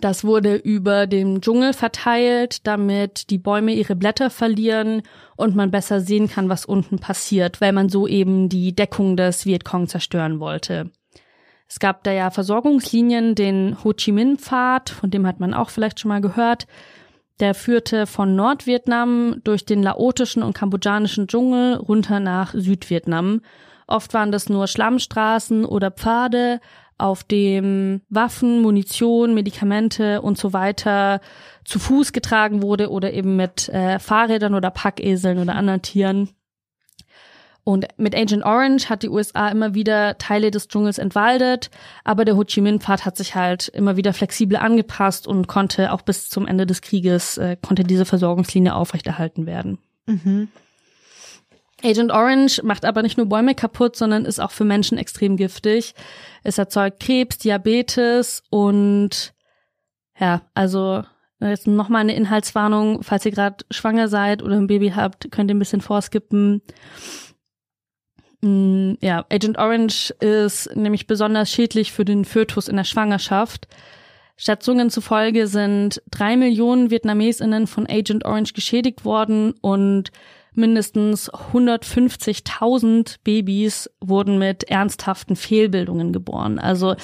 das 0.00 0.24
wurde 0.24 0.56
über 0.56 1.06
den 1.06 1.40
Dschungel 1.40 1.72
verteilt, 1.72 2.66
damit 2.66 3.30
die 3.30 3.38
Bäume 3.38 3.72
ihre 3.72 3.96
Blätter 3.96 4.30
verlieren 4.30 5.02
und 5.36 5.54
man 5.54 5.70
besser 5.70 6.00
sehen 6.00 6.28
kann, 6.28 6.48
was 6.48 6.64
unten 6.64 6.98
passiert, 6.98 7.60
weil 7.60 7.72
man 7.72 7.88
so 7.88 8.06
eben 8.06 8.48
die 8.48 8.74
Deckung 8.74 9.16
des 9.16 9.46
Vietcong 9.46 9.88
zerstören 9.88 10.40
wollte. 10.40 10.90
Es 11.68 11.78
gab 11.78 12.04
da 12.04 12.12
ja 12.12 12.30
Versorgungslinien, 12.30 13.34
den 13.34 13.82
Ho 13.82 13.92
Chi 13.92 14.12
Minh 14.12 14.38
Pfad, 14.38 14.90
von 14.90 15.10
dem 15.10 15.26
hat 15.26 15.40
man 15.40 15.54
auch 15.54 15.70
vielleicht 15.70 16.00
schon 16.00 16.10
mal 16.10 16.20
gehört. 16.20 16.66
Der 17.40 17.54
führte 17.54 18.06
von 18.06 18.36
Nordvietnam 18.36 19.40
durch 19.42 19.64
den 19.64 19.82
laotischen 19.82 20.42
und 20.42 20.54
kambodschanischen 20.54 21.26
Dschungel 21.26 21.76
runter 21.76 22.20
nach 22.20 22.54
Südvietnam. 22.54 23.40
Oft 23.86 24.14
waren 24.14 24.30
das 24.30 24.48
nur 24.48 24.66
Schlammstraßen 24.66 25.64
oder 25.64 25.90
Pfade, 25.90 26.60
auf 26.96 27.24
dem 27.24 28.02
Waffen, 28.08 28.62
Munition, 28.62 29.34
Medikamente 29.34 30.22
und 30.22 30.38
so 30.38 30.52
weiter 30.52 31.20
zu 31.64 31.78
Fuß 31.78 32.12
getragen 32.12 32.62
wurde 32.62 32.90
oder 32.90 33.12
eben 33.12 33.36
mit 33.36 33.68
äh, 33.68 33.98
Fahrrädern 33.98 34.54
oder 34.54 34.70
Packeseln 34.70 35.38
oder 35.38 35.56
anderen 35.56 35.82
Tieren. 35.82 36.30
Und 37.64 37.86
mit 37.96 38.14
Agent 38.14 38.44
Orange 38.44 38.90
hat 38.90 39.02
die 39.02 39.08
USA 39.08 39.48
immer 39.48 39.74
wieder 39.74 40.18
Teile 40.18 40.50
des 40.50 40.68
Dschungels 40.68 40.98
entwaldet, 40.98 41.70
aber 42.04 42.26
der 42.26 42.36
Ho 42.36 42.44
Chi 42.44 42.60
Minh 42.60 42.78
Pfad 42.78 43.06
hat 43.06 43.16
sich 43.16 43.34
halt 43.34 43.68
immer 43.68 43.96
wieder 43.96 44.12
flexibel 44.12 44.58
angepasst 44.58 45.26
und 45.26 45.46
konnte 45.46 45.90
auch 45.92 46.02
bis 46.02 46.28
zum 46.28 46.46
Ende 46.46 46.66
des 46.66 46.82
Krieges 46.82 47.38
äh, 47.38 47.56
konnte 47.56 47.82
diese 47.82 48.04
Versorgungslinie 48.04 48.74
aufrechterhalten 48.74 49.46
werden. 49.46 49.78
Mhm. 50.04 50.48
Agent 51.82 52.12
Orange 52.12 52.62
macht 52.62 52.84
aber 52.84 53.02
nicht 53.02 53.16
nur 53.16 53.26
Bäume 53.26 53.54
kaputt, 53.54 53.96
sondern 53.96 54.26
ist 54.26 54.40
auch 54.40 54.50
für 54.50 54.64
Menschen 54.64 54.98
extrem 54.98 55.36
giftig. 55.36 55.94
Es 56.42 56.58
erzeugt 56.58 57.00
Krebs, 57.00 57.38
Diabetes 57.38 58.42
und 58.50 59.34
ja, 60.18 60.42
also 60.54 61.02
jetzt 61.40 61.66
nochmal 61.66 62.02
eine 62.02 62.14
Inhaltswarnung, 62.14 63.02
falls 63.02 63.24
ihr 63.24 63.32
gerade 63.32 63.64
schwanger 63.70 64.08
seid 64.08 64.42
oder 64.42 64.56
ein 64.56 64.66
Baby 64.66 64.92
habt, 64.94 65.30
könnt 65.30 65.50
ihr 65.50 65.54
ein 65.54 65.58
bisschen 65.58 65.80
vorskippen. 65.80 66.62
Mm, 68.44 68.98
ja, 69.00 69.24
Agent 69.30 69.56
Orange 69.58 70.10
ist 70.20 70.76
nämlich 70.76 71.06
besonders 71.06 71.50
schädlich 71.50 71.92
für 71.92 72.04
den 72.04 72.26
Fötus 72.26 72.68
in 72.68 72.76
der 72.76 72.84
Schwangerschaft. 72.84 73.68
Schätzungen 74.36 74.90
zufolge 74.90 75.46
sind 75.46 76.02
drei 76.10 76.36
Millionen 76.36 76.90
VietnamesInnen 76.90 77.66
von 77.66 77.86
Agent 77.88 78.26
Orange 78.26 78.52
geschädigt 78.52 79.06
worden 79.06 79.54
und 79.62 80.10
mindestens 80.52 81.32
150.000 81.32 83.16
Babys 83.24 83.90
wurden 84.00 84.38
mit 84.38 84.64
ernsthaften 84.64 85.36
Fehlbildungen 85.36 86.12
geboren. 86.12 86.58
Also 86.58 86.96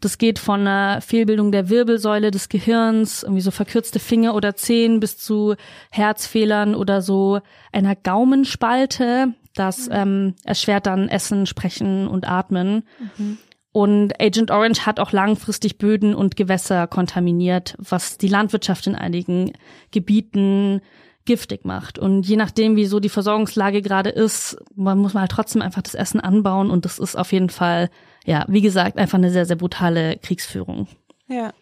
das 0.00 0.18
geht 0.18 0.38
von 0.38 0.60
einer 0.60 1.00
Fehlbildung 1.02 1.52
der 1.52 1.68
Wirbelsäule 1.68 2.30
des 2.30 2.48
Gehirns, 2.48 3.22
irgendwie 3.22 3.42
so 3.42 3.50
verkürzte 3.50 3.98
Finger 3.98 4.34
oder 4.34 4.56
Zehen 4.56 4.98
bis 4.98 5.18
zu 5.18 5.56
Herzfehlern 5.90 6.74
oder 6.74 7.02
so 7.02 7.40
einer 7.70 7.94
Gaumenspalte. 7.94 9.34
Das 9.56 9.88
ähm, 9.90 10.34
erschwert 10.44 10.86
dann 10.86 11.08
Essen, 11.08 11.46
Sprechen 11.46 12.06
und 12.06 12.28
Atmen. 12.28 12.84
Mhm. 13.16 13.38
Und 13.72 14.20
Agent 14.20 14.50
Orange 14.50 14.86
hat 14.86 15.00
auch 15.00 15.12
langfristig 15.12 15.76
Böden 15.76 16.14
und 16.14 16.36
Gewässer 16.36 16.86
kontaminiert, 16.86 17.74
was 17.78 18.16
die 18.16 18.28
Landwirtschaft 18.28 18.86
in 18.86 18.94
einigen 18.94 19.52
Gebieten 19.90 20.80
giftig 21.26 21.64
macht. 21.64 21.98
Und 21.98 22.26
je 22.26 22.36
nachdem, 22.36 22.76
wie 22.76 22.86
so 22.86 23.00
die 23.00 23.10
Versorgungslage 23.10 23.82
gerade 23.82 24.10
ist, 24.10 24.56
man 24.74 24.98
muss 24.98 25.12
man 25.12 25.22
halt 25.22 25.32
trotzdem 25.32 25.60
einfach 25.60 25.82
das 25.82 25.94
Essen 25.94 26.20
anbauen. 26.20 26.70
Und 26.70 26.86
das 26.86 26.98
ist 26.98 27.16
auf 27.16 27.32
jeden 27.32 27.50
Fall, 27.50 27.90
ja, 28.24 28.46
wie 28.48 28.62
gesagt, 28.62 28.96
einfach 28.96 29.18
eine 29.18 29.30
sehr, 29.30 29.44
sehr 29.44 29.56
brutale 29.56 30.16
Kriegsführung. 30.22 30.86
Ja. 31.28 31.52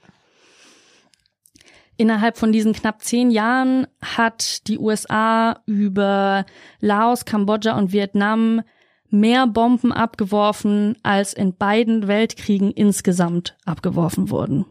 Innerhalb 1.96 2.36
von 2.36 2.52
diesen 2.52 2.72
knapp 2.72 3.02
zehn 3.02 3.30
Jahren 3.30 3.86
hat 4.02 4.66
die 4.66 4.78
USA 4.78 5.60
über 5.66 6.44
Laos, 6.80 7.24
Kambodscha 7.24 7.78
und 7.78 7.92
Vietnam 7.92 8.62
mehr 9.10 9.46
Bomben 9.46 9.92
abgeworfen, 9.92 10.96
als 11.02 11.34
in 11.34 11.56
beiden 11.56 12.08
Weltkriegen 12.08 12.72
insgesamt 12.72 13.56
abgeworfen 13.64 14.30
wurden. 14.30 14.66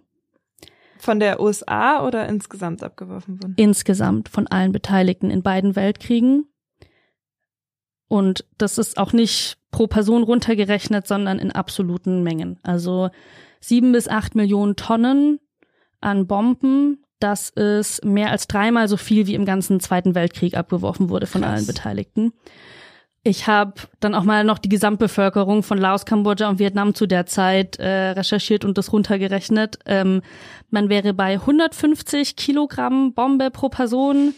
Von 0.97 1.19
der 1.19 1.39
USA 1.41 2.05
oder 2.05 2.27
insgesamt 2.27 2.83
abgeworfen 2.83 3.41
wurden? 3.41 3.53
Insgesamt 3.57 4.29
von 4.29 4.47
allen 4.47 4.71
Beteiligten 4.71 5.29
in 5.31 5.43
beiden 5.43 5.75
Weltkriegen. 5.75 6.47
Und 8.07 8.45
das 8.57 8.77
ist 8.77 8.97
auch 8.97 9.11
nicht 9.11 9.57
pro 9.71 9.87
Person 9.87 10.23
runtergerechnet, 10.23 11.07
sondern 11.07 11.39
in 11.39 11.51
absoluten 11.51 12.23
Mengen. 12.23 12.59
Also 12.63 13.09
sieben 13.59 13.91
bis 13.91 14.07
acht 14.07 14.35
Millionen 14.35 14.75
Tonnen 14.75 15.39
an 15.99 16.27
Bomben. 16.27 17.03
Das 17.23 17.51
ist 17.51 18.03
mehr 18.03 18.31
als 18.31 18.47
dreimal 18.47 18.89
so 18.89 18.97
viel, 18.97 19.27
wie 19.27 19.33
im 19.33 19.45
ganzen 19.45 19.79
Zweiten 19.79 20.13
Weltkrieg 20.13 20.57
abgeworfen 20.57 21.07
wurde 21.07 21.25
von 21.25 21.39
Krass. 21.39 21.51
allen 21.53 21.65
Beteiligten. 21.65 22.33
Ich 23.23 23.47
habe 23.47 23.75
dann 24.01 24.13
auch 24.13 24.25
mal 24.25 24.43
noch 24.43 24.57
die 24.57 24.67
Gesamtbevölkerung 24.67 25.63
von 25.63 25.77
Laos, 25.77 26.03
Kambodscha 26.03 26.49
und 26.49 26.59
Vietnam 26.59 26.93
zu 26.93 27.07
der 27.07 27.25
Zeit 27.25 27.79
äh, 27.79 28.09
recherchiert 28.09 28.65
und 28.65 28.77
das 28.77 28.91
runtergerechnet. 28.91 29.79
Ähm, 29.85 30.21
man 30.69 30.89
wäre 30.89 31.13
bei 31.13 31.35
150 31.35 32.35
Kilogramm 32.35 33.13
Bombe 33.13 33.51
pro 33.51 33.69
Person. 33.69 34.35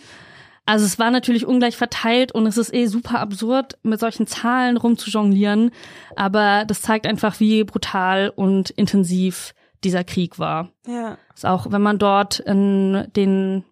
Also 0.67 0.85
es 0.85 0.99
war 0.99 1.09
natürlich 1.09 1.47
ungleich 1.47 1.77
verteilt 1.77 2.33
und 2.33 2.45
es 2.45 2.59
ist 2.59 2.71
eh 2.71 2.85
super 2.85 3.19
absurd, 3.19 3.79
mit 3.81 3.99
solchen 3.99 4.27
Zahlen 4.27 4.77
rumzujonglieren. 4.77 5.71
Aber 6.15 6.65
das 6.67 6.83
zeigt 6.83 7.07
einfach, 7.07 7.39
wie 7.39 7.63
brutal 7.63 8.31
und 8.35 8.69
intensiv 8.69 9.55
dieser 9.85 10.03
Krieg 10.03 10.37
war. 10.39 10.71
Ja. 10.85 11.17
Ist 11.33 11.45
auch, 11.45 11.71
wenn 11.71 11.81
man 11.81 11.97
dort 11.97 12.39
in 12.39 13.07
den 13.15 13.63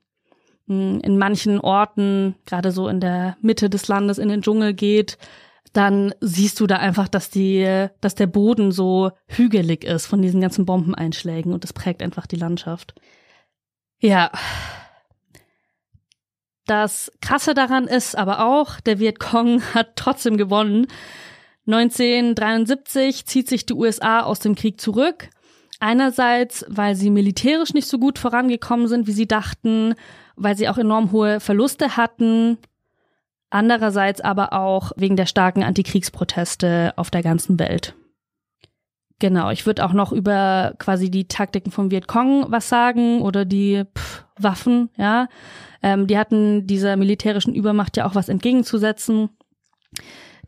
in 0.66 1.18
manchen 1.18 1.60
Orten, 1.60 2.36
gerade 2.46 2.72
so 2.72 2.88
in 2.88 3.02
der 3.02 3.36
Mitte 3.42 3.70
des 3.70 3.90
Landes, 3.90 4.18
in 4.18 4.30
den 4.30 4.42
Dschungel 4.42 4.74
geht, 4.74 5.18
dann 5.74 6.14
siehst 6.22 6.60
du 6.60 6.68
da 6.68 6.78
einfach, 6.78 7.10
dass 7.10 7.30
die, 7.30 7.88
dass 8.00 8.16
der 8.16 8.28
Boden 8.28 8.72
so 8.72 9.12
hügelig 9.28 9.84
ist 9.84 10.06
von 10.06 10.22
diesen 10.22 10.40
ganzen 10.40 10.66
Bombeneinschlägen 10.66 11.52
und 11.52 11.64
das 11.64 11.74
prägt 11.74 12.02
einfach 12.02 12.28
die 12.28 12.38
Landschaft. 12.38 12.94
Ja. 14.00 14.32
Das 16.66 17.12
Krasse 17.22 17.54
daran 17.54 17.88
ist 17.88 18.18
aber 18.18 18.46
auch, 18.46 18.80
der 18.80 19.00
Vietcong 19.00 19.62
hat 19.74 19.96
trotzdem 19.96 20.38
gewonnen. 20.38 20.88
1973 21.66 23.26
zieht 23.26 23.50
sich 23.50 23.66
die 23.66 23.74
USA 23.74 24.22
aus 24.22 24.40
dem 24.40 24.56
Krieg 24.56 24.80
zurück. 24.80 25.30
Einerseits, 25.84 26.66
weil 26.70 26.96
sie 26.96 27.10
militärisch 27.10 27.74
nicht 27.74 27.90
so 27.90 28.00
gut 28.00 28.18
vorangekommen 28.18 28.88
sind, 28.88 29.06
wie 29.06 29.12
sie 29.12 29.28
dachten, 29.28 29.96
weil 30.38 30.56
sie 30.56 30.70
auch 30.70 30.78
enorm 30.78 31.12
hohe 31.12 31.42
Verluste 31.42 31.98
hatten. 31.98 32.58
Andererseits 33.50 34.22
aber 34.22 34.54
auch 34.54 34.94
wegen 34.96 35.18
der 35.18 35.26
starken 35.26 35.62
Antikriegsproteste 35.62 36.94
auf 36.96 37.12
der 37.12 37.22
ganzen 37.22 37.60
Welt. 37.60 37.96
Genau, 39.20 39.50
ich 39.50 39.66
würde 39.66 39.84
auch 39.84 39.92
noch 39.92 40.14
über 40.14 40.74
quasi 40.80 41.12
die 41.12 41.28
Taktiken 41.28 41.70
vom 41.70 41.92
Vietcong 41.92 42.46
was 42.48 42.70
sagen 42.70 43.22
oder 43.22 43.44
die 43.44 43.84
pff, 43.94 44.24
Waffen, 44.40 44.90
ja. 44.96 45.28
Ähm, 45.82 46.08
die 46.08 46.18
hatten 46.18 46.66
dieser 46.66 46.96
militärischen 46.96 47.54
Übermacht 47.54 47.98
ja 47.98 48.06
auch 48.06 48.16
was 48.16 48.30
entgegenzusetzen. 48.30 49.32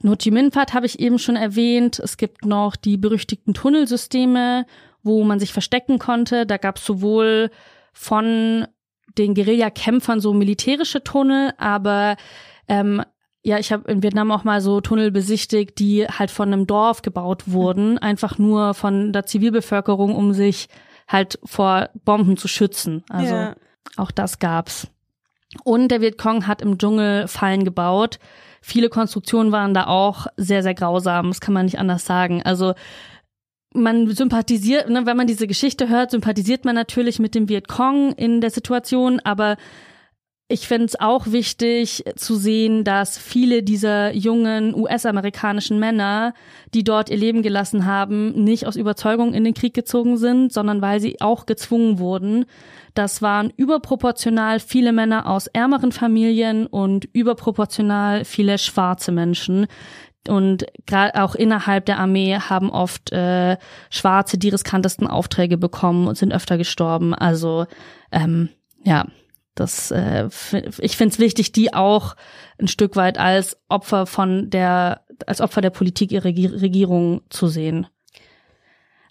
Ho 0.07 0.15
Chi 0.15 0.31
Minh 0.31 0.51
Pfad 0.51 0.73
habe 0.73 0.85
ich 0.85 1.01
eben 1.01 1.19
schon 1.19 1.35
erwähnt. 1.35 1.99
Es 1.99 2.15
gibt 2.15 2.45
noch 2.45 2.77
die 2.77 2.95
berüchtigten 2.95 3.53
Tunnelsysteme, 3.53 4.65
wo 5.05 5.23
man 5.23 5.39
sich 5.39 5.53
verstecken 5.53 5.99
konnte. 5.99 6.45
Da 6.45 6.57
gab 6.57 6.77
es 6.77 6.85
sowohl 6.85 7.51
von 7.93 8.67
den 9.17 9.35
Guerillakämpfern 9.35 10.19
so 10.19 10.33
militärische 10.33 11.03
Tunnel, 11.03 11.53
aber 11.57 12.17
ähm, 12.67 13.01
ja, 13.43 13.59
ich 13.59 13.71
habe 13.71 13.89
in 13.89 14.01
Vietnam 14.01 14.31
auch 14.31 14.43
mal 14.43 14.59
so 14.59 14.81
Tunnel 14.81 15.11
besichtigt, 15.11 15.77
die 15.77 16.07
halt 16.07 16.31
von 16.31 16.51
einem 16.51 16.65
Dorf 16.65 17.03
gebaut 17.03 17.43
wurden, 17.45 17.99
einfach 17.99 18.39
nur 18.39 18.73
von 18.73 19.13
der 19.13 19.27
Zivilbevölkerung, 19.27 20.15
um 20.15 20.33
sich 20.33 20.67
halt 21.07 21.39
vor 21.45 21.89
Bomben 22.03 22.37
zu 22.37 22.47
schützen. 22.47 23.03
Also 23.07 23.35
ja. 23.35 23.55
auch 23.97 24.09
das 24.09 24.39
gab's. 24.39 24.87
Und 25.63 25.89
der 25.89 26.01
Vietcong 26.01 26.47
hat 26.47 26.63
im 26.63 26.79
Dschungel 26.79 27.27
Fallen 27.27 27.63
gebaut. 27.63 28.17
Viele 28.61 28.89
Konstruktionen 28.89 29.51
waren 29.51 29.75
da 29.75 29.85
auch 29.85 30.25
sehr, 30.37 30.63
sehr 30.63 30.73
grausam. 30.73 31.27
Das 31.27 31.39
kann 31.39 31.53
man 31.53 31.65
nicht 31.65 31.77
anders 31.77 32.03
sagen. 32.03 32.41
Also 32.43 32.73
man 33.75 34.09
sympathisiert, 34.09 34.89
ne, 34.89 35.05
wenn 35.05 35.17
man 35.17 35.27
diese 35.27 35.47
Geschichte 35.47 35.89
hört, 35.89 36.11
sympathisiert 36.11 36.65
man 36.65 36.75
natürlich 36.75 37.19
mit 37.19 37.35
dem 37.35 37.49
Vietcong 37.49 38.13
in 38.13 38.41
der 38.41 38.49
Situation, 38.49 39.19
aber 39.23 39.57
ich 40.47 40.67
finde 40.67 40.85
es 40.85 40.99
auch 40.99 41.31
wichtig 41.31 42.03
zu 42.15 42.35
sehen, 42.35 42.83
dass 42.83 43.17
viele 43.17 43.63
dieser 43.63 44.13
jungen 44.13 44.75
US-amerikanischen 44.75 45.79
Männer, 45.79 46.35
die 46.71 46.83
dort 46.83 47.09
ihr 47.09 47.17
Leben 47.17 47.41
gelassen 47.41 47.85
haben, 47.85 48.43
nicht 48.43 48.67
aus 48.67 48.75
Überzeugung 48.75 49.33
in 49.33 49.43
den 49.43 49.55
Krieg 49.55 49.73
gezogen 49.73 50.17
sind, 50.17 50.53
sondern 50.53 50.81
weil 50.83 50.99
sie 50.99 51.19
auch 51.19 51.47
gezwungen 51.47 51.97
wurden. 51.97 52.45
Das 52.93 53.23
waren 53.23 53.51
überproportional 53.57 54.59
viele 54.59 54.93
Männer 54.93 55.27
aus 55.27 55.47
ärmeren 55.47 55.91
Familien 55.91 56.67
und 56.67 57.05
überproportional 57.11 58.23
viele 58.23 58.59
schwarze 58.59 59.11
Menschen, 59.11 59.65
und 60.27 60.65
gerade 60.85 61.21
auch 61.21 61.35
innerhalb 61.35 61.85
der 61.85 61.99
Armee 61.99 62.37
haben 62.37 62.69
oft 62.69 63.11
äh, 63.11 63.57
Schwarze 63.89 64.37
die 64.37 64.49
riskantesten 64.49 65.07
Aufträge 65.07 65.57
bekommen 65.57 66.07
und 66.07 66.17
sind 66.17 66.33
öfter 66.33 66.57
gestorben. 66.57 67.13
Also 67.13 67.65
ähm, 68.11 68.49
ja, 68.83 69.05
das 69.55 69.91
äh, 69.91 70.27
ich 70.79 70.97
finde 70.97 71.13
es 71.13 71.19
wichtig, 71.19 71.51
die 71.51 71.73
auch 71.73 72.15
ein 72.59 72.67
Stück 72.67 72.95
weit 72.95 73.17
als 73.17 73.57
Opfer 73.69 74.05
von 74.05 74.49
der 74.49 75.01
als 75.27 75.41
Opfer 75.41 75.61
der 75.61 75.69
Politik 75.69 76.11
ihrer 76.11 76.25
Regierung 76.25 77.21
zu 77.29 77.47
sehen. 77.47 77.87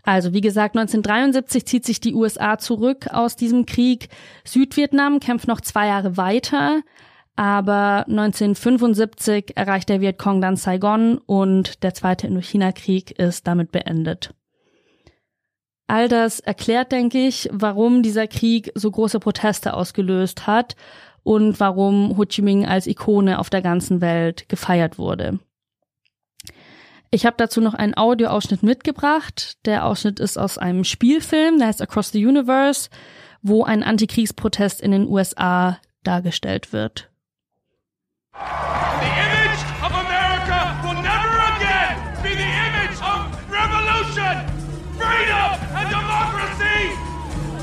Also 0.03 0.35
wie 0.35 0.43
gesagt, 0.43 0.77
1973 0.77 1.67
zieht 1.67 1.87
sich 1.87 1.99
die 1.99 2.15
USA 2.15 2.59
zurück 2.59 3.07
aus 3.11 3.37
diesem 3.37 3.65
Krieg. 3.65 4.09
Südvietnam 4.45 5.19
kämpft 5.19 5.49
noch 5.49 5.62
zwei 5.62 5.87
Jahre 5.87 6.19
weiter. 6.19 6.83
Aber 7.37 8.05
1975 8.09 9.57
erreicht 9.57 9.89
der 9.89 10.01
Vietcong 10.01 10.41
dann 10.41 10.57
Saigon 10.57 11.18
und 11.18 11.82
der 11.82 11.95
zweite 11.95 12.28
Indochina-Krieg 12.28 13.18
ist 13.18 13.47
damit 13.47 13.72
beendet. 13.72 14.35
All 15.87 16.09
das 16.09 16.41
erklärt, 16.41 16.93
denke 16.93 17.18
ich, 17.26 17.49
warum 17.53 18.03
dieser 18.03 18.26
Krieg 18.26 18.70
so 18.74 18.91
große 18.91 19.20
Proteste 19.20 19.74
ausgelöst 19.74 20.47
hat 20.47 20.76
und 21.22 21.61
warum 21.61 22.16
Ho 22.16 22.24
Chi 22.24 22.43
Minh 22.43 22.66
als 22.66 22.87
Ikone 22.87 23.39
auf 23.39 23.51
der 23.51 23.62
ganzen 23.62 24.01
Welt 24.01 24.49
gefeiert 24.49 24.97
wurde. 24.99 25.41
Ich 27.11 27.26
habe 27.26 27.37
dazu 27.37 27.61
noch 27.61 27.74
einen 27.74 27.97
Audioausschnitt 27.97 28.62
mitgebracht. 28.62 29.59
Der 29.66 29.85
Ausschnitt 29.87 30.20
ist 30.20 30.39
aus 30.39 30.59
einem 30.59 30.85
Spielfilm, 30.85 31.59
der 31.59 31.68
heißt 31.68 31.82
Across 31.82 32.11
the 32.12 32.26
Universe, 32.26 32.91
wo 33.43 33.62
ein 33.62 33.82
Antikriegsprotest 33.82 34.80
in 34.80 34.91
den 34.91 35.07
USA 35.07 35.78
dargestellt 36.03 36.72
wird. 36.72 37.11
The 38.35 39.11
image 39.26 39.62
of 39.87 39.93
America 39.95 40.59
will 40.82 40.99
never 41.01 41.32
again 41.55 41.95
be 42.20 42.35
the 42.35 42.51
image 42.66 42.99
of 42.99 43.30
revolution, 43.49 44.35
freedom 44.99 45.51
and 45.78 45.87
democracy, 45.89 46.80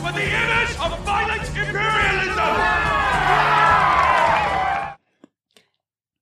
but 0.01 0.13
the 0.15 0.23
image 0.23 0.73
of 0.79 0.97
violent 1.03 1.43
imperialism. 1.49 2.55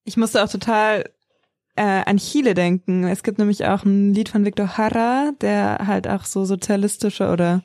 Ich 0.04 0.18
musste 0.18 0.44
auch 0.44 0.50
total 0.50 1.08
äh, 1.76 1.84
an 1.84 2.18
Chile 2.18 2.56
denken. 2.56 3.04
Es 3.04 3.22
gibt 3.22 3.38
nämlich 3.38 3.66
auch 3.66 3.84
ein 3.84 4.16
Lied 4.16 4.30
von 4.30 4.46
Victor 4.46 4.68
Jara, 4.76 5.32
der 5.42 5.86
halt 5.86 6.08
auch 6.08 6.26
so 6.26 6.46
sozialistischer 6.46 7.32
oder 7.32 7.62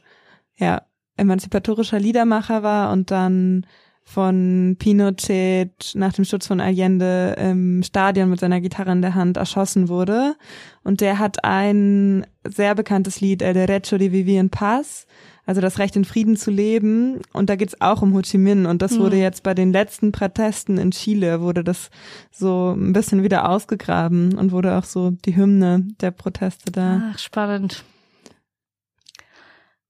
ja 0.57 0.83
emanzipatorischer 1.17 1.99
Liedermacher 1.99 2.63
war 2.63 2.93
und 2.93 3.11
dann 3.11 3.65
von 4.05 4.77
Pinochet 4.79 5.93
nach 5.95 6.13
dem 6.13 6.25
Sturz 6.25 6.47
von 6.47 6.61
Allende 6.61 7.35
im 7.39 7.83
Stadion 7.83 8.29
mit 8.29 8.39
seiner 8.39 8.61
Gitarre 8.61 8.93
in 8.93 9.03
der 9.03 9.15
Hand 9.15 9.39
erschossen 9.39 9.89
wurde. 9.89 10.37
Und 10.85 11.01
der 11.01 11.19
hat 11.19 11.43
ein 11.43 12.27
sehr 12.45 12.75
bekanntes 12.75 13.21
Lied, 13.21 13.41
El 13.41 13.55
Derecho 13.55 13.97
de 13.97 14.13
Vivir 14.13 14.39
en 14.39 14.51
Paz, 14.51 15.07
also 15.47 15.63
das 15.63 15.79
Recht 15.79 15.97
in 15.97 16.05
Frieden 16.05 16.37
zu 16.37 16.51
leben. 16.51 17.23
Und 17.33 17.49
da 17.49 17.57
geht's 17.57 17.81
auch 17.81 18.03
um 18.03 18.15
Ho 18.15 18.21
Chi 18.21 18.37
Minh. 18.37 18.67
Und 18.67 18.83
das 18.83 18.93
mhm. 18.93 18.99
wurde 18.99 19.17
jetzt 19.17 19.43
bei 19.43 19.55
den 19.55 19.73
letzten 19.73 20.13
Protesten 20.13 20.77
in 20.77 20.91
Chile, 20.91 21.41
wurde 21.41 21.65
das 21.65 21.91
so 22.31 22.75
ein 22.77 22.93
bisschen 22.93 23.23
wieder 23.23 23.49
ausgegraben 23.49 24.37
und 24.37 24.53
wurde 24.53 24.77
auch 24.77 24.85
so 24.85 25.11
die 25.11 25.35
Hymne 25.35 25.89
der 26.01 26.11
Proteste 26.11 26.71
da. 26.71 27.11
Ach, 27.13 27.19
spannend. 27.19 27.85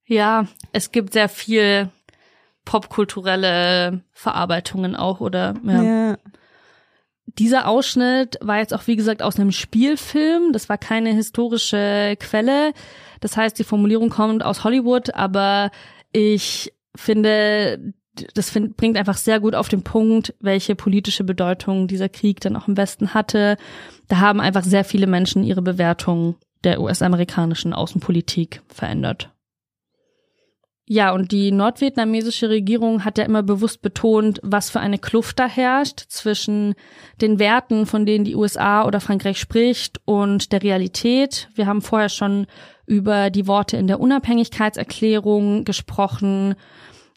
Ja, 0.06 0.46
es 0.72 0.92
gibt 0.92 1.14
sehr 1.14 1.28
viel 1.28 1.90
popkulturelle 2.64 4.02
Verarbeitungen 4.12 4.96
auch, 4.96 5.20
oder? 5.20 5.54
Ja. 5.64 5.82
ja. 5.82 6.18
Dieser 7.26 7.66
Ausschnitt 7.66 8.38
war 8.40 8.58
jetzt 8.58 8.72
auch, 8.74 8.86
wie 8.86 8.96
gesagt, 8.96 9.22
aus 9.22 9.38
einem 9.38 9.50
Spielfilm. 9.50 10.52
Das 10.52 10.68
war 10.68 10.78
keine 10.78 11.10
historische 11.10 12.16
Quelle. 12.20 12.72
Das 13.20 13.36
heißt, 13.36 13.58
die 13.58 13.64
Formulierung 13.64 14.10
kommt 14.10 14.44
aus 14.44 14.62
Hollywood, 14.62 15.14
aber 15.14 15.70
ich 16.12 16.72
finde, 16.94 17.92
das 18.34 18.50
find, 18.50 18.76
bringt 18.76 18.96
einfach 18.96 19.16
sehr 19.16 19.40
gut 19.40 19.54
auf 19.54 19.68
den 19.68 19.82
Punkt, 19.82 20.34
welche 20.40 20.76
politische 20.76 21.24
Bedeutung 21.24 21.88
dieser 21.88 22.08
Krieg 22.08 22.40
dann 22.40 22.56
auch 22.56 22.68
im 22.68 22.76
Westen 22.76 23.14
hatte. 23.14 23.56
Da 24.08 24.18
haben 24.18 24.40
einfach 24.40 24.62
sehr 24.62 24.84
viele 24.84 25.06
Menschen 25.06 25.42
ihre 25.42 25.62
Bewertung 25.62 26.36
der 26.62 26.80
US-amerikanischen 26.80 27.72
Außenpolitik 27.72 28.62
verändert. 28.68 29.33
Ja, 30.86 31.12
und 31.12 31.32
die 31.32 31.50
nordvietnamesische 31.50 32.50
Regierung 32.50 33.06
hat 33.06 33.16
ja 33.16 33.24
immer 33.24 33.42
bewusst 33.42 33.80
betont, 33.80 34.38
was 34.42 34.68
für 34.68 34.80
eine 34.80 34.98
Kluft 34.98 35.38
da 35.38 35.48
herrscht 35.48 36.00
zwischen 36.08 36.74
den 37.22 37.38
Werten, 37.38 37.86
von 37.86 38.04
denen 38.04 38.26
die 38.26 38.36
USA 38.36 38.84
oder 38.84 39.00
Frankreich 39.00 39.38
spricht, 39.38 40.00
und 40.04 40.52
der 40.52 40.62
Realität. 40.62 41.48
Wir 41.54 41.66
haben 41.66 41.80
vorher 41.80 42.10
schon 42.10 42.46
über 42.86 43.30
die 43.30 43.46
Worte 43.46 43.78
in 43.78 43.86
der 43.86 43.98
Unabhängigkeitserklärung 43.98 45.64
gesprochen. 45.64 46.54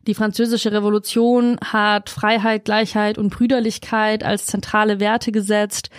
Die 0.07 0.13
französische 0.13 0.71
Revolution 0.71 1.57
hat 1.61 2.09
Freiheit, 2.09 2.63
Gleichheit 2.63 3.17
und 3.17 3.33
Brüderlichkeit 3.35 4.23
als 4.23 4.45
zentrale 4.45 5.01
Werte 5.01 5.33
gesetzt. 5.33 5.89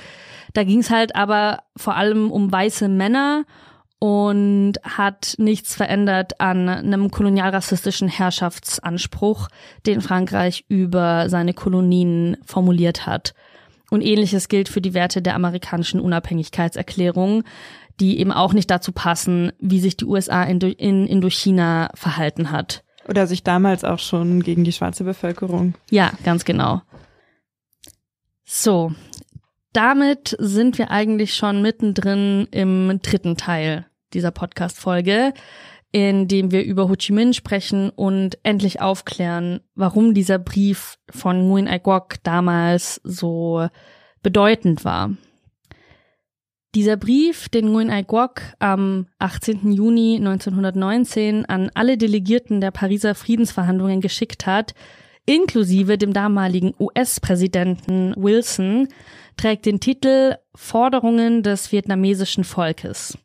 Da 0.54 0.64
ging 0.64 0.78
es 0.78 0.88
halt 0.88 1.14
aber 1.14 1.58
vor 1.76 1.96
allem 1.96 2.30
um 2.30 2.50
weiße 2.50 2.88
Männer 2.88 3.44
und 3.98 4.74
hat 4.84 5.34
nichts 5.38 5.74
verändert 5.74 6.40
an 6.40 6.68
einem 6.68 7.10
kolonialrassistischen 7.10 8.08
Herrschaftsanspruch, 8.08 9.48
den 9.86 10.00
Frankreich 10.00 10.64
über 10.68 11.28
seine 11.28 11.52
Kolonien 11.52 12.36
formuliert 12.44 13.06
hat. 13.06 13.34
Und 13.90 14.02
ähnliches 14.02 14.48
gilt 14.48 14.68
für 14.68 14.80
die 14.80 14.94
Werte 14.94 15.22
der 15.22 15.34
amerikanischen 15.34 15.98
Unabhängigkeitserklärung, 16.00 17.42
die 17.98 18.20
eben 18.20 18.30
auch 18.30 18.52
nicht 18.52 18.70
dazu 18.70 18.92
passen, 18.92 19.52
wie 19.58 19.80
sich 19.80 19.96
die 19.96 20.04
USA 20.04 20.44
in, 20.44 20.60
in 20.60 21.06
Indochina 21.06 21.90
verhalten 21.94 22.52
hat. 22.52 22.84
Oder 23.08 23.26
sich 23.26 23.42
damals 23.42 23.84
auch 23.84 23.98
schon 23.98 24.42
gegen 24.42 24.64
die 24.64 24.72
schwarze 24.72 25.02
Bevölkerung. 25.02 25.74
Ja, 25.90 26.12
ganz 26.24 26.44
genau. 26.44 26.82
So, 28.44 28.92
damit 29.72 30.36
sind 30.38 30.78
wir 30.78 30.90
eigentlich 30.90 31.34
schon 31.34 31.62
mittendrin 31.62 32.46
im 32.50 33.00
dritten 33.02 33.36
Teil 33.36 33.87
dieser 34.14 34.30
Podcast-Folge, 34.30 35.32
in 35.90 36.28
dem 36.28 36.50
wir 36.50 36.64
über 36.64 36.88
Ho 36.88 36.96
Chi 36.96 37.12
Minh 37.12 37.32
sprechen 37.32 37.90
und 37.90 38.38
endlich 38.42 38.80
aufklären, 38.80 39.60
warum 39.74 40.14
dieser 40.14 40.38
Brief 40.38 40.98
von 41.10 41.48
Nguyen 41.48 41.68
Ai 41.68 41.78
Quoc 41.78 42.16
damals 42.22 43.00
so 43.04 43.68
bedeutend 44.22 44.84
war. 44.84 45.10
Dieser 46.74 46.98
Brief, 46.98 47.48
den 47.48 47.72
Nguyen 47.72 47.90
Ai 47.90 48.02
Quoc 48.02 48.42
am 48.58 49.06
18. 49.18 49.72
Juni 49.72 50.16
1919 50.16 51.46
an 51.46 51.70
alle 51.74 51.96
Delegierten 51.96 52.60
der 52.60 52.70
Pariser 52.70 53.14
Friedensverhandlungen 53.14 54.02
geschickt 54.02 54.46
hat, 54.46 54.74
inklusive 55.24 55.96
dem 55.96 56.12
damaligen 56.12 56.74
US-Präsidenten 56.78 58.14
Wilson, 58.16 58.88
trägt 59.38 59.64
den 59.64 59.80
Titel 59.80 60.36
Forderungen 60.54 61.42
des 61.42 61.72
vietnamesischen 61.72 62.44
Volkes. 62.44 63.16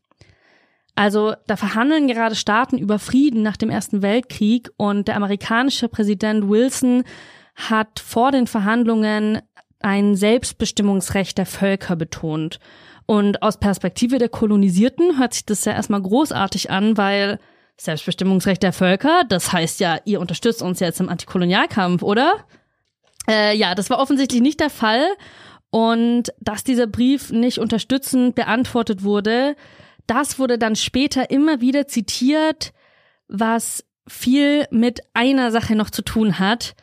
Also 0.96 1.34
da 1.48 1.56
verhandeln 1.58 2.08
gerade 2.08 2.36
Staaten 2.36 2.78
über 2.78 3.00
Frieden 3.00 3.42
nach 3.42 3.58
dem 3.58 3.70
Ersten 3.70 4.02
Weltkrieg 4.02 4.70
und 4.78 5.08
der 5.08 5.16
amerikanische 5.16 5.90
Präsident 5.90 6.48
Wilson 6.48 7.04
hat 7.56 8.00
vor 8.00 8.32
den 8.32 8.48
Verhandlungen 8.48 9.42
ein 9.80 10.16
Selbstbestimmungsrecht 10.16 11.38
der 11.38 11.46
Völker 11.46 11.96
betont. 11.96 12.60
Und 13.06 13.42
aus 13.42 13.60
Perspektive 13.60 14.18
der 14.18 14.30
Kolonisierten 14.30 15.18
hört 15.18 15.34
sich 15.34 15.46
das 15.46 15.66
ja 15.66 15.74
erstmal 15.74 16.02
großartig 16.02 16.72
an, 16.72 16.96
weil 16.96 17.40
Selbstbestimmungsrecht 17.78 18.64
der 18.64 18.72
Völker, 18.72 19.24
das 19.28 19.52
heißt 19.52 19.80
ja, 19.80 19.98
ihr 20.06 20.22
unterstützt 20.22 20.62
uns 20.62 20.80
jetzt 20.80 21.00
im 21.00 21.10
Antikolonialkampf, 21.10 22.02
oder? 22.04 22.46
Äh, 23.28 23.58
ja, 23.58 23.76
das 23.76 23.90
war 23.90 24.00
offensichtlich 24.00 24.42
nicht 24.42 24.60
der 24.60 24.70
Fall. 24.70 25.06
Und 25.70 26.32
dass 26.40 26.64
dieser 26.64 26.86
Brief 26.86 27.32
nicht 27.32 27.58
unterstützend 27.58 28.36
beantwortet 28.36 29.04
wurde, 29.04 29.56
das 30.08 30.40
wurde 30.40 30.58
dann 30.58 30.76
später 30.76 31.30
immer 31.30 31.62
wieder 31.62 31.88
zitiert, 31.88 32.74
was 33.28 33.86
viel 34.08 34.68
mit 34.72 35.02
einer 35.14 35.52
Sache 35.52 35.76
noch 35.76 35.90
zu 35.90 36.02
tun 36.02 36.40
hat. 36.40 36.76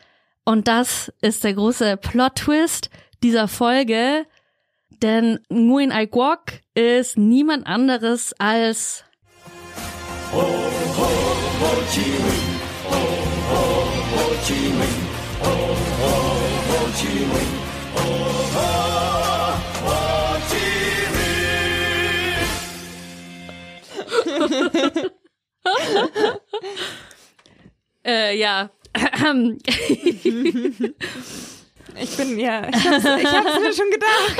Und 0.44 0.68
das 0.68 1.12
ist 1.20 1.44
der 1.44 1.54
große 1.54 1.96
Plot-Twist 1.96 2.90
dieser 3.22 3.48
Folge. 3.48 4.26
Denn 5.02 5.40
Nguyen 5.50 5.92
Ai 5.92 6.06
Quoc 6.06 6.60
ist 6.74 7.16
niemand 7.16 7.66
anderes 7.66 8.34
als. 8.38 9.04
Ho, 10.32 10.40
ho, 10.40 10.42
ho 10.42 11.82
Chi 11.92 12.00
Minh. 12.00 12.58
Ho, 12.90 13.00
ho, 13.50 13.84
ho 14.16 14.34
Chi 14.44 14.70
Minh. 17.10 17.59
äh, 28.04 28.38
ja. 28.38 28.70
Ich 32.02 32.16
bin, 32.16 32.38
ja, 32.38 32.66
ich 32.68 32.88
hab's, 32.88 33.04
ich 33.04 33.26
hab's 33.26 33.60
mir 33.60 33.74
schon 33.74 33.90
gedacht. 33.90 34.36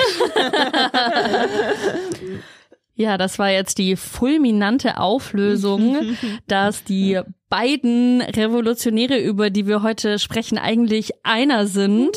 Ja, 3.01 3.17
das 3.17 3.39
war 3.39 3.49
jetzt 3.49 3.79
die 3.79 3.97
fulminante 3.97 4.99
Auflösung, 4.99 6.19
dass 6.47 6.85
die 6.85 7.19
beiden 7.49 8.21
Revolutionäre, 8.21 9.19
über 9.19 9.49
die 9.49 9.67
wir 9.67 9.83
heute 9.83 10.19
sprechen, 10.19 10.59
eigentlich 10.59 11.13
einer 11.25 11.67
sind. 11.67 12.15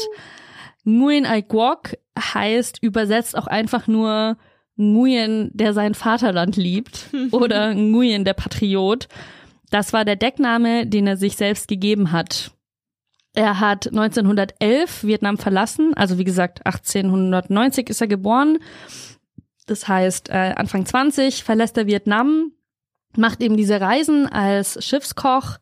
Nguyen 0.84 1.26
Ai 1.26 1.42
Quoc 1.42 1.96
heißt 2.20 2.80
übersetzt 2.82 3.38
auch 3.38 3.48
einfach 3.48 3.88
nur 3.88 4.36
Nguyen, 4.78 5.52
der 5.54 5.74
sein 5.74 5.94
Vaterland 5.94 6.56
liebt 6.56 7.10
oder 7.32 7.74
Nguyen, 7.74 8.26
der 8.26 8.34
Patriot. 8.34 9.08
Das 9.70 9.94
war 9.94 10.06
der 10.06 10.16
Deckname, 10.16 10.88
den 10.88 11.08
er 11.08 11.18
sich 11.18 11.36
selbst 11.36 11.68
gegeben 11.68 12.12
hat. 12.12 12.52
Er 13.36 13.60
hat 13.60 13.88
1911 13.88 15.04
Vietnam 15.04 15.40
verlassen, 15.40 15.94
also 15.96 16.20
wie 16.20 16.24
gesagt 16.24 16.66
1890 16.66 17.90
ist 17.90 18.02
er 18.02 18.08
geboren 18.08 18.60
das 19.66 19.88
heißt, 19.88 20.30
äh, 20.30 20.54
Anfang 20.56 20.86
20 20.86 21.44
verlässt 21.44 21.78
er 21.78 21.88
Vietnam, 21.88 22.52
macht 23.16 23.42
eben 23.42 23.58
diese 23.58 23.80
Reisen 23.80 24.28
als 24.28 24.84
Schiffskoch, 24.84 25.58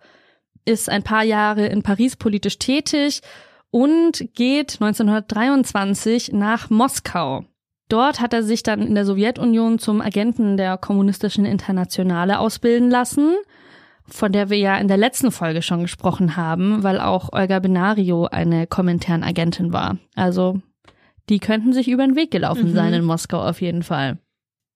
ist 0.66 0.90
ein 0.90 1.04
paar 1.04 1.24
Jahre 1.24 1.68
in 1.68 1.84
Paris 1.84 2.16
politisch 2.16 2.60
tätig 2.60 3.22
und 3.70 4.34
geht 4.34 4.82
1923 4.82 6.34
nach 6.34 6.70
Moskau. 6.70 7.46
Dort 7.92 8.22
hat 8.22 8.32
er 8.32 8.42
sich 8.42 8.64
dann 8.64 8.82
in 8.82 8.96
der 8.96 9.06
Sowjetunion 9.06 9.78
zum 9.78 10.00
Agenten 10.00 10.56
der 10.56 10.78
kommunistischen 10.78 11.44
Internationale 11.44 12.40
ausbilden 12.40 12.90
lassen, 12.90 13.36
von 14.08 14.32
der 14.32 14.50
wir 14.50 14.58
ja 14.58 14.78
in 14.78 14.88
der 14.88 14.96
letzten 14.96 15.30
Folge 15.30 15.62
schon 15.62 15.82
gesprochen 15.82 16.38
haben, 16.38 16.84
weil 16.84 17.02
auch 17.02 17.34
Olga 17.34 17.60
Benario 17.60 18.28
eine 18.28 18.66
Kommentaren-Agentin 18.66 19.74
war. 19.74 19.98
Also 20.16 20.62
die 21.28 21.40
könnten 21.40 21.74
sich 21.74 21.90
über 21.90 22.06
den 22.06 22.16
Weg 22.16 22.32
gelaufen 22.32 22.70
mhm. 22.70 22.76
sein 22.76 22.94
in 22.94 23.04
Moskau 23.04 23.42
auf 23.42 23.60
jeden 23.60 23.84
Fall. 23.84 24.20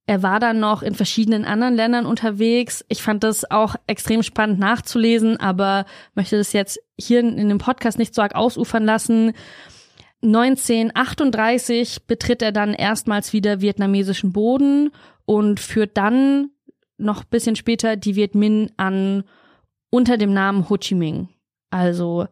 Er 0.07 0.22
war 0.22 0.41
dann 0.41 0.59
noch 0.59 0.84
in 0.84 0.93
verschiedenen 0.93 1.45
anderen 1.45 1.74
Ländern 1.74 2.05
unterwegs. 2.05 2.84
Ich 2.89 3.01
fand 3.01 3.24
das 3.24 3.49
auch 3.49 3.76
extrem 3.88 4.24
spannend 4.24 4.59
nachzulesen, 4.59 5.39
aber 5.39 5.86
möchte 6.16 6.38
das 6.38 6.51
jetzt 6.51 6.82
hier 6.99 7.22
in 7.22 7.47
dem 7.47 7.59
Podcast 7.59 7.97
nicht 7.97 8.13
so 8.13 8.22
arg 8.22 8.36
ausufern 8.36 8.84
lassen. 8.84 9.32
1938 10.24 12.07
betritt 12.07 12.41
er 12.41 12.51
dann 12.51 12.74
erstmals 12.74 13.34
wieder 13.34 13.61
vietnamesischen 13.61 14.32
Boden 14.34 14.91
und 15.26 15.59
führt 15.59 15.97
dann 15.97 16.49
noch 16.97 17.24
bisschen 17.24 17.55
später 17.55 17.95
die 17.95 18.16
Viet 18.16 18.36
Minh 18.36 18.72
an 18.78 19.24
unter 19.89 20.18
dem 20.18 20.34
Namen 20.34 20.70
Ho 20.70 20.78
Chi 20.78 20.95
Minh. 20.95 21.30
Also 21.70 22.28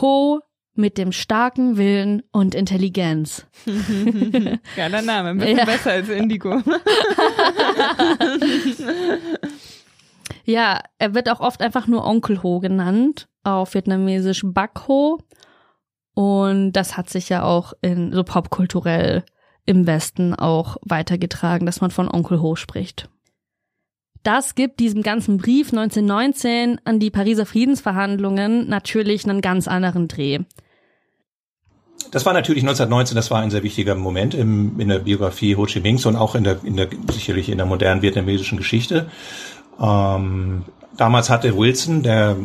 Ho 0.00 0.40
mit 0.74 0.96
dem 0.98 1.12
starken 1.12 1.76
Willen 1.76 2.22
und 2.32 2.54
Intelligenz. 2.54 3.46
Geiler 4.76 5.02
Name, 5.02 5.30
ein 5.30 5.38
bisschen 5.38 5.58
Ja. 5.58 5.64
besser 5.64 5.90
als 5.92 6.08
Indigo. 6.08 6.60
Ja, 10.44 10.80
er 10.98 11.14
wird 11.14 11.28
auch 11.28 11.38
oft 11.40 11.62
einfach 11.62 11.86
nur 11.86 12.04
Onkel 12.04 12.42
Ho 12.42 12.58
genannt, 12.58 13.28
auf 13.44 13.74
vietnamesisch 13.74 14.42
Bak 14.44 14.88
Ho. 14.88 15.18
Und 16.14 16.72
das 16.72 16.96
hat 16.96 17.08
sich 17.08 17.28
ja 17.28 17.42
auch 17.42 17.72
in 17.80 18.12
so 18.12 18.22
popkulturell 18.22 19.24
im 19.64 19.86
Westen 19.86 20.34
auch 20.34 20.76
weitergetragen, 20.82 21.66
dass 21.66 21.80
man 21.80 21.90
von 21.90 22.08
Onkel 22.08 22.40
Ho 22.40 22.56
spricht. 22.56 23.08
Das 24.22 24.54
gibt 24.54 24.78
diesem 24.78 25.02
ganzen 25.02 25.38
Brief 25.38 25.72
1919 25.72 26.80
an 26.84 27.00
die 27.00 27.10
Pariser 27.10 27.46
Friedensverhandlungen 27.46 28.68
natürlich 28.68 29.24
einen 29.24 29.40
ganz 29.40 29.66
anderen 29.66 30.06
Dreh. 30.06 30.40
Das 32.10 32.26
war 32.26 32.32
natürlich 32.32 32.62
1919, 32.62 33.16
das 33.16 33.30
war 33.30 33.40
ein 33.40 33.50
sehr 33.50 33.62
wichtiger 33.62 33.94
Moment 33.94 34.34
im, 34.34 34.78
in 34.78 34.88
der 34.88 35.00
Biografie 35.00 35.56
Ho 35.56 35.66
Chi 35.66 35.80
Minhs 35.80 36.06
und 36.06 36.16
auch 36.16 36.34
in 36.34 36.44
der, 36.44 36.62
in 36.62 36.76
der 36.76 36.88
sicherlich 37.10 37.48
in 37.48 37.58
der 37.58 37.66
modernen 37.66 38.02
vietnamesischen 38.02 38.58
Geschichte. 38.58 39.10
Ähm, 39.80 40.64
damals 40.96 41.30
hatte 41.30 41.56
Wilson, 41.56 42.02
der 42.02 42.36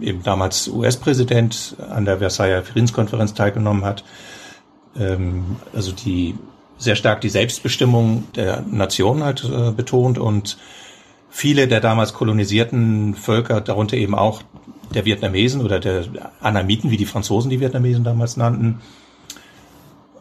eben 0.00 0.22
damals 0.22 0.68
US-Präsident 0.68 1.76
an 1.90 2.04
der 2.04 2.18
Versailler 2.18 2.62
Friedenskonferenz 2.62 3.34
teilgenommen 3.34 3.84
hat, 3.84 4.04
ähm, 4.98 5.56
also 5.74 5.92
die 5.92 6.34
sehr 6.78 6.96
stark 6.96 7.20
die 7.20 7.28
Selbstbestimmung 7.28 8.28
der 8.34 8.62
Nation 8.62 9.24
halt 9.24 9.44
äh, 9.44 9.72
betont 9.72 10.18
und 10.18 10.58
viele 11.28 11.68
der 11.68 11.80
damals 11.80 12.14
kolonisierten 12.14 13.14
Völker, 13.14 13.60
darunter 13.60 13.96
eben 13.96 14.14
auch 14.14 14.42
der 14.94 15.04
Vietnamesen 15.04 15.60
oder 15.60 15.80
der 15.80 16.04
Annamiten, 16.40 16.90
wie 16.90 16.96
die 16.96 17.04
Franzosen 17.04 17.50
die 17.50 17.60
Vietnamesen 17.60 18.04
damals 18.04 18.36
nannten, 18.36 18.80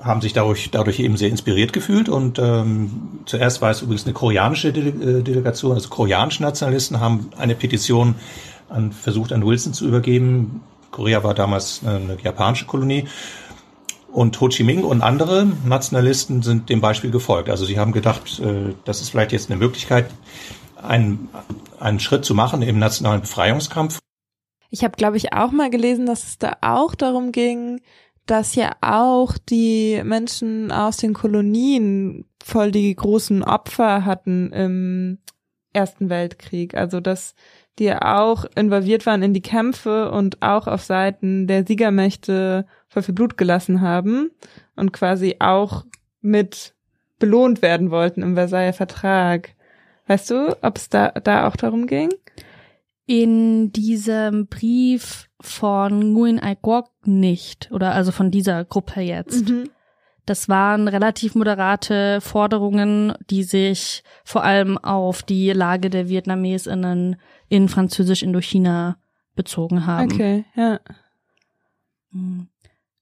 haben 0.02 0.22
sich 0.22 0.34
dadurch, 0.34 0.70
dadurch 0.72 1.00
eben 1.00 1.18
sehr 1.18 1.30
inspiriert 1.30 1.74
gefühlt. 1.74 2.10
Und 2.10 2.40
ähm, 2.40 3.20
zuerst 3.26 3.62
war 3.62 3.72
es 3.72 3.82
übrigens 3.82 4.06
eine 4.06 4.14
koreanische 4.14 4.70
äh, 4.70 5.22
Delegation, 5.22 5.74
also 5.74 5.90
koreanische 5.90 6.44
Nationalisten 6.44 7.00
haben 7.00 7.30
eine 7.38 7.56
Petition 7.56 8.16
an, 8.70 8.92
versucht 8.92 9.32
an 9.32 9.46
Wilson 9.46 9.74
zu 9.74 9.88
übergeben. 9.88 10.62
Korea 10.92 11.24
war 11.24 11.34
damals 11.34 11.82
eine, 11.86 12.18
japanische 12.22 12.66
Kolonie. 12.66 13.08
Und 14.12 14.40
Ho 14.40 14.48
Chi 14.48 14.64
Minh 14.64 14.84
und 14.84 15.02
andere 15.02 15.46
Nationalisten 15.66 16.42
sind 16.42 16.70
dem 16.70 16.82
Beispiel 16.82 17.12
gefolgt. 17.12 17.50
Also 17.50 17.66
sie 17.66 17.78
haben 17.78 17.92
gedacht, 17.92 18.40
äh, 18.40 18.74
das 18.86 19.02
ist 19.02 19.10
vielleicht 19.10 19.32
jetzt 19.32 19.50
eine 19.52 19.60
Möglichkeit, 19.60 20.10
einen, 20.82 21.30
einen 21.80 22.00
Schritt 22.00 22.26
zu 22.26 22.34
machen 22.34 22.62
im 22.62 22.80
nationalen 22.80 23.22
Befreiungskampf. 23.22 24.00
Ich 24.70 24.84
habe, 24.84 24.96
glaube 24.98 25.18
ich, 25.18 25.34
auch 25.34 25.52
mal 25.52 25.70
gelesen, 25.70 26.06
dass 26.06 26.24
es 26.24 26.38
da 26.38 26.58
auch 26.62 26.96
darum 26.96 27.32
ging, 27.32 27.82
dass 28.26 28.56
ja 28.56 28.74
auch 28.82 29.38
die 29.38 30.02
Menschen 30.04 30.72
aus 30.72 30.98
den 30.98 31.14
Kolonien 31.14 32.26
voll 32.44 32.72
die 32.72 32.94
großen 32.94 33.44
Opfer 33.44 34.06
hatten 34.06 34.52
im 34.52 35.18
Ersten 35.74 36.10
Weltkrieg. 36.10 36.76
Also 36.76 37.00
dass 37.00 37.36
die 37.80 37.94
auch 37.94 38.46
involviert 38.56 39.06
waren 39.06 39.22
in 39.22 39.34
die 39.34 39.42
Kämpfe 39.42 40.12
und 40.12 40.42
auch 40.42 40.68
auf 40.68 40.84
Seiten 40.84 41.48
der 41.48 41.66
Siegermächte 41.66 42.66
voll 42.88 43.04
viel 43.04 43.14
Blut 43.14 43.38
gelassen 43.38 43.82
haben 43.82 44.32
und 44.76 44.94
quasi 44.94 45.36
auch 45.40 45.86
mit 46.22 46.74
belohnt 47.20 47.62
werden 47.62 47.92
wollten 47.92 48.22
im 48.22 48.36
Versailler 48.36 48.74
Vertrag. 48.74 49.56
Weißt 50.08 50.30
du, 50.30 50.56
ob 50.62 50.78
es 50.78 50.90
da, 50.90 51.10
da 51.12 51.48
auch 51.48 51.56
darum 51.56 51.88
ging? 51.88 52.10
In 53.06 53.72
diesem 53.72 54.48
Brief 54.48 55.30
von 55.40 56.14
Nguyen 56.14 56.40
Ai 56.40 56.56
Quoc 56.56 56.90
nicht, 57.06 57.70
oder 57.72 57.94
also 57.94 58.12
von 58.12 58.32
dieser 58.32 58.66
Gruppe 58.66 59.02
jetzt. 59.02 59.50
Mhm. 59.50 59.70
Das 60.28 60.50
waren 60.50 60.90
relativ 60.90 61.36
moderate 61.36 62.20
Forderungen, 62.20 63.14
die 63.30 63.44
sich 63.44 64.04
vor 64.26 64.44
allem 64.44 64.78
auf 64.78 65.24
die 65.24 65.52
Lage 65.54 65.90
der 65.90 66.10
VietnamesInnen 66.10 67.16
in 67.48 67.70
Französisch 67.70 68.24
Indochina 68.24 68.98
bezogen 69.36 69.86
haben. 69.86 70.12
Okay, 70.12 70.44
ja. 70.56 70.82
Mhm. 72.12 72.50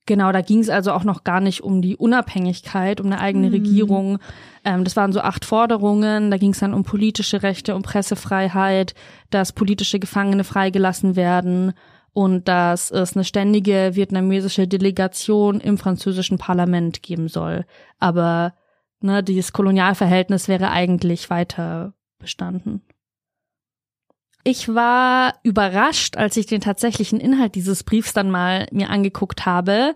Genau, 0.07 0.31
da 0.31 0.41
ging 0.41 0.59
es 0.59 0.69
also 0.69 0.91
auch 0.91 1.03
noch 1.03 1.23
gar 1.23 1.39
nicht 1.39 1.61
um 1.63 1.81
die 1.81 1.97
Unabhängigkeit, 1.97 3.01
um 3.01 3.07
eine 3.07 3.19
eigene 3.19 3.47
Mhm. 3.47 3.53
Regierung. 3.53 4.19
Ähm, 4.63 4.83
das 4.83 4.95
waren 4.95 5.11
so 5.11 5.21
acht 5.21 5.45
Forderungen. 5.45 6.29
Da 6.29 6.37
ging 6.37 6.51
es 6.51 6.59
dann 6.59 6.75
um 6.75 6.83
politische 6.83 7.41
Rechte, 7.41 7.75
um 7.75 7.81
Pressefreiheit, 7.81 8.93
dass 9.31 9.51
politische 9.51 9.97
Gefangene 9.97 10.43
freigelassen 10.43 11.15
werden 11.15 11.73
und 12.15 12.47
dass 12.47 12.91
es 12.91 13.13
eine 13.13 13.25
ständige 13.25 13.91
vietnamesische 13.93 14.69
Delegation 14.69 15.59
im 15.59 15.77
französischen 15.77 16.37
Parlament 16.37 17.03
geben 17.03 17.27
soll. 17.27 17.65
Aber 17.99 18.53
ne, 19.01 19.21
dieses 19.21 19.51
Kolonialverhältnis 19.51 20.47
wäre 20.47 20.71
eigentlich 20.71 21.29
weiter 21.29 21.93
bestanden. 22.17 22.83
Ich 24.45 24.73
war 24.73 25.33
überrascht, 25.43 26.15
als 26.15 26.37
ich 26.37 26.45
den 26.45 26.61
tatsächlichen 26.61 27.19
Inhalt 27.19 27.53
dieses 27.53 27.83
Briefs 27.83 28.13
dann 28.13 28.31
mal 28.31 28.65
mir 28.71 28.89
angeguckt 28.89 29.45
habe, 29.45 29.93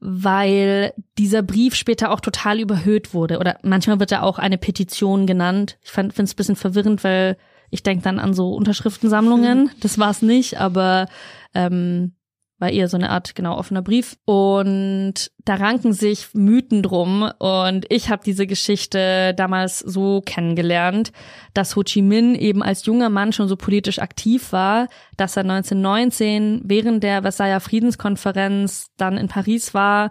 weil 0.00 0.94
dieser 1.18 1.42
Brief 1.42 1.74
später 1.74 2.10
auch 2.10 2.20
total 2.20 2.58
überhöht 2.58 3.12
wurde. 3.12 3.38
Oder 3.38 3.58
manchmal 3.62 4.00
wird 4.00 4.12
er 4.12 4.22
auch 4.22 4.38
eine 4.38 4.56
Petition 4.56 5.26
genannt. 5.26 5.76
Ich 5.82 5.90
finde 5.90 6.14
es 6.16 6.32
ein 6.32 6.36
bisschen 6.36 6.56
verwirrend, 6.56 7.04
weil 7.04 7.36
ich 7.68 7.82
denke 7.82 8.02
dann 8.02 8.18
an 8.18 8.32
so 8.32 8.54
Unterschriftensammlungen. 8.54 9.70
Das 9.80 9.98
war 9.98 10.10
es 10.10 10.22
nicht, 10.22 10.58
aber 10.58 11.06
ähm, 11.54 12.14
war 12.60 12.70
eher 12.70 12.88
so 12.88 12.96
eine 12.96 13.10
Art 13.10 13.34
genau 13.34 13.56
offener 13.56 13.82
Brief. 13.82 14.16
Und 14.26 15.30
da 15.44 15.54
ranken 15.54 15.92
sich 15.92 16.34
Mythen 16.34 16.82
drum. 16.82 17.30
Und 17.38 17.86
ich 17.88 18.10
habe 18.10 18.22
diese 18.24 18.46
Geschichte 18.46 19.34
damals 19.34 19.78
so 19.78 20.20
kennengelernt, 20.20 21.10
dass 21.54 21.74
Ho 21.74 21.82
Chi 21.82 22.02
Minh 22.02 22.34
eben 22.34 22.62
als 22.62 22.84
junger 22.84 23.08
Mann 23.08 23.32
schon 23.32 23.48
so 23.48 23.56
politisch 23.56 23.98
aktiv 23.98 24.52
war, 24.52 24.88
dass 25.16 25.36
er 25.36 25.42
1919 25.42 26.60
während 26.64 27.02
der 27.02 27.22
Versailler 27.22 27.60
Friedenskonferenz 27.60 28.88
dann 28.98 29.16
in 29.16 29.28
Paris 29.28 29.72
war 29.72 30.10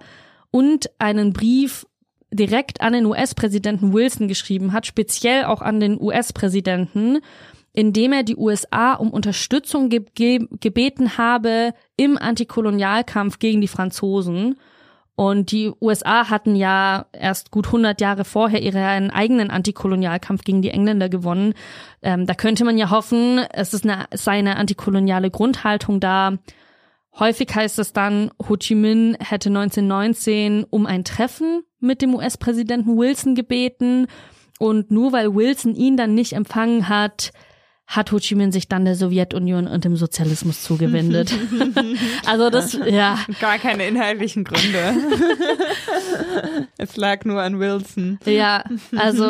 und 0.52 0.90
einen 0.98 1.34
Brief 1.34 1.86
direkt 2.32 2.82
an 2.82 2.94
den 2.94 3.06
US-Präsidenten 3.06 3.94
Wilson 3.94 4.28
geschrieben 4.28 4.74
hat, 4.74 4.86
speziell 4.86 5.46
auch 5.46 5.62
an 5.62 5.80
den 5.80 6.00
US-Präsidenten, 6.00 7.20
indem 7.80 8.12
er 8.12 8.24
die 8.24 8.36
USA 8.36 8.96
um 8.96 9.10
Unterstützung 9.10 9.88
ge 9.88 10.04
ge 10.14 10.46
gebeten 10.60 11.18
habe 11.18 11.74
im 11.96 12.18
Antikolonialkampf 12.18 13.40
gegen 13.40 13.62
die 13.62 13.70
Franzosen. 13.70 14.60
Und 15.16 15.54
die 15.54 15.72
USA 15.80 16.30
hatten 16.30 16.58
ja 16.58 17.06
erst 17.14 17.52
gut 17.52 17.68
100 17.68 18.02
Jahre 18.02 18.26
vorher 18.26 18.62
ihren 18.62 19.12
eigenen 19.12 19.50
Antikolonialkampf 19.50 20.44
gegen 20.44 20.62
die 20.62 20.72
Engländer 20.72 21.08
gewonnen. 21.08 21.54
Ähm, 22.02 22.26
da 22.26 22.34
könnte 22.34 22.66
man 22.66 22.78
ja 22.78 22.90
hoffen, 22.90 23.46
es 23.54 23.74
ist 23.74 23.86
eine, 23.86 24.08
es 24.10 24.26
sei 24.26 24.40
eine 24.40 24.58
antikoloniale 24.58 25.32
Grundhaltung 25.32 26.02
da. 26.02 26.34
Häufig 27.18 27.48
heißt 27.56 27.80
es 27.80 27.94
dann, 27.94 28.30
Ho 28.50 28.58
Chi 28.58 28.76
Minh 28.76 29.16
hätte 29.22 29.48
1919 29.48 30.66
um 30.70 30.86
ein 30.86 31.06
Treffen 31.06 31.64
mit 31.80 32.02
dem 32.02 32.14
US-Präsidenten 32.14 32.98
Wilson 32.98 33.36
gebeten. 33.36 34.08
Und 34.60 34.92
nur 34.92 35.14
weil 35.14 35.34
Wilson 35.34 35.76
ihn 35.76 35.96
dann 35.96 36.14
nicht 36.14 36.34
empfangen 36.34 36.90
hat, 36.90 37.32
hat 37.90 38.12
Ho 38.12 38.20
Chi 38.20 38.36
Minh 38.36 38.52
sich 38.52 38.68
dann 38.68 38.86
der 38.86 38.94
Sowjetunion 38.94 39.66
und 39.66 39.84
dem 39.84 39.96
Sozialismus 39.96 40.62
zugewendet. 40.62 41.34
also 42.28 42.52
das, 42.52 42.74
ja. 42.86 43.18
Gar 43.40 43.58
keine 43.58 43.88
inhaltlichen 43.88 44.44
Gründe. 44.44 44.94
es 46.78 46.98
lag 46.98 47.26
nur 47.26 47.42
an 47.42 47.60
Wilson. 47.60 48.20
Ja, 48.26 48.64
also 48.96 49.26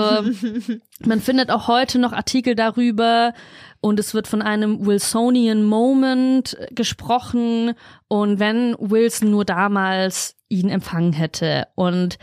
man 1.06 1.22
findet 1.22 1.52
auch 1.52 1.70
heute 1.70 2.00
noch 2.00 2.12
Artikel 2.12 2.54
darüber 2.54 3.34
und 3.80 3.98
es 3.98 4.14
wird 4.14 4.28
von 4.28 4.42
einem 4.42 4.86
Wilsonian 4.86 5.64
Moment 5.64 6.58
gesprochen 6.72 7.76
und 8.10 8.40
wenn 8.40 8.76
Wilson 8.78 9.32
nur 9.32 9.46
damals 9.46 10.36
ihn 10.50 10.68
empfangen 10.68 11.14
hätte 11.14 11.68
und 11.76 12.18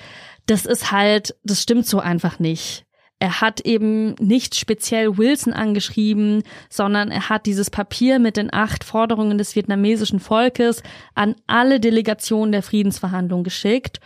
das 0.45 0.67
ist 0.67 0.93
halt, 0.93 1.35
das 1.45 1.63
stimmt 1.63 1.87
so 1.87 1.99
einfach 1.99 2.39
nicht. 2.39 2.86
Er 3.19 3.41
hat 3.41 3.61
eben 3.61 4.15
nicht 4.21 4.57
speziell 4.57 5.17
Wilson 5.17 5.55
angeschrieben, 5.55 6.43
sondern 6.69 7.11
er 7.11 7.31
hat 7.31 7.47
dieses 7.47 7.71
Papier 7.71 8.19
mit 8.19 8.37
den 8.37 8.53
acht 8.53 8.85
Forderungen 8.85 9.39
des 9.39 9.57
vietnamesischen 9.57 10.21
Volkes 10.21 10.83
an 11.15 11.35
alle 11.47 11.81
Delegationen 11.81 12.53
der 12.53 12.63
Friedensverhandlung 12.63 13.43
geschickt. 13.43 14.01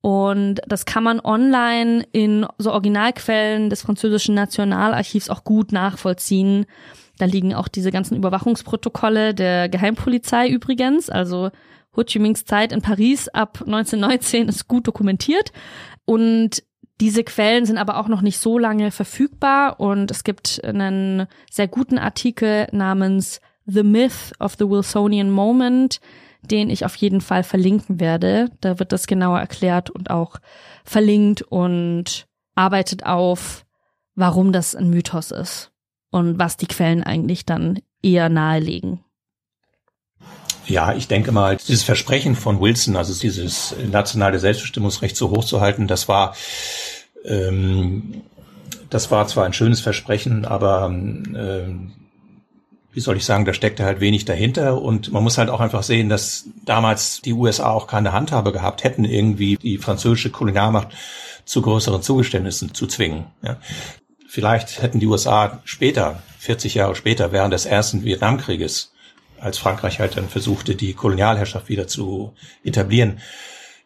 Und 0.00 0.60
das 0.66 0.84
kann 0.84 1.02
man 1.02 1.20
online 1.20 2.04
in 2.12 2.46
so 2.58 2.72
Originalquellen 2.72 3.68
des 3.68 3.82
französischen 3.82 4.34
Nationalarchivs 4.34 5.28
auch 5.28 5.42
gut 5.42 5.72
nachvollziehen. 5.72 6.66
Da 7.18 7.24
liegen 7.24 7.54
auch 7.54 7.68
diese 7.68 7.90
ganzen 7.90 8.16
Überwachungsprotokolle 8.16 9.34
der 9.34 9.68
Geheimpolizei 9.68 10.48
übrigens. 10.48 11.10
Also 11.10 11.50
Ho 11.96 12.04
Chi 12.04 12.18
Minhs 12.20 12.44
Zeit 12.44 12.72
in 12.72 12.80
Paris 12.80 13.28
ab 13.28 13.58
1919 13.60 14.48
ist 14.48 14.66
gut 14.66 14.86
dokumentiert. 14.86 15.52
Und 16.04 16.64
diese 17.02 17.24
Quellen 17.24 17.66
sind 17.66 17.78
aber 17.78 17.98
auch 17.98 18.06
noch 18.06 18.22
nicht 18.22 18.38
so 18.38 18.60
lange 18.60 18.92
verfügbar 18.92 19.80
und 19.80 20.12
es 20.12 20.22
gibt 20.22 20.64
einen 20.64 21.26
sehr 21.50 21.66
guten 21.66 21.98
Artikel 21.98 22.68
namens 22.70 23.40
The 23.66 23.82
Myth 23.82 24.30
of 24.38 24.54
the 24.56 24.70
Wilsonian 24.70 25.28
Moment, 25.28 26.00
den 26.42 26.70
ich 26.70 26.84
auf 26.84 26.94
jeden 26.94 27.20
Fall 27.20 27.42
verlinken 27.42 27.98
werde. 27.98 28.50
Da 28.60 28.78
wird 28.78 28.92
das 28.92 29.08
genauer 29.08 29.40
erklärt 29.40 29.90
und 29.90 30.10
auch 30.10 30.36
verlinkt 30.84 31.42
und 31.42 32.28
arbeitet 32.54 33.04
auf, 33.04 33.66
warum 34.14 34.52
das 34.52 34.76
ein 34.76 34.88
Mythos 34.88 35.32
ist 35.32 35.72
und 36.12 36.38
was 36.38 36.56
die 36.56 36.68
Quellen 36.68 37.02
eigentlich 37.02 37.44
dann 37.44 37.80
eher 38.00 38.28
nahelegen. 38.28 39.00
Ja, 40.66 40.94
ich 40.94 41.08
denke 41.08 41.32
mal, 41.32 41.56
dieses 41.56 41.82
Versprechen 41.82 42.36
von 42.36 42.60
Wilson, 42.60 42.96
also 42.96 43.18
dieses 43.18 43.74
nationale 43.90 44.38
Selbstbestimmungsrecht 44.38 45.16
so 45.16 45.30
hoch 45.30 45.44
zu 45.44 45.60
halten, 45.60 45.88
das 45.88 46.08
war 46.08 46.34
ähm, 47.24 48.22
das 48.92 49.10
war 49.10 49.26
zwar 49.26 49.46
ein 49.46 49.54
schönes 49.54 49.80
Versprechen, 49.80 50.44
aber 50.44 50.86
ähm, 50.86 51.92
wie 52.92 53.00
soll 53.00 53.16
ich 53.16 53.24
sagen, 53.24 53.46
da 53.46 53.54
steckte 53.54 53.84
halt 53.84 54.00
wenig 54.00 54.26
dahinter 54.26 54.80
und 54.82 55.12
man 55.12 55.22
muss 55.22 55.38
halt 55.38 55.48
auch 55.48 55.60
einfach 55.60 55.82
sehen, 55.82 56.10
dass 56.10 56.44
damals 56.66 57.22
die 57.22 57.32
USA 57.32 57.70
auch 57.70 57.86
keine 57.86 58.12
Handhabe 58.12 58.52
gehabt 58.52 58.84
hätten, 58.84 59.04
irgendwie 59.04 59.56
die 59.56 59.78
französische 59.78 60.30
Kolonialmacht 60.30 60.88
zu 61.46 61.62
größeren 61.62 62.02
Zugeständnissen 62.02 62.74
zu 62.74 62.86
zwingen. 62.86 63.26
Ja. 63.42 63.56
Vielleicht 64.28 64.82
hätten 64.82 65.00
die 65.00 65.06
USA 65.06 65.60
später, 65.64 66.22
40 66.38 66.74
Jahre 66.74 66.94
später, 66.94 67.32
während 67.32 67.54
des 67.54 67.64
ersten 67.64 68.04
Vietnamkrieges, 68.04 68.91
als 69.42 69.58
Frankreich 69.58 70.00
halt 70.00 70.16
dann 70.16 70.28
versuchte, 70.28 70.74
die 70.74 70.94
Kolonialherrschaft 70.94 71.68
wieder 71.68 71.86
zu 71.86 72.34
etablieren, 72.64 73.20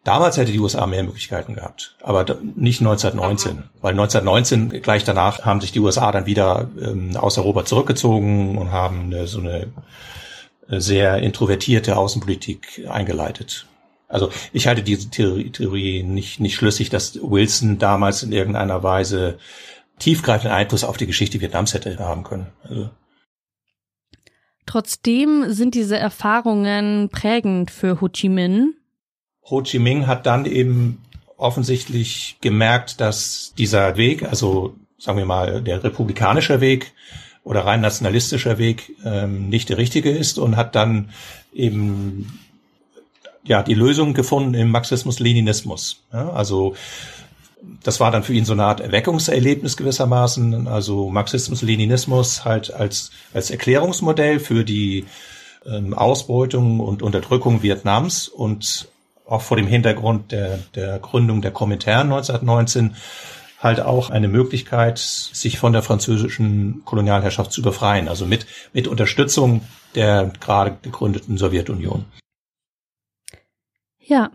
Damals 0.07 0.37
hätte 0.37 0.53
die 0.53 0.61
USA 0.61 0.87
mehr 0.87 1.03
Möglichkeiten 1.03 1.57
gehabt, 1.57 1.97
aber 2.01 2.25
nicht 2.55 2.81
1919, 2.81 3.65
weil 3.81 3.91
1919 3.91 4.81
gleich 4.81 5.03
danach 5.03 5.45
haben 5.45 5.61
sich 5.61 5.73
die 5.73 5.81
USA 5.81 6.13
dann 6.13 6.27
wieder 6.27 6.71
ähm, 6.81 7.17
aus 7.17 7.39
Europa 7.39 7.65
zurückgezogen 7.65 8.57
und 8.57 8.71
haben 8.71 9.07
eine, 9.07 9.27
so 9.27 9.41
eine 9.41 9.67
sehr 10.69 11.19
introvertierte 11.19 11.97
Außenpolitik 11.97 12.87
eingeleitet. 12.89 13.67
Also 14.07 14.31
ich 14.53 14.69
halte 14.69 14.85
diese 14.85 15.11
Theorie, 15.11 15.51
Theorie 15.51 16.05
nicht, 16.05 16.39
nicht 16.39 16.55
schlüssig, 16.55 16.89
dass 16.89 17.19
Wilson 17.21 17.81
damals 17.81 18.23
in 18.23 18.31
irgendeiner 18.31 18.85
Weise 18.85 19.39
tiefgreifenden 19.99 20.57
Einfluss 20.57 20.85
auf 20.85 20.99
die 20.99 21.09
Geschichte 21.09 21.41
Vietnams 21.41 21.75
hätte 21.75 21.99
haben 21.99 22.23
können. 22.23 22.47
Also. 22.63 22.91
Trotzdem 24.67 25.53
sind 25.53 25.75
diese 25.75 25.97
Erfahrungen 25.97 27.09
prägend 27.09 27.71
für 27.71 28.01
Ho 28.01 28.09
Chi 28.09 28.29
Minh 28.29 28.75
Ho 29.49 29.63
Chi 29.63 29.79
Minh 29.79 30.07
hat 30.07 30.27
dann 30.27 30.45
eben 30.45 31.01
offensichtlich 31.37 32.39
gemerkt, 32.41 33.01
dass 33.01 33.55
dieser 33.57 33.97
Weg, 33.97 34.25
also 34.25 34.75
sagen 34.99 35.19
wir 35.19 35.27
mal 35.27 35.63
der 35.63 35.85
republikanische 35.85 36.61
Weg 36.61 36.93
oder 37.45 37.65
rein 37.65 37.81
nationalistischer 37.81 38.59
Weg 38.59 38.97
ähm, 39.05 39.49
nicht 39.49 39.69
der 39.69 39.79
richtige 39.79 40.11
ist 40.11 40.39
und 40.39 40.57
hat 40.57 40.75
dann 40.75 41.11
eben 41.53 42.41
ja 43.45 43.63
die 43.63 43.75
Lösung 43.75 44.15
gefunden 44.15 44.55
im 44.55 44.71
Marxismus-Leninismus. 44.71 46.03
Ja, 46.13 46.31
also 46.31 46.75
das 47.83 48.01
war 48.01 48.11
dann 48.11 48.23
für 48.23 48.33
ihn 48.33 48.45
so 48.45 48.53
eine 48.53 48.65
Art 48.65 48.81
Erweckungserlebnis 48.81 49.77
gewissermaßen. 49.77 50.69
Also 50.69 51.11
Marxismus-Leninismus 51.11 52.45
halt 52.45 52.73
als 52.73 53.11
als 53.33 53.51
Erklärungsmodell 53.51 54.41
für 54.41 54.65
die 54.65 55.07
ähm, 55.67 55.95
Ausbeutung 55.95 56.81
und 56.81 57.03
Unterdrückung 57.03 57.63
Vietnams 57.63 58.29
und 58.29 58.89
auch 59.27 59.43
vor 59.43 59.57
dem 59.57 59.67
Hintergrund 59.67 60.33
der, 60.33 60.59
der 60.75 60.99
Gründung 60.99 61.43
der 61.43 61.51
Komintern 61.51 62.13
1919 62.13 62.97
halt 63.59 63.81
auch 63.81 64.11
eine 64.11 64.29
Möglichkeit, 64.29 64.99
sich 64.99 65.59
von 65.59 65.73
der 65.73 65.83
französischen 65.83 66.83
Kolonialherrschaft 66.85 67.53
zu 67.53 67.63
befreien, 67.63 68.09
also 68.09 68.27
mit, 68.27 68.47
mit 68.73 68.87
Unterstützung 68.87 69.63
der 69.95 70.31
gerade 70.41 70.77
gegründeten 70.83 71.39
Sowjetunion. 71.39 72.05
Ja, 73.99 74.31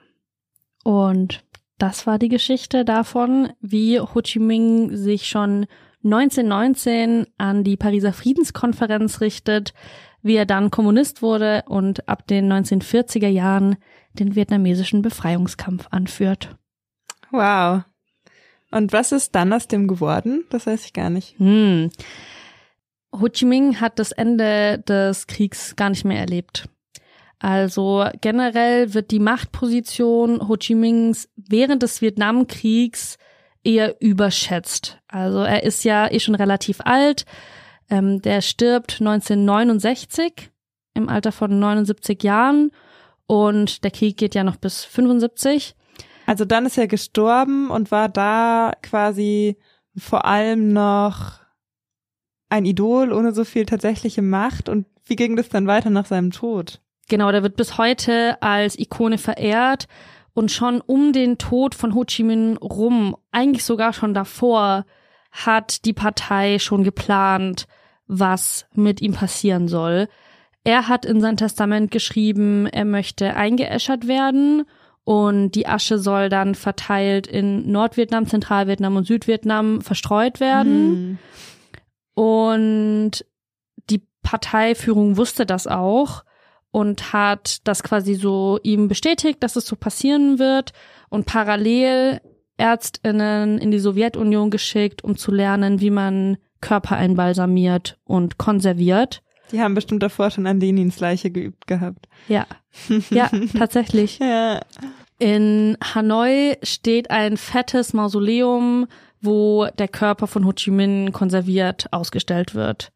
und 0.84 1.44
das 1.82 2.06
war 2.06 2.20
die 2.20 2.30
Geschichte 2.30 2.86
davon, 2.86 3.54
wie 3.60 4.00
Ho 4.00 4.22
Chi 4.22 4.40
Minh 4.40 4.96
sich 4.96 5.28
schon 5.28 5.66
1919 6.04 7.26
an 7.38 7.64
die 7.64 7.76
Pariser 7.78 8.14
Friedenskonferenz 8.14 9.20
richtet, 9.20 9.74
wie 10.22 10.36
er 10.36 10.46
dann 10.46 10.70
Kommunist 10.70 11.24
wurde 11.24 11.64
und 11.68 12.08
ab 12.08 12.28
den 12.28 12.52
1940er 12.52 13.28
Jahren 13.28 13.78
den 14.14 14.36
vietnamesischen 14.36 15.02
Befreiungskampf 15.02 15.88
anführt. 15.90 16.56
Wow. 17.32 17.84
Und 18.70 18.94
was 18.94 19.12
ist 19.12 19.34
dann 19.34 19.52
aus 19.52 19.68
dem 19.68 19.88
geworden? 19.88 20.46
Das 20.52 20.68
weiß 20.68 20.86
ich 20.86 20.94
gar 20.94 21.10
nicht. 21.10 21.40
Hm. 21.40 21.90
Ho 23.12 23.28
Chi 23.28 23.46
Minh 23.46 23.82
hat 23.82 23.98
das 23.98 24.12
Ende 24.12 24.80
des 24.88 25.26
Kriegs 25.26 25.76
gar 25.76 25.90
nicht 25.90 26.06
mehr 26.06 26.20
erlebt. 26.20 26.70
Also 27.42 28.06
generell 28.22 28.94
wird 28.94 29.10
die 29.10 29.20
Machtposition 29.20 30.48
Ho 30.48 30.58
Chi 30.58 30.76
Minhs 30.76 31.28
während 31.36 31.82
des 31.82 32.00
Vietnamkriegs 32.00 33.18
eher 33.64 34.00
überschätzt. 34.00 35.00
Also 35.08 35.40
er 35.40 35.64
ist 35.64 35.84
ja 35.84 36.12
eh 36.12 36.20
schon 36.20 36.36
relativ 36.36 36.82
alt. 36.82 37.26
Ähm, 37.90 38.22
der 38.22 38.42
stirbt 38.42 39.02
1969 39.02 40.52
im 40.94 41.10
Alter 41.10 41.32
von 41.32 41.58
79 41.58 42.22
Jahren 42.22 42.72
und 43.26 43.84
der 43.84 43.92
Krieg 43.92 44.18
geht 44.18 44.36
ja 44.36 44.44
noch 44.44 44.58
bis 44.58 44.84
75. 44.84 45.76
Also 46.28 46.46
dann 46.46 46.68
ist 46.68 46.78
er 46.78 46.88
gestorben 46.88 47.72
und 47.72 47.90
war 47.90 48.08
da 48.08 48.74
quasi 48.84 49.58
vor 49.98 50.26
allem 50.26 50.74
noch 50.74 51.40
ein 52.50 52.66
Idol 52.66 53.12
ohne 53.12 53.34
so 53.34 53.46
viel 53.46 53.66
tatsächliche 53.66 54.22
Macht. 54.22 54.70
Und 54.70 54.86
wie 55.06 55.16
ging 55.16 55.36
das 55.36 55.50
dann 55.50 55.66
weiter 55.66 55.90
nach 55.90 56.06
seinem 56.06 56.30
Tod? 56.30 56.82
Genau, 57.12 57.30
der 57.34 57.44
wird 57.44 57.58
bis 57.58 57.78
heute 57.78 58.42
als 58.42 58.80
Ikone 58.80 59.18
verehrt 59.18 59.90
und 60.34 60.50
schon 60.50 60.80
um 60.80 61.12
den 61.12 61.38
Tod 61.38 61.76
von 61.76 61.94
Ho 61.94 62.06
Chi 62.06 62.24
Minh 62.24 62.56
rum, 62.56 63.18
eigentlich 63.34 63.66
sogar 63.66 63.92
schon 63.92 64.14
davor, 64.14 64.86
hat 65.30 65.84
die 65.84 65.92
Partei 65.92 66.58
schon 66.58 66.86
geplant, 66.86 67.68
was 68.08 68.66
mit 68.76 69.02
ihm 69.02 69.12
passieren 69.12 69.68
soll. 69.68 70.08
Er 70.64 70.88
hat 70.88 71.06
in 71.06 71.20
sein 71.20 71.36
Testament 71.36 71.92
geschrieben, 71.92 72.66
er 72.68 72.86
möchte 72.86 73.36
eingeäschert 73.36 74.08
werden 74.08 74.64
und 75.04 75.52
die 75.52 75.68
Asche 75.68 75.98
soll 75.98 76.30
dann 76.30 76.56
verteilt 76.56 77.28
in 77.28 77.70
Nordvietnam, 77.70 78.26
Zentralvietnam 78.26 78.96
und 78.96 79.06
Südvietnam 79.06 79.82
verstreut 79.82 80.40
werden. 80.40 80.94
Mhm. 80.94 81.20
Und 82.14 83.26
die 83.90 84.08
Parteiführung 84.24 85.18
wusste 85.18 85.46
das 85.46 85.68
auch 85.68 86.24
und 86.72 87.14
hat 87.14 87.60
das 87.68 87.84
quasi 87.84 88.16
so 88.16 88.60
ihm 88.64 88.88
bestätigt, 88.88 89.44
dass 89.44 89.56
es 89.56 89.66
so 89.66 89.76
passieren 89.76 90.40
wird 90.40 90.74
und 91.10 91.26
parallel 91.26 92.22
Ärztinnen 92.58 93.58
in 93.58 93.72
die 93.72 93.80
Sowjetunion 93.80 94.50
geschickt, 94.50 95.04
um 95.04 95.18
zu 95.18 95.32
lernen, 95.32 95.82
wie 95.82 95.90
man 95.90 96.38
Körper 96.62 96.96
einbalsamiert 96.96 97.98
und 98.06 98.38
konserviert. 98.38 99.24
Die 99.52 99.60
haben 99.60 99.74
bestimmt 99.74 100.04
davor 100.04 100.32
schon 100.32 100.48
an 100.48 100.60
Lenins 100.60 101.00
Leiche 101.00 101.32
geübt 101.32 101.68
gehabt. 101.68 102.08
Ja. 102.28 102.46
Ja, 103.10 103.30
tatsächlich. 103.58 104.20
Ja. 104.20 104.62
In 105.20 105.78
Hanoi 105.84 106.58
steht 106.64 107.12
ein 107.12 107.36
fettes 107.36 107.94
Mausoleum, 107.94 108.88
wo 109.20 109.68
der 109.78 109.88
Körper 109.88 110.28
von 110.28 110.46
Ho 110.46 110.54
Chi 110.54 110.72
Minh 110.72 111.12
konserviert 111.12 111.88
ausgestellt 111.92 112.56
wird. 112.56 112.92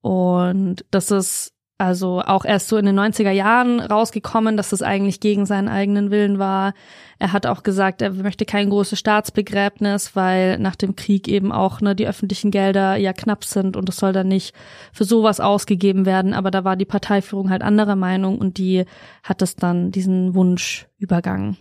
Und 0.00 0.84
das 0.90 1.10
ist 1.10 1.52
also 1.78 2.22
auch 2.22 2.44
erst 2.44 2.66
so 2.66 2.76
in 2.76 2.86
den 2.86 2.98
90er 2.98 3.30
Jahren 3.30 3.78
rausgekommen, 3.78 4.56
dass 4.56 4.70
das 4.70 4.82
eigentlich 4.82 5.20
gegen 5.20 5.46
seinen 5.46 5.68
eigenen 5.68 6.10
Willen 6.10 6.40
war. 6.40 6.74
Er 7.20 7.32
hat 7.32 7.46
auch 7.46 7.62
gesagt, 7.62 8.02
er 8.02 8.10
möchte 8.10 8.44
kein 8.44 8.68
großes 8.68 8.98
Staatsbegräbnis, 8.98 10.16
weil 10.16 10.58
nach 10.58 10.74
dem 10.74 10.96
Krieg 10.96 11.28
eben 11.28 11.52
auch 11.52 11.80
ne, 11.80 11.94
die 11.94 12.08
öffentlichen 12.08 12.50
Gelder 12.50 12.96
ja 12.96 13.12
knapp 13.12 13.44
sind 13.44 13.76
und 13.76 13.88
es 13.88 13.96
soll 13.96 14.12
dann 14.12 14.26
nicht 14.26 14.56
für 14.92 15.04
sowas 15.04 15.38
ausgegeben 15.38 16.04
werden. 16.04 16.34
Aber 16.34 16.50
da 16.50 16.64
war 16.64 16.74
die 16.74 16.84
Parteiführung 16.84 17.48
halt 17.48 17.62
anderer 17.62 17.96
Meinung 17.96 18.38
und 18.38 18.58
die 18.58 18.84
hat 19.22 19.40
es 19.40 19.54
dann 19.54 19.92
diesen 19.92 20.34
Wunsch 20.34 20.88
übergangen. 20.98 21.58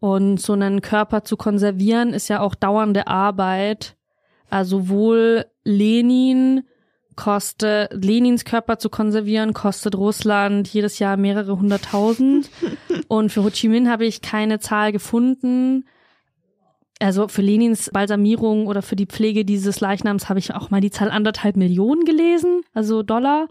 Und 0.00 0.38
so 0.38 0.52
einen 0.52 0.82
Körper 0.82 1.24
zu 1.24 1.38
konservieren 1.38 2.12
ist 2.12 2.28
ja 2.28 2.40
auch 2.40 2.54
dauernde 2.54 3.06
Arbeit. 3.06 3.96
Also 4.50 4.90
wohl 4.90 5.46
Lenin 5.64 6.62
kostet, 7.16 7.92
Lenins 7.92 8.44
Körper 8.44 8.78
zu 8.78 8.90
konservieren, 8.90 9.54
kostet 9.54 9.96
Russland 9.96 10.68
jedes 10.68 10.98
Jahr 10.98 11.16
mehrere 11.16 11.58
hunderttausend. 11.58 12.50
Und 13.08 13.32
für 13.32 13.42
Ho 13.42 13.50
Chi 13.50 13.68
Minh 13.68 13.88
habe 13.88 14.06
ich 14.06 14.22
keine 14.22 14.60
Zahl 14.60 14.92
gefunden. 14.92 15.84
Also 16.98 17.28
für 17.28 17.42
Lenins 17.42 17.90
Balsamierung 17.92 18.66
oder 18.66 18.82
für 18.82 18.96
die 18.96 19.06
Pflege 19.06 19.44
dieses 19.44 19.80
Leichnams 19.80 20.28
habe 20.28 20.38
ich 20.38 20.54
auch 20.54 20.70
mal 20.70 20.80
die 20.80 20.90
Zahl 20.90 21.10
anderthalb 21.10 21.56
Millionen 21.56 22.04
gelesen, 22.04 22.62
also 22.72 23.02
Dollar. 23.02 23.48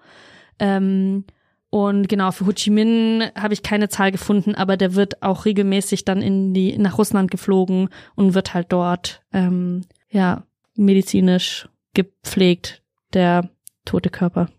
Ähm, 0.57 1.25
und 1.69 2.07
genau, 2.07 2.31
für 2.31 2.45
Ho 2.45 2.53
Chi 2.53 2.69
Minh 2.69 3.23
habe 3.35 3.53
ich 3.53 3.61
keine 3.61 3.89
Zahl 3.89 4.11
gefunden, 4.11 4.55
aber 4.55 4.77
der 4.77 4.95
wird 4.95 5.21
auch 5.21 5.45
regelmäßig 5.45 6.05
dann 6.05 6.21
in 6.21 6.53
die, 6.53 6.77
nach 6.77 6.97
Russland 6.97 7.29
geflogen 7.29 7.89
und 8.15 8.33
wird 8.33 8.53
halt 8.53 8.67
dort, 8.71 9.21
ähm, 9.33 9.81
ja, 10.09 10.43
medizinisch 10.75 11.67
gepflegt, 11.93 12.81
der 13.13 13.49
tote 13.85 14.09
Körper. 14.09 14.49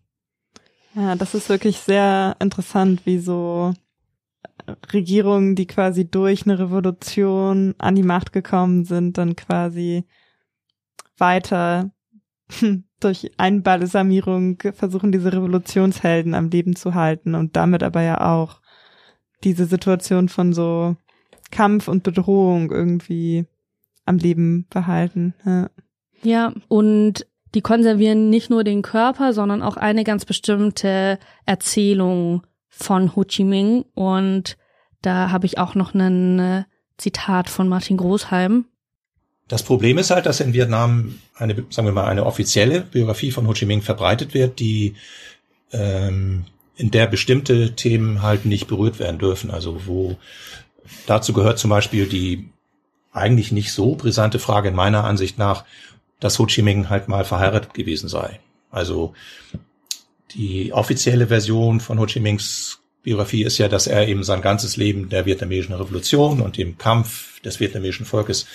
Ja, 0.95 1.15
das 1.15 1.35
ist 1.35 1.49
wirklich 1.49 1.79
sehr 1.79 2.37
interessant, 2.41 3.05
wie 3.05 3.19
so 3.19 3.75
Regierungen, 4.93 5.55
die 5.55 5.67
quasi 5.67 6.09
durch 6.09 6.47
eine 6.47 6.59
Revolution 6.59 7.75
an 7.79 7.95
die 7.95 8.03
Macht 8.03 8.33
gekommen 8.33 8.85
sind, 8.85 9.19
dann 9.19 9.37
quasi 9.37 10.05
weiter 11.19 11.91
durch 13.01 13.31
Einbalsamierung 13.37 14.59
versuchen, 14.73 15.13
diese 15.13 15.33
Revolutionshelden 15.33 16.35
am 16.35 16.49
Leben 16.49 16.77
zu 16.77 16.95
halten 16.95 17.35
und 17.35 17.57
damit 17.57 17.83
aber 17.83 18.03
ja 18.03 18.35
auch 18.35 18.61
diese 19.45 19.67
Situation 19.67 20.29
von 20.29 20.53
so 20.53 20.97
Kampf 21.51 21.89
und 21.89 22.03
Bedrohung 22.03 22.71
irgendwie 22.71 23.47
am 24.05 24.17
Leben 24.17 24.67
behalten. 24.71 25.35
Ja, 25.45 25.71
ja 26.23 26.53
und 26.69 27.27
die 27.57 27.63
konservieren 27.63 28.29
nicht 28.29 28.51
nur 28.51 28.65
den 28.65 28.83
Körper, 28.83 29.33
sondern 29.33 29.63
auch 29.63 29.79
eine 29.79 30.05
ganz 30.05 30.27
bestimmte 30.27 31.19
Erzählung 31.47 32.47
von 32.69 33.17
Ho 33.17 33.25
Chi 33.25 33.45
Minh. 33.45 33.87
Und 33.95 34.59
da 35.01 35.31
habe 35.31 35.47
ich 35.47 35.57
auch 35.57 35.75
noch 35.75 35.95
ein 35.95 36.39
äh, 36.39 36.65
Zitat 36.99 37.49
von 37.49 37.67
Martin 37.67 37.97
Großheim. 37.97 38.67
Das 39.49 39.63
Problem 39.63 39.97
ist 39.97 40.11
halt, 40.11 40.27
dass 40.27 40.41
in 40.41 40.53
Vietnam 40.53 41.15
eine, 41.35 41.55
sagen 41.71 41.89
wir 41.89 41.93
mal, 41.93 42.05
eine 42.05 42.27
offizielle 42.27 42.83
Biografie 42.83 43.31
von 43.31 43.49
Ho 43.49 43.55
Chi 43.55 43.65
Minh 43.65 43.81
verbreitet 43.81 44.35
wird, 44.35 44.61
die 44.61 44.95
ähm, 45.73 46.45
in 46.77 46.91
der 46.91 47.07
bestimmte 47.07 47.75
Themen 47.75 48.21
halt 48.21 48.45
nicht 48.45 48.67
berührt 48.67 48.99
werden 48.99 49.19
dürfen. 49.19 49.51
Also 49.51 49.87
wo 49.87 50.17
dazu 51.07 51.33
gehört 51.33 51.59
zum 51.59 51.71
Beispiel 51.71 52.05
die 52.05 52.51
eigentlich 53.13 53.51
nicht 53.51 53.73
so 53.73 53.95
brisante 53.95 54.39
Frage 54.39 54.69
in 54.69 54.75
meiner 54.75 55.05
Ansicht 55.05 55.39
nach, 55.39 55.65
dass 56.21 56.39
Ho 56.39 56.47
Chi 56.47 56.63
Minh 56.63 56.89
halt 56.89 57.09
mal 57.09 57.25
verheiratet 57.25 57.75
gewesen 57.75 58.09
sei. 58.09 58.41
Also 58.71 59.15
die 60.33 60.73
offizielle 60.73 61.29
Version 61.29 61.81
von 61.81 61.99
Ho 61.99 62.07
Chi 62.07 62.21
Minhs 62.21 62.81
Biografie 63.03 63.45
ist 63.45 63.59
ja, 63.59 63.69
dass 63.69 63.87
er 63.87 64.09
eben 64.09 64.25
sein 64.25 64.43
ganzes 64.43 64.77
Leben 64.77 65.09
der 65.09 65.27
vietnamesischen 65.27 65.77
Revolution 65.77 66.41
und 66.41 66.57
dem 66.57 66.77
Kampf 66.77 67.41
des 67.43 67.61
vietnamesischen 67.61 68.05
Volkes 68.05 68.47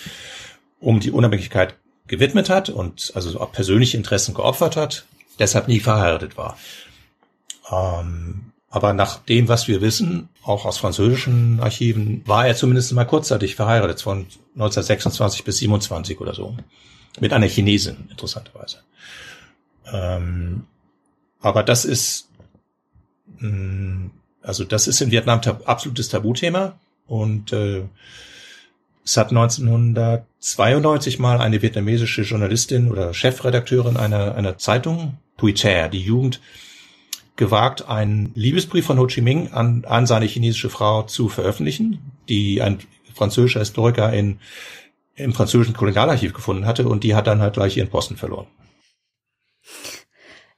um 0.78 1.00
die 1.00 1.10
Unabhängigkeit 1.10 1.74
gewidmet 2.06 2.50
hat 2.50 2.68
und 2.68 3.12
also 3.14 3.40
auch 3.40 3.52
persönliche 3.52 3.96
Interessen 3.96 4.34
geopfert 4.34 4.76
hat, 4.76 5.06
deshalb 5.38 5.68
nie 5.68 5.80
verheiratet 5.80 6.36
war. 6.36 6.58
Ähm, 7.70 8.52
aber 8.68 8.92
nach 8.92 9.18
dem, 9.18 9.48
was 9.48 9.68
wir 9.68 9.80
wissen, 9.80 10.28
auch 10.42 10.66
aus 10.66 10.76
französischen 10.78 11.60
Archiven, 11.60 12.22
war 12.26 12.46
er 12.46 12.54
zumindest 12.54 12.92
mal 12.92 13.04
kurzzeitig 13.04 13.54
verheiratet, 13.54 14.02
von 14.02 14.26
1926 14.54 15.44
bis 15.44 15.58
27 15.58 16.20
oder 16.20 16.34
so. 16.34 16.56
Mit 17.20 17.32
einer 17.32 17.46
Chinesin, 17.46 18.08
interessanterweise. 18.10 18.78
Ähm, 19.92 20.66
aber 21.40 21.62
das 21.62 21.84
ist, 21.84 22.28
mh, 23.38 23.48
mm, 23.48 24.10
also 24.42 24.64
das 24.64 24.88
ist 24.88 25.00
in 25.00 25.10
Vietnam 25.10 25.40
tab 25.40 25.68
absolutes 25.68 26.08
Tabuthema 26.08 26.78
und 27.06 27.52
äh, 27.52 27.84
es 29.04 29.16
hat 29.16 29.30
1992 29.30 31.18
mal 31.18 31.40
eine 31.40 31.60
vietnamesische 31.62 32.22
Journalistin 32.22 32.90
oder 32.90 33.14
Chefredakteurin 33.14 33.96
einer, 33.96 34.34
einer 34.34 34.58
Zeitung, 34.58 35.18
Chair, 35.54 35.88
die 35.88 36.00
Jugend, 36.00 36.40
gewagt, 37.34 37.88
einen 37.88 38.30
Liebesbrief 38.36 38.86
von 38.86 38.98
Ho 38.98 39.06
Chi 39.06 39.22
Minh 39.22 39.52
an, 39.52 39.84
an 39.88 40.06
seine 40.06 40.26
chinesische 40.26 40.70
Frau 40.70 41.02
zu 41.02 41.28
veröffentlichen, 41.28 41.98
die 42.28 42.62
ein 42.62 42.78
französischer 43.12 43.58
Historiker 43.58 44.12
in, 44.12 44.38
im 45.14 45.32
französischen 45.32 45.74
Kolonialarchiv 45.74 46.32
gefunden 46.32 46.66
hatte 46.66 46.88
und 46.88 47.04
die 47.04 47.14
hat 47.14 47.26
dann 47.26 47.40
halt 47.40 47.54
gleich 47.54 47.76
ihren 47.76 47.90
Posten 47.90 48.16
verloren. 48.16 48.46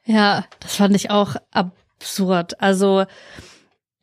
Ja, 0.04 0.44
das 0.60 0.76
fand 0.76 0.94
ich 0.94 1.10
auch 1.10 1.36
absurd. 1.50 2.60
Also, 2.60 3.04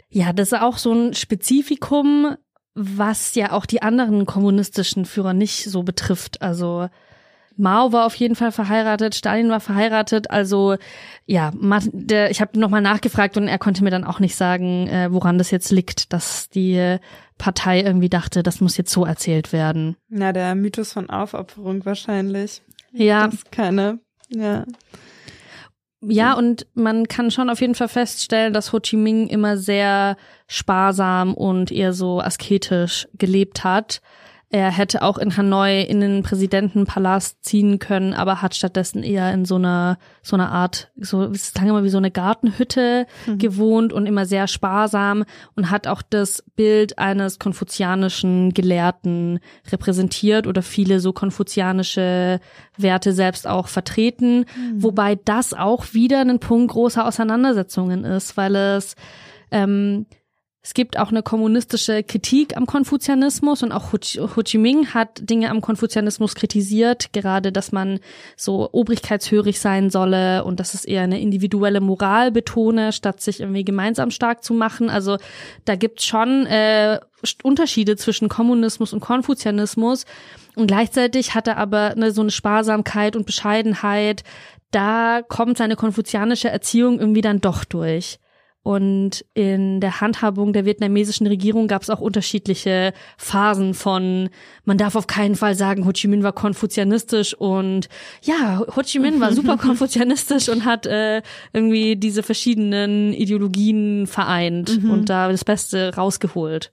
ja, 0.10 0.34
das 0.34 0.52
ist 0.52 0.60
auch 0.60 0.78
so 0.78 0.94
ein 0.94 1.14
Spezifikum, 1.14 2.36
was 2.74 3.36
ja 3.36 3.52
auch 3.52 3.66
die 3.66 3.82
anderen 3.82 4.26
kommunistischen 4.26 5.06
Führer 5.06 5.34
nicht 5.34 5.70
so 5.70 5.84
betrifft. 5.84 6.42
Also, 6.42 6.90
Mao 7.58 7.92
war 7.92 8.06
auf 8.06 8.16
jeden 8.16 8.36
Fall 8.36 8.52
verheiratet, 8.52 9.16
Stalin 9.16 9.50
war 9.50 9.60
verheiratet. 9.60 10.30
Also 10.32 10.76
ja, 11.26 11.52
der, 11.92 12.32
ich 12.32 12.42
habe 12.42 12.60
nochmal 12.60 12.82
nachgefragt 12.82 13.38
und 13.38 13.48
er 13.48 13.60
konnte 13.60 13.84
mir 13.84 13.92
dann 13.92 14.04
auch 14.04 14.20
nicht 14.20 14.36
sagen, 14.36 14.88
äh, 14.88 15.12
woran 15.12 15.38
das 15.38 15.52
jetzt 15.52 15.72
liegt, 15.72 16.14
dass 16.14 16.50
die 16.50 16.98
Partei 17.38 17.82
irgendwie 17.82 18.10
dachte, 18.10 18.44
das 18.44 18.62
muss 18.62 18.78
jetzt 18.78 18.92
so 18.92 19.06
erzählt 19.06 19.54
werden. 19.54 19.96
Na, 20.10 20.32
der 20.34 20.56
Mythos 20.56 20.94
von 20.94 21.10
Aufopferung 21.10 21.86
wahrscheinlich. 21.86 22.62
Ja. 22.92 23.26
Das 23.26 23.36
ist 23.36 23.52
keine, 23.52 24.00
ja. 24.30 24.66
Ja, 26.04 26.34
und 26.34 26.66
man 26.74 27.08
kann 27.08 27.30
schon 27.30 27.50
auf 27.50 27.62
jeden 27.62 27.76
Fall 27.76 27.88
feststellen, 27.88 28.54
dass 28.54 28.74
Ho 28.74 28.80
Chi 28.80 28.98
Minh 28.98 29.28
immer 29.28 29.58
sehr 29.58 30.18
sparsam 30.48 31.36
und 31.36 31.72
eher 31.72 31.94
so 31.94 32.20
asketisch 32.20 33.08
gelebt 33.14 33.64
hat. 33.64 34.02
Er 34.54 34.70
hätte 34.70 35.02
auch 35.02 35.18
in 35.18 35.38
Hanoi 35.38 35.82
in 35.82 36.02
den 36.02 36.24
Präsidentenpalast 36.24 37.42
ziehen 37.42 37.80
können, 37.80 38.14
aber 38.14 38.42
hat 38.42 38.54
stattdessen 38.54 39.02
eher 39.02 39.34
in 39.34 39.46
so 39.46 39.56
einer 39.56 39.98
so 40.22 40.36
einer 40.36 40.52
Art, 40.52 40.92
so 40.98 41.24
es 41.24 41.54
klang 41.54 41.70
immer 41.70 41.86
wie 41.86 41.90
so 41.90 41.98
eine 41.98 42.12
Gartenhütte 42.12 43.08
mhm. 43.26 43.38
gewohnt 43.38 43.94
und 43.94 44.06
immer 44.06 44.26
sehr 44.26 44.48
sparsam 44.48 45.24
und 45.56 45.72
hat 45.72 45.88
auch 45.88 46.02
das 46.02 46.44
Bild 46.58 47.00
eines 47.00 47.40
konfuzianischen 47.40 48.54
Gelehrten 48.54 49.40
repräsentiert 49.72 50.48
oder 50.48 50.62
viele 50.62 51.00
so 51.00 51.14
konfuzianische 51.14 52.42
Werte 52.76 53.14
selbst 53.14 53.48
auch 53.48 53.70
vertreten, 53.70 54.40
mhm. 54.40 54.84
wobei 54.84 55.16
das 55.16 55.54
auch 55.54 55.94
wieder 55.94 56.20
ein 56.20 56.40
Punkt 56.40 56.74
großer 56.74 57.08
Auseinandersetzungen 57.08 58.04
ist, 58.04 58.36
weil 58.36 58.56
es 58.58 58.98
ähm, 59.50 60.08
es 60.64 60.76
gibt 60.76 61.00
auch 61.00 61.10
eine 61.10 61.24
kommunistische 61.24 62.04
Kritik 62.04 62.56
am 62.56 62.68
Konfuzianismus 62.68 63.64
und 63.64 63.72
auch 63.72 63.94
Ho 63.94 63.98
Chi, 63.98 64.20
Ho 64.20 64.44
Chi 64.44 64.60
Minh 64.60 64.94
hat 64.94 65.28
Dinge 65.28 65.50
am 65.50 65.60
Konfuzianismus 65.60 66.36
kritisiert, 66.36 67.14
gerade 67.14 67.52
dass 67.52 67.72
man 67.72 68.00
so 68.38 68.70
obrigkeitshörig 68.72 69.60
sein 69.60 69.90
solle 69.90 70.44
und 70.44 70.60
dass 70.60 70.76
es 70.76 70.86
eher 70.86 71.02
eine 71.02 71.20
individuelle 71.20 71.82
Moral 71.82 72.32
betone, 72.32 72.94
statt 72.94 73.22
sich 73.22 73.40
irgendwie 73.40 73.64
gemeinsam 73.64 74.12
stark 74.12 74.44
zu 74.44 74.54
machen. 74.54 74.92
Also 74.92 75.18
da 75.66 75.76
gibt's 75.76 76.06
schon 76.06 76.46
äh, 76.46 77.00
Unterschiede 77.42 77.96
zwischen 77.96 78.30
Kommunismus 78.30 78.94
und 78.94 79.00
Konfuzianismus 79.00 80.06
und 80.56 80.68
gleichzeitig 80.68 81.34
hat 81.34 81.48
er 81.48 81.58
aber 81.58 81.92
eine, 81.92 82.12
so 82.12 82.22
eine 82.22 82.32
Sparsamkeit 82.32 83.16
und 83.16 83.26
Bescheidenheit. 83.26 84.24
Da 84.70 85.24
kommt 85.28 85.58
seine 85.58 85.76
konfuzianische 85.76 86.50
Erziehung 86.50 87.00
irgendwie 87.00 87.22
dann 87.22 87.42
doch 87.42 87.66
durch. 87.66 88.20
Und 88.64 89.26
in 89.34 89.80
der 89.80 90.02
Handhabung 90.02 90.54
der 90.54 90.66
vietnamesischen 90.66 91.26
Regierung 91.26 91.68
gab 91.68 91.82
es 91.82 91.90
auch 91.90 92.00
unterschiedliche 92.00 92.94
Phasen 93.18 93.74
von, 93.74 94.30
man 94.66 94.78
darf 94.78 94.96
auf 94.96 95.08
keinen 95.08 95.36
Fall 95.36 95.56
sagen, 95.56 95.86
Ho 95.88 95.92
Chi 95.92 96.08
Minh 96.08 96.22
war 96.22 96.34
konfuzianistisch 96.34 97.34
und 97.34 97.90
ja, 98.22 98.62
Ho 98.76 98.84
Chi 98.84 99.00
Minh 99.00 99.20
war 99.20 99.34
super 99.34 99.58
konfuzianistisch 99.58 100.48
und 100.48 100.64
hat 100.64 100.86
äh, 100.86 101.24
irgendwie 101.54 101.96
diese 101.96 102.22
verschiedenen 102.22 103.14
Ideologien 103.14 104.06
vereint 104.06 104.84
mhm. 104.84 104.92
und 104.92 105.10
da 105.10 105.32
das 105.32 105.44
Beste 105.44 105.96
rausgeholt. 105.96 106.72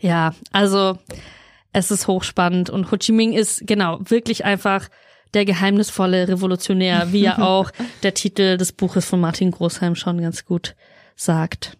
Ja, 0.00 0.34
also 0.52 0.98
es 1.72 1.90
ist 1.90 2.06
hochspannend 2.06 2.70
und 2.70 2.92
Ho 2.92 2.96
Chi 2.96 3.10
Minh 3.10 3.32
ist 3.32 3.66
genau 3.66 3.98
wirklich 4.04 4.44
einfach 4.44 4.88
der 5.34 5.44
geheimnisvolle 5.44 6.28
Revolutionär, 6.28 7.12
wie 7.12 7.22
ja 7.22 7.38
auch 7.42 7.70
der 8.02 8.14
Titel 8.14 8.56
des 8.56 8.72
Buches 8.72 9.06
von 9.06 9.20
Martin 9.20 9.50
Großheim 9.50 9.94
schon 9.94 10.20
ganz 10.20 10.44
gut 10.44 10.74
sagt. 11.16 11.78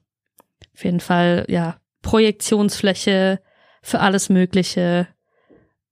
Auf 0.75 0.85
jeden 0.85 1.01
Fall, 1.01 1.45
ja, 1.49 1.77
Projektionsfläche 2.03 3.41
für 3.83 4.01
alles 4.01 4.29
Mögliche 4.29 5.09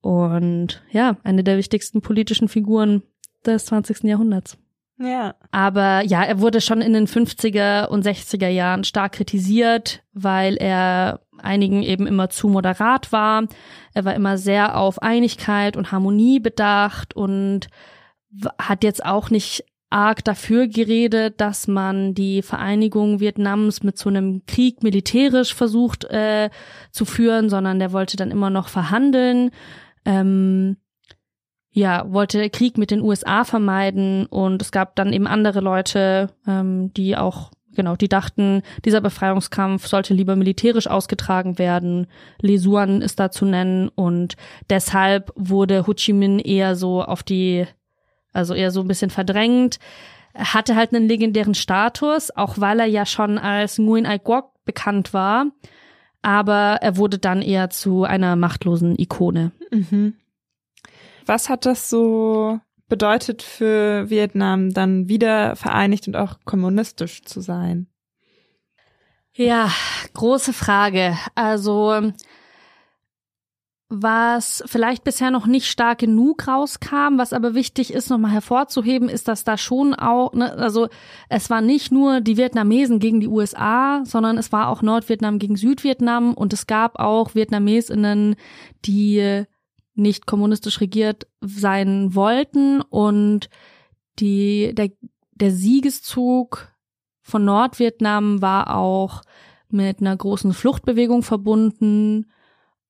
und 0.01 0.81
ja, 0.91 1.17
eine 1.23 1.43
der 1.43 1.57
wichtigsten 1.57 2.01
politischen 2.01 2.47
Figuren 2.47 3.03
des 3.45 3.65
20. 3.65 4.03
Jahrhunderts. 4.03 4.57
Ja. 5.01 5.35
Aber 5.51 6.01
ja, 6.01 6.23
er 6.23 6.39
wurde 6.39 6.61
schon 6.61 6.81
in 6.81 6.93
den 6.93 7.07
50er 7.07 7.87
und 7.87 8.05
60er 8.05 8.47
Jahren 8.47 8.83
stark 8.83 9.13
kritisiert, 9.13 10.03
weil 10.13 10.57
er 10.57 11.21
einigen 11.39 11.81
eben 11.81 12.07
immer 12.07 12.29
zu 12.29 12.47
moderat 12.47 13.11
war. 13.11 13.45
Er 13.93 14.05
war 14.05 14.13
immer 14.13 14.37
sehr 14.37 14.77
auf 14.77 15.01
Einigkeit 15.01 15.75
und 15.75 15.91
Harmonie 15.91 16.39
bedacht 16.39 17.15
und 17.15 17.67
hat 18.59 18.83
jetzt 18.83 19.03
auch 19.05 19.29
nicht 19.29 19.65
arg 19.89 20.23
dafür 20.23 20.67
geredet, 20.67 21.41
dass 21.41 21.67
man 21.67 22.13
die 22.13 22.41
Vereinigung 22.41 23.19
Vietnams 23.19 23.83
mit 23.83 23.97
so 23.97 24.09
einem 24.09 24.45
Krieg 24.45 24.83
militärisch 24.83 25.53
versucht 25.53 26.05
äh, 26.05 26.49
zu 26.91 27.03
führen, 27.03 27.49
sondern 27.49 27.79
der 27.79 27.91
wollte 27.91 28.15
dann 28.15 28.31
immer 28.31 28.49
noch 28.49 28.69
verhandeln. 28.69 29.51
Ähm, 30.05 30.77
ja, 31.71 32.11
wollte 32.11 32.49
Krieg 32.49 32.77
mit 32.77 32.91
den 32.91 33.01
USA 33.01 33.43
vermeiden 33.43 34.25
und 34.25 34.61
es 34.61 34.71
gab 34.71 34.95
dann 34.95 35.13
eben 35.13 35.27
andere 35.27 35.61
Leute, 35.61 36.29
ähm, 36.45 36.93
die 36.93 37.15
auch 37.15 37.51
genau, 37.73 37.95
die 37.95 38.09
dachten, 38.09 38.61
dieser 38.83 38.99
Befreiungskampf 39.01 39.87
sollte 39.87 40.13
lieber 40.13 40.35
militärisch 40.35 40.87
ausgetragen 40.87 41.57
werden. 41.57 42.07
Lesuan 42.41 43.01
ist 43.01 43.19
da 43.19 43.31
zu 43.31 43.45
nennen 43.45 43.89
und 43.89 44.35
deshalb 44.69 45.31
wurde 45.35 45.87
Ho 45.87 45.93
Chi 45.93 46.13
Minh 46.13 46.39
eher 46.39 46.75
so 46.75 47.01
auf 47.03 47.23
die, 47.23 47.65
also 48.33 48.53
eher 48.53 48.71
so 48.71 48.81
ein 48.81 48.87
bisschen 48.87 49.09
verdrängt. 49.09 49.79
Er 50.33 50.53
hatte 50.53 50.75
halt 50.75 50.93
einen 50.93 51.07
legendären 51.07 51.55
Status, 51.55 52.31
auch 52.35 52.55
weil 52.57 52.79
er 52.79 52.85
ja 52.85 53.05
schon 53.05 53.37
als 53.37 53.77
Nguyen 53.77 54.05
Ai 54.05 54.19
Quoc 54.19 54.51
bekannt 54.65 55.13
war. 55.13 55.47
Aber 56.21 56.77
er 56.81 56.97
wurde 56.97 57.17
dann 57.17 57.41
eher 57.41 57.69
zu 57.69 58.03
einer 58.03 58.35
machtlosen 58.35 58.97
Ikone. 58.99 59.51
Mhm. 59.71 60.13
Was 61.25 61.49
hat 61.49 61.65
das 61.65 61.89
so 61.89 62.59
bedeutet 62.87 63.41
für 63.41 64.09
Vietnam, 64.09 64.73
dann 64.73 65.07
wieder 65.07 65.55
vereinigt 65.55 66.07
und 66.07 66.15
auch 66.15 66.39
kommunistisch 66.45 67.23
zu 67.23 67.41
sein? 67.41 67.87
Ja, 69.33 69.71
große 70.13 70.51
Frage. 70.51 71.17
Also 71.35 72.11
was 73.93 74.63
vielleicht 74.67 75.03
bisher 75.03 75.31
noch 75.31 75.45
nicht 75.45 75.67
stark 75.67 75.99
genug 75.99 76.47
rauskam, 76.47 77.17
was 77.17 77.33
aber 77.33 77.55
wichtig 77.55 77.93
ist, 77.93 78.09
nochmal 78.09 78.31
hervorzuheben, 78.31 79.09
ist, 79.09 79.27
dass 79.27 79.43
da 79.43 79.57
schon 79.57 79.93
auch, 79.93 80.31
ne, 80.31 80.53
also 80.53 80.87
es 81.27 81.49
war 81.49 81.59
nicht 81.59 81.91
nur 81.91 82.21
die 82.21 82.37
Vietnamesen 82.37 82.99
gegen 82.99 83.19
die 83.19 83.27
USA, 83.27 84.01
sondern 84.05 84.37
es 84.37 84.53
war 84.53 84.69
auch 84.69 84.81
Nordvietnam 84.81 85.39
gegen 85.39 85.57
Südvietnam 85.57 86.33
und 86.33 86.53
es 86.53 86.67
gab 86.67 86.99
auch 86.99 87.35
Vietnamesinnen, 87.35 88.37
die 88.85 89.43
nicht 89.93 90.25
kommunistisch 90.25 90.81
regiert 90.81 91.27
sein 91.41 92.15
wollten 92.15 92.81
und 92.81 93.49
die, 94.19 94.73
der, 94.73 94.89
der 95.31 95.51
Siegeszug 95.51 96.71
von 97.21 97.45
Nordvietnam 97.45 98.41
war 98.41 98.75
auch 98.75 99.21
mit 99.69 100.01
einer 100.01 100.15
großen 100.15 100.53
Fluchtbewegung 100.53 101.23
verbunden 101.23 102.25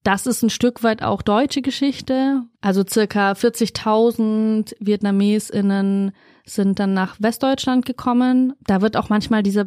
das 0.04 0.26
ist 0.26 0.42
ein 0.42 0.50
Stück 0.50 0.84
weit 0.84 1.04
auch 1.04 1.22
deutsche 1.22 1.62
Geschichte. 1.62 2.44
Also 2.60 2.84
circa 2.88 3.34
40.000 3.34 4.76
VietnamesInnen 4.80 6.12
sind 6.44 6.80
dann 6.80 6.94
nach 6.94 7.18
Westdeutschland 7.20 7.86
gekommen. 7.86 8.54
Da 8.66 8.82
wird 8.82 8.98
auch 8.98 9.10
manchmal 9.10 9.44
dieser 9.44 9.66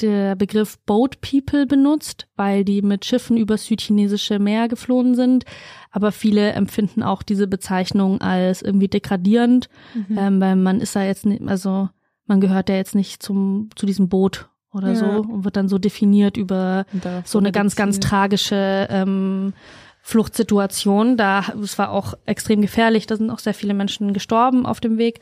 der 0.00 0.36
Begriff 0.36 0.78
Boat 0.80 1.20
People 1.20 1.66
benutzt, 1.66 2.28
weil 2.36 2.64
die 2.64 2.82
mit 2.82 3.04
Schiffen 3.04 3.36
übers 3.36 3.66
südchinesische 3.66 4.38
Meer 4.38 4.68
geflohen 4.68 5.14
sind. 5.14 5.44
Aber 5.90 6.12
viele 6.12 6.52
empfinden 6.52 7.02
auch 7.02 7.22
diese 7.22 7.46
Bezeichnung 7.46 8.20
als 8.20 8.62
irgendwie 8.62 8.88
degradierend, 8.88 9.68
mhm. 9.94 10.18
ähm, 10.18 10.40
weil 10.40 10.56
man 10.56 10.80
ist 10.80 10.94
da 10.96 11.02
jetzt 11.02 11.26
nicht, 11.26 11.42
also 11.46 11.88
man 12.26 12.40
gehört 12.40 12.68
ja 12.68 12.76
jetzt 12.76 12.94
nicht 12.94 13.22
zum, 13.22 13.70
zu 13.74 13.86
diesem 13.86 14.08
Boot 14.08 14.48
oder 14.72 14.88
ja. 14.88 14.94
so 14.94 15.06
und 15.06 15.44
wird 15.44 15.56
dann 15.56 15.68
so 15.68 15.78
definiert 15.78 16.36
über 16.36 16.84
so 17.24 17.38
eine 17.38 17.52
ganz, 17.52 17.74
ganz 17.74 18.00
tragische 18.00 18.86
ähm, 18.90 19.54
Fluchtsituation. 20.02 21.16
Da, 21.16 21.44
es 21.62 21.78
war 21.78 21.90
auch 21.90 22.14
extrem 22.26 22.60
gefährlich, 22.60 23.06
da 23.06 23.16
sind 23.16 23.30
auch 23.30 23.38
sehr 23.38 23.54
viele 23.54 23.74
Menschen 23.74 24.12
gestorben 24.12 24.66
auf 24.66 24.80
dem 24.80 24.98
Weg. 24.98 25.20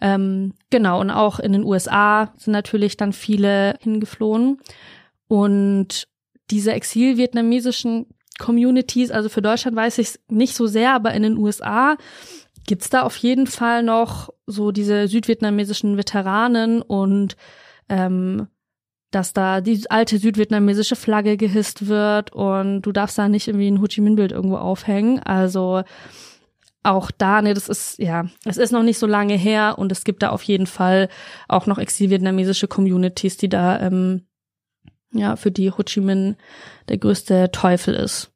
Ähm, 0.00 0.54
genau, 0.70 1.00
und 1.00 1.10
auch 1.10 1.38
in 1.38 1.52
den 1.52 1.64
USA 1.64 2.32
sind 2.36 2.52
natürlich 2.52 2.96
dann 2.96 3.12
viele 3.12 3.76
hingeflohen. 3.80 4.58
Und 5.28 6.08
diese 6.50 6.72
exil-vietnamesischen 6.72 8.06
Communities, 8.38 9.10
also 9.10 9.28
für 9.28 9.42
Deutschland 9.42 9.76
weiß 9.76 9.98
ich 9.98 10.08
es 10.08 10.20
nicht 10.28 10.54
so 10.54 10.66
sehr, 10.66 10.92
aber 10.92 11.14
in 11.14 11.22
den 11.22 11.38
USA 11.38 11.96
gibt's 12.66 12.90
da 12.90 13.02
auf 13.02 13.16
jeden 13.16 13.46
Fall 13.46 13.82
noch 13.82 14.30
so 14.46 14.72
diese 14.72 15.08
südvietnamesischen 15.08 15.96
Veteranen 15.96 16.82
und 16.82 17.36
ähm, 17.88 18.48
dass 19.10 19.32
da 19.32 19.60
die 19.60 19.80
alte 19.90 20.18
südvietnamesische 20.18 20.96
Flagge 20.96 21.36
gehisst 21.36 21.86
wird 21.86 22.32
und 22.32 22.82
du 22.82 22.90
darfst 22.90 23.16
da 23.16 23.28
nicht 23.28 23.46
irgendwie 23.46 23.70
ein 23.70 23.80
Ho 23.80 23.86
Chi 23.86 24.00
Minh 24.00 24.16
Bild 24.16 24.32
irgendwo 24.32 24.56
aufhängen. 24.56 25.20
Also 25.20 25.84
auch 26.84 27.10
da, 27.10 27.42
ne, 27.42 27.54
das 27.54 27.68
ist, 27.68 27.98
ja, 27.98 28.26
es 28.44 28.58
ist 28.58 28.70
noch 28.70 28.82
nicht 28.82 28.98
so 28.98 29.06
lange 29.06 29.34
her 29.34 29.76
und 29.78 29.90
es 29.90 30.04
gibt 30.04 30.22
da 30.22 30.30
auf 30.30 30.42
jeden 30.42 30.66
Fall 30.66 31.08
auch 31.48 31.66
noch 31.66 31.78
exil-vietnamesische 31.78 32.68
Communities, 32.68 33.36
die 33.38 33.48
da, 33.48 33.80
ähm, 33.80 34.26
ja, 35.12 35.36
für 35.36 35.50
die 35.50 35.70
Ho 35.70 35.82
Chi 35.82 36.00
Minh 36.00 36.36
der 36.88 36.98
größte 36.98 37.50
Teufel 37.52 37.94
ist. 37.94 38.30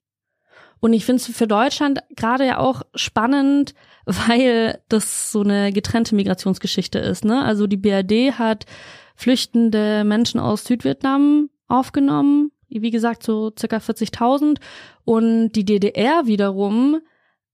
Und 0.80 0.92
ich 0.92 1.04
finde 1.04 1.20
es 1.20 1.36
für 1.36 1.46
Deutschland 1.46 2.00
gerade 2.16 2.46
ja 2.46 2.58
auch 2.58 2.82
spannend, 2.94 3.74
weil 4.06 4.80
das 4.88 5.30
so 5.30 5.42
eine 5.42 5.72
getrennte 5.72 6.14
Migrationsgeschichte 6.14 6.98
ist, 6.98 7.24
ne? 7.24 7.44
Also 7.44 7.66
die 7.66 7.76
BRD 7.76 8.38
hat 8.38 8.64
flüchtende 9.14 10.04
Menschen 10.04 10.40
aus 10.40 10.64
Südvietnam 10.64 11.50
aufgenommen, 11.66 12.52
wie 12.68 12.90
gesagt 12.90 13.22
so 13.22 13.52
circa 13.58 13.78
40.000 13.78 14.58
und 15.04 15.52
die 15.52 15.64
DDR 15.64 16.26
wiederum 16.26 17.00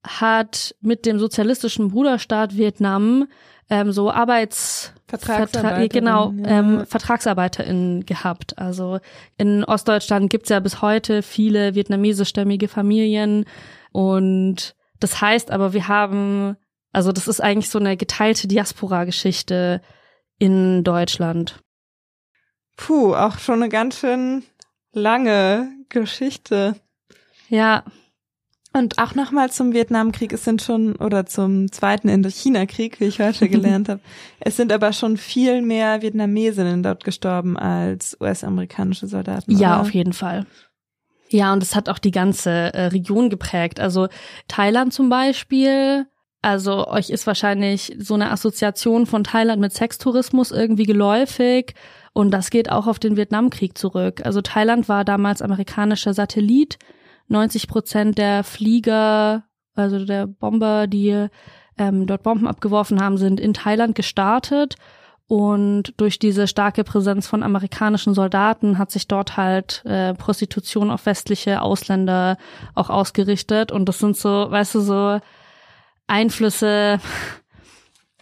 hat 0.04 0.74
mit 0.80 1.06
dem 1.06 1.18
sozialistischen 1.18 1.90
Bruderstaat 1.90 2.56
Vietnam 2.56 3.26
ähm, 3.70 3.92
so 3.92 4.10
Arbeits 4.10 4.92
Vertragsarbeiter, 5.06 5.88
genau 5.88 6.32
ja. 6.36 6.46
ähm, 6.46 6.86
VertragsarbeiterInnen 6.86 8.04
gehabt. 8.04 8.58
Also 8.58 9.00
in 9.36 9.64
Ostdeutschland 9.64 10.30
gibt's 10.30 10.50
ja 10.50 10.60
bis 10.60 10.82
heute 10.82 11.22
viele 11.22 11.74
vietnamesischstämmige 11.74 12.68
Familien 12.68 13.44
und 13.92 14.74
das 15.00 15.20
heißt 15.20 15.50
aber, 15.50 15.72
wir 15.72 15.88
haben, 15.88 16.56
also 16.92 17.12
das 17.12 17.28
ist 17.28 17.40
eigentlich 17.40 17.70
so 17.70 17.78
eine 17.78 17.96
geteilte 17.96 18.48
Diaspora-Geschichte 18.48 19.80
in 20.38 20.84
Deutschland. 20.84 21.60
Puh, 22.76 23.14
auch 23.14 23.38
schon 23.38 23.62
eine 23.62 23.68
ganz 23.68 24.00
schön 24.00 24.44
lange 24.92 25.70
Geschichte. 25.88 26.76
Ja. 27.48 27.84
Und 28.76 28.98
auch 28.98 29.14
nochmal 29.14 29.52
zum 29.52 29.72
Vietnamkrieg, 29.72 30.32
es 30.32 30.44
sind 30.44 30.60
schon, 30.60 30.96
oder 30.96 31.26
zum 31.26 31.70
zweiten 31.70 32.08
Indochina-Krieg, 32.08 32.98
wie 32.98 33.04
ich 33.04 33.20
heute 33.20 33.48
gelernt 33.48 33.88
habe, 33.88 34.00
es 34.40 34.56
sind 34.56 34.72
aber 34.72 34.92
schon 34.92 35.16
viel 35.16 35.62
mehr 35.62 36.02
Vietnamesinnen 36.02 36.82
dort 36.82 37.04
gestorben 37.04 37.56
als 37.56 38.16
US-amerikanische 38.20 39.06
Soldaten. 39.06 39.52
Ja, 39.52 39.74
oder? 39.74 39.82
auf 39.82 39.94
jeden 39.94 40.12
Fall. 40.12 40.44
Ja, 41.28 41.52
und 41.52 41.62
es 41.62 41.76
hat 41.76 41.88
auch 41.88 42.00
die 42.00 42.10
ganze 42.10 42.50
äh, 42.50 42.86
Region 42.86 43.30
geprägt. 43.30 43.78
Also 43.78 44.08
Thailand 44.48 44.92
zum 44.92 45.08
Beispiel 45.08 46.06
also 46.44 46.86
euch 46.88 47.08
ist 47.08 47.26
wahrscheinlich 47.26 47.96
so 47.98 48.12
eine 48.12 48.30
Assoziation 48.30 49.06
von 49.06 49.24
Thailand 49.24 49.62
mit 49.62 49.72
Sextourismus 49.72 50.50
irgendwie 50.50 50.84
geläufig. 50.84 51.74
Und 52.12 52.32
das 52.32 52.50
geht 52.50 52.70
auch 52.70 52.86
auf 52.86 52.98
den 52.98 53.16
Vietnamkrieg 53.16 53.78
zurück. 53.78 54.20
Also 54.26 54.42
Thailand 54.42 54.86
war 54.86 55.06
damals 55.06 55.40
amerikanischer 55.40 56.12
Satellit. 56.12 56.78
90 57.28 57.68
Prozent 57.68 58.18
der 58.18 58.44
Flieger, 58.44 59.44
also 59.74 60.04
der 60.04 60.26
Bomber, 60.26 60.86
die 60.86 61.28
ähm, 61.78 62.06
dort 62.06 62.22
Bomben 62.22 62.46
abgeworfen 62.46 63.00
haben, 63.00 63.18
sind 63.18 63.40
in 63.40 63.54
Thailand 63.54 63.94
gestartet. 63.94 64.76
Und 65.26 65.94
durch 65.96 66.18
diese 66.18 66.46
starke 66.46 66.84
Präsenz 66.84 67.26
von 67.26 67.42
amerikanischen 67.42 68.12
Soldaten 68.12 68.76
hat 68.76 68.90
sich 68.90 69.08
dort 69.08 69.38
halt 69.38 69.82
äh, 69.86 70.12
Prostitution 70.14 70.90
auf 70.90 71.06
westliche 71.06 71.62
Ausländer 71.62 72.36
auch 72.74 72.90
ausgerichtet. 72.90 73.72
Und 73.72 73.88
das 73.88 73.98
sind 73.98 74.16
so, 74.16 74.50
weißt 74.50 74.74
du, 74.74 74.80
so 74.80 75.20
Einflüsse. 76.06 77.00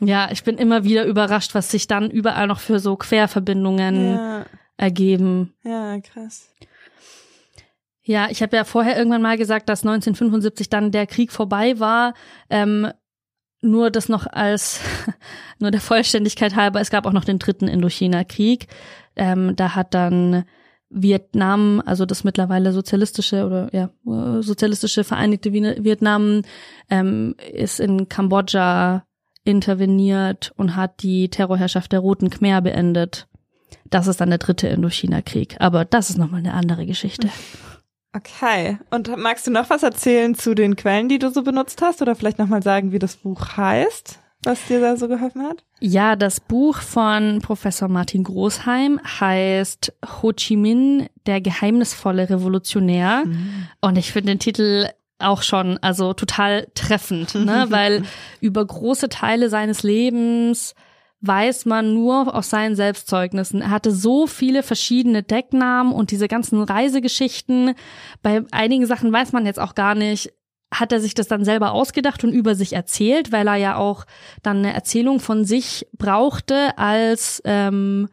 Ja, 0.04 0.30
ich 0.32 0.42
bin 0.42 0.58
immer 0.58 0.82
wieder 0.82 1.04
überrascht, 1.04 1.54
was 1.54 1.70
sich 1.70 1.86
dann 1.86 2.10
überall 2.10 2.48
noch 2.48 2.58
für 2.58 2.80
so 2.80 2.96
Querverbindungen 2.96 4.14
ja. 4.16 4.46
ergeben. 4.76 5.54
Ja, 5.62 6.00
krass. 6.00 6.50
Ja, 8.04 8.28
ich 8.30 8.42
habe 8.42 8.56
ja 8.56 8.64
vorher 8.64 8.96
irgendwann 8.96 9.22
mal 9.22 9.38
gesagt, 9.38 9.68
dass 9.68 9.82
1975 9.82 10.68
dann 10.68 10.90
der 10.90 11.06
Krieg 11.06 11.30
vorbei 11.30 11.78
war. 11.78 12.14
Ähm, 12.50 12.88
nur 13.60 13.90
das 13.90 14.08
noch 14.08 14.26
als, 14.26 14.80
nur 15.60 15.70
der 15.70 15.80
Vollständigkeit 15.80 16.56
halber, 16.56 16.80
es 16.80 16.90
gab 16.90 17.06
auch 17.06 17.12
noch 17.12 17.24
den 17.24 17.38
dritten 17.38 17.68
Indochina-Krieg. 17.68 18.66
Ähm, 19.14 19.54
da 19.54 19.76
hat 19.76 19.94
dann 19.94 20.44
Vietnam, 20.90 21.82
also 21.86 22.04
das 22.04 22.24
mittlerweile 22.24 22.72
sozialistische 22.72 23.46
oder 23.46 23.70
ja 23.72 23.90
sozialistische 24.42 25.04
Vereinigte 25.04 25.52
Vietnam, 25.52 26.42
ähm, 26.90 27.34
ist 27.52 27.80
in 27.80 28.08
Kambodscha 28.08 29.06
interveniert 29.44 30.52
und 30.56 30.76
hat 30.76 31.02
die 31.02 31.28
Terrorherrschaft 31.30 31.92
der 31.92 32.00
Roten 32.00 32.30
Khmer 32.30 32.60
beendet. 32.60 33.28
Das 33.88 34.06
ist 34.06 34.20
dann 34.20 34.30
der 34.30 34.38
dritte 34.38 34.68
Indochina-Krieg. 34.68 35.56
Aber 35.60 35.84
das 35.84 36.10
ist 36.10 36.18
nochmal 36.18 36.40
eine 36.40 36.54
andere 36.54 36.84
Geschichte. 36.86 37.28
Okay. 38.14 38.78
Und 38.90 39.16
magst 39.16 39.46
du 39.46 39.50
noch 39.50 39.70
was 39.70 39.82
erzählen 39.82 40.34
zu 40.34 40.54
den 40.54 40.76
Quellen, 40.76 41.08
die 41.08 41.18
du 41.18 41.30
so 41.30 41.42
benutzt 41.42 41.80
hast? 41.80 42.02
Oder 42.02 42.14
vielleicht 42.14 42.38
nochmal 42.38 42.62
sagen, 42.62 42.92
wie 42.92 42.98
das 42.98 43.16
Buch 43.16 43.56
heißt? 43.56 44.18
was 44.44 44.66
dir 44.66 44.80
da 44.80 44.96
so 44.96 45.08
geholfen 45.08 45.42
hat? 45.42 45.64
Ja, 45.80 46.16
das 46.16 46.40
Buch 46.40 46.78
von 46.78 47.40
Professor 47.40 47.88
Martin 47.88 48.24
Großheim 48.24 49.00
heißt 49.20 49.92
Ho 50.22 50.32
Chi 50.32 50.56
Minh, 50.56 51.08
der 51.26 51.40
geheimnisvolle 51.40 52.28
Revolutionär. 52.28 53.24
Mhm. 53.24 53.68
Und 53.80 53.98
ich 53.98 54.12
finde 54.12 54.32
den 54.32 54.38
Titel 54.38 54.88
auch 55.18 55.42
schon, 55.42 55.78
also 55.78 56.12
total 56.14 56.66
treffend, 56.74 57.34
ne? 57.36 57.66
weil 57.70 58.02
über 58.40 58.64
große 58.64 59.08
Teile 59.08 59.48
seines 59.48 59.84
Lebens 59.84 60.74
weiß 61.22 61.66
man 61.66 61.94
nur 61.94 62.34
aus 62.34 62.50
seinen 62.50 62.74
Selbstzeugnissen. 62.74 63.62
Er 63.62 63.70
hatte 63.70 63.92
so 63.92 64.26
viele 64.26 64.62
verschiedene 64.62 65.22
Decknamen 65.22 65.92
und 65.92 66.10
diese 66.10 66.28
ganzen 66.28 66.62
Reisegeschichten. 66.62 67.74
Bei 68.22 68.44
einigen 68.50 68.86
Sachen 68.86 69.12
weiß 69.12 69.32
man 69.32 69.46
jetzt 69.46 69.60
auch 69.60 69.74
gar 69.74 69.94
nicht, 69.94 70.32
hat 70.72 70.90
er 70.90 71.00
sich 71.00 71.14
das 71.14 71.28
dann 71.28 71.44
selber 71.44 71.72
ausgedacht 71.72 72.24
und 72.24 72.32
über 72.32 72.54
sich 72.54 72.72
erzählt, 72.72 73.30
weil 73.30 73.46
er 73.46 73.56
ja 73.56 73.76
auch 73.76 74.04
dann 74.42 74.58
eine 74.58 74.72
Erzählung 74.74 75.20
von 75.20 75.44
sich 75.44 75.86
brauchte 75.96 76.76
als, 76.76 77.40
ähm, 77.44 78.08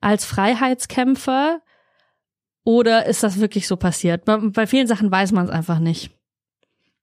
als 0.00 0.24
Freiheitskämpfer? 0.24 1.60
Oder 2.64 3.06
ist 3.06 3.22
das 3.22 3.40
wirklich 3.40 3.66
so 3.66 3.76
passiert? 3.76 4.24
Bei, 4.24 4.38
bei 4.38 4.66
vielen 4.66 4.86
Sachen 4.86 5.10
weiß 5.10 5.32
man 5.32 5.46
es 5.46 5.50
einfach 5.50 5.78
nicht. 5.78 6.10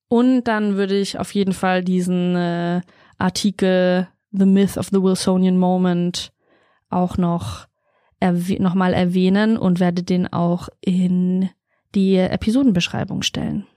Und 0.07 0.45
dann 0.45 0.77
würde 0.77 0.97
ich 0.97 1.19
auf 1.19 1.33
jeden 1.35 1.53
Fall 1.53 1.83
diesen 1.83 2.35
äh, 2.35 2.81
Artikel 3.17 4.07
The 4.37 4.45
Myth 4.45 4.77
of 4.77 4.87
the 4.91 5.01
Wilsonian 5.01 5.57
Moment 5.57 6.31
auch 6.89 7.17
noch 7.17 7.67
erw 8.19 8.59
nochmal 8.59 8.93
erwähnen 8.93 9.57
und 9.57 9.79
werde 9.79 10.03
den 10.03 10.31
auch 10.31 10.69
in 10.81 11.49
die 11.95 12.17
Episodenbeschreibung 12.17 13.21
stellen. 13.21 13.67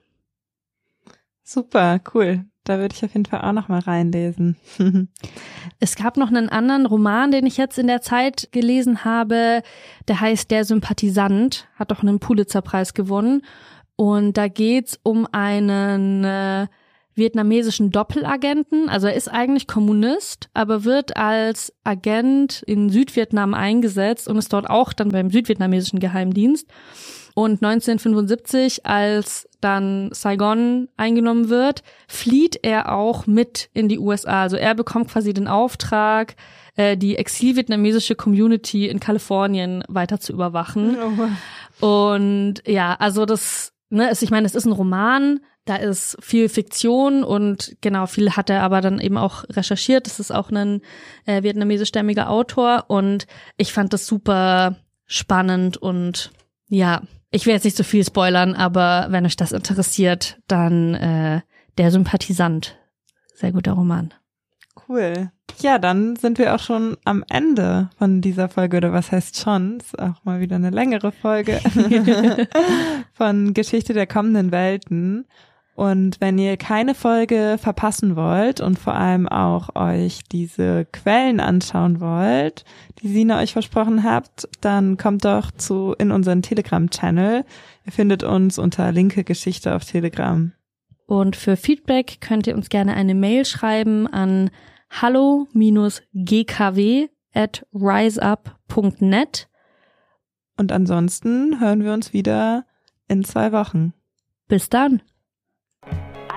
Super, 1.42 2.00
cool. 2.14 2.44
Da 2.64 2.78
würde 2.78 2.94
ich 2.94 3.04
auf 3.04 3.14
jeden 3.14 3.24
Fall 3.24 3.40
auch 3.40 3.52
noch 3.52 3.68
mal 3.68 3.80
reinlesen. 3.80 4.56
es 5.80 5.96
gab 5.96 6.16
noch 6.16 6.28
einen 6.28 6.48
anderen 6.48 6.86
Roman, 6.86 7.30
den 7.32 7.46
ich 7.46 7.56
jetzt 7.56 7.78
in 7.78 7.86
der 7.86 8.02
Zeit 8.02 8.48
gelesen 8.52 9.04
habe. 9.04 9.62
Der 10.08 10.20
heißt 10.20 10.50
Der 10.50 10.64
Sympathisant, 10.64 11.68
hat 11.74 11.90
doch 11.90 12.02
einen 12.02 12.20
Pulitzerpreis 12.20 12.94
gewonnen. 12.94 13.42
Und 13.96 14.36
da 14.36 14.48
geht's 14.48 15.00
um 15.02 15.26
einen 15.32 16.24
äh, 16.24 16.66
vietnamesischen 17.14 17.90
Doppelagenten. 17.90 18.88
Also 18.88 19.06
er 19.06 19.14
ist 19.14 19.28
eigentlich 19.28 19.66
Kommunist, 19.66 20.48
aber 20.54 20.84
wird 20.84 21.16
als 21.16 21.72
Agent 21.84 22.62
in 22.66 22.90
Südvietnam 22.90 23.54
eingesetzt 23.54 24.28
und 24.28 24.38
ist 24.38 24.52
dort 24.52 24.68
auch 24.68 24.92
dann 24.92 25.10
beim 25.10 25.30
südvietnamesischen 25.30 26.00
Geheimdienst. 26.00 26.68
Und 27.34 27.62
1975, 27.62 28.86
als 28.86 29.48
dann 29.60 30.10
Saigon 30.12 30.88
eingenommen 30.96 31.48
wird, 31.48 31.82
flieht 32.08 32.58
er 32.62 32.92
auch 32.92 33.26
mit 33.26 33.70
in 33.72 33.88
die 33.88 33.98
USA. 33.98 34.42
Also 34.42 34.56
er 34.56 34.74
bekommt 34.74 35.10
quasi 35.10 35.32
den 35.32 35.46
Auftrag, 35.46 36.34
äh, 36.76 36.96
die 36.96 37.16
exil-vietnamesische 37.16 38.14
Community 38.14 38.88
in 38.88 39.00
Kalifornien 39.00 39.84
weiter 39.88 40.18
zu 40.18 40.32
überwachen. 40.32 40.96
Oh. 41.80 41.86
Und 41.86 42.62
ja, 42.66 42.94
also 42.98 43.26
das 43.26 43.72
ne, 43.90 44.10
ist, 44.10 44.22
ich 44.22 44.30
meine, 44.30 44.46
es 44.46 44.54
ist 44.54 44.64
ein 44.64 44.72
Roman, 44.72 45.40
da 45.64 45.76
ist 45.76 46.16
viel 46.20 46.48
Fiktion 46.48 47.22
und 47.22 47.76
genau, 47.80 48.06
viel 48.06 48.32
hat 48.32 48.50
er 48.50 48.62
aber 48.62 48.80
dann 48.80 48.98
eben 48.98 49.18
auch 49.18 49.44
recherchiert. 49.50 50.06
Das 50.06 50.18
ist 50.18 50.30
auch 50.30 50.50
ein 50.50 50.80
äh, 51.26 51.42
vietnamesischstämmiger 51.42 52.30
Autor 52.30 52.86
und 52.88 53.26
ich 53.56 53.72
fand 53.72 53.92
das 53.92 54.06
super 54.06 54.76
spannend 55.04 55.76
und 55.76 56.32
ja, 56.68 57.02
ich 57.30 57.46
will 57.46 57.54
jetzt 57.54 57.64
nicht 57.64 57.76
so 57.76 57.84
viel 57.84 58.04
spoilern, 58.04 58.54
aber 58.54 59.08
wenn 59.10 59.26
euch 59.26 59.36
das 59.36 59.52
interessiert, 59.52 60.40
dann 60.48 60.94
äh, 60.94 61.40
der 61.78 61.90
Sympathisant. 61.90 62.78
Sehr 63.34 63.52
guter 63.52 63.72
Roman. 63.72 64.12
Cool. 64.88 65.30
Ja, 65.62 65.78
dann 65.78 66.16
sind 66.16 66.38
wir 66.38 66.54
auch 66.54 66.58
schon 66.58 66.96
am 67.04 67.22
Ende 67.28 67.90
von 67.98 68.20
dieser 68.20 68.48
Folge, 68.48 68.78
oder 68.78 68.92
was 68.92 69.12
heißt 69.12 69.38
schon? 69.38 69.78
Ist 69.78 69.98
auch 69.98 70.24
mal 70.24 70.40
wieder 70.40 70.56
eine 70.56 70.70
längere 70.70 71.12
Folge 71.12 71.60
von 73.12 73.52
Geschichte 73.52 73.92
der 73.92 74.06
kommenden 74.06 74.52
Welten. 74.52 75.26
Und 75.74 76.20
wenn 76.20 76.38
ihr 76.38 76.56
keine 76.56 76.94
Folge 76.94 77.56
verpassen 77.58 78.16
wollt 78.16 78.60
und 78.60 78.78
vor 78.78 78.94
allem 78.94 79.28
auch 79.28 79.74
euch 79.76 80.20
diese 80.30 80.86
Quellen 80.92 81.40
anschauen 81.40 82.00
wollt, 82.00 82.64
die 83.00 83.08
Sina 83.08 83.40
euch 83.40 83.52
versprochen 83.52 84.04
habt, 84.04 84.48
dann 84.60 84.96
kommt 84.96 85.24
doch 85.24 85.50
zu 85.50 85.94
in 85.98 86.10
unseren 86.10 86.42
Telegram-Channel. 86.42 87.44
Ihr 87.86 87.92
findet 87.92 88.22
uns 88.22 88.58
unter 88.58 88.92
Linke 88.92 89.24
Geschichte 89.24 89.74
auf 89.74 89.84
Telegram. 89.84 90.52
Und 91.06 91.34
für 91.34 91.56
Feedback 91.56 92.18
könnt 92.20 92.46
ihr 92.46 92.54
uns 92.54 92.68
gerne 92.68 92.94
eine 92.94 93.14
Mail 93.14 93.44
schreiben 93.44 94.06
an 94.06 94.50
hallo-gkw 94.90 96.78
at 97.32 97.64
riseup.net. 97.72 99.48
Und 100.56 100.72
ansonsten 100.72 101.60
hören 101.60 101.84
wir 101.84 101.92
uns 101.92 102.12
wieder 102.12 102.64
in 103.08 103.24
zwei 103.24 103.52
Wochen. 103.52 103.94
Bis 104.48 104.68
dann. 104.68 105.00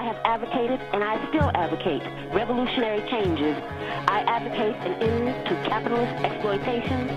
I 0.03 0.05
have 0.05 0.17
advocated 0.23 0.79
and 0.91 1.03
I 1.03 1.17
still 1.29 1.49
advocate 1.55 2.03
revolutionary 2.33 3.01
changes. 3.09 3.55
I 4.07 4.23
advocate 4.27 4.75
an 4.85 4.93
end 5.01 5.45
to 5.47 5.55
capitalist 5.69 6.13
exploitation, 6.23 7.07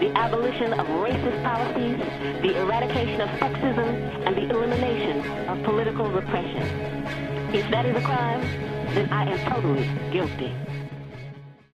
the 0.00 0.10
abolition 0.16 0.72
of 0.72 0.86
racist 0.86 1.42
policies, 1.42 1.98
the 2.42 2.56
eradication 2.60 3.20
of 3.20 3.28
sexism, 3.40 3.88
and 4.26 4.36
the 4.36 4.50
elimination 4.50 5.20
of 5.48 5.62
political 5.64 6.10
repression. 6.10 6.62
If 7.54 7.70
that 7.70 7.86
is 7.86 7.96
a 7.96 8.02
crime, 8.02 8.42
then 8.94 9.10
I 9.10 9.24
am 9.30 9.38
totally 9.50 9.88
guilty. 10.12 10.52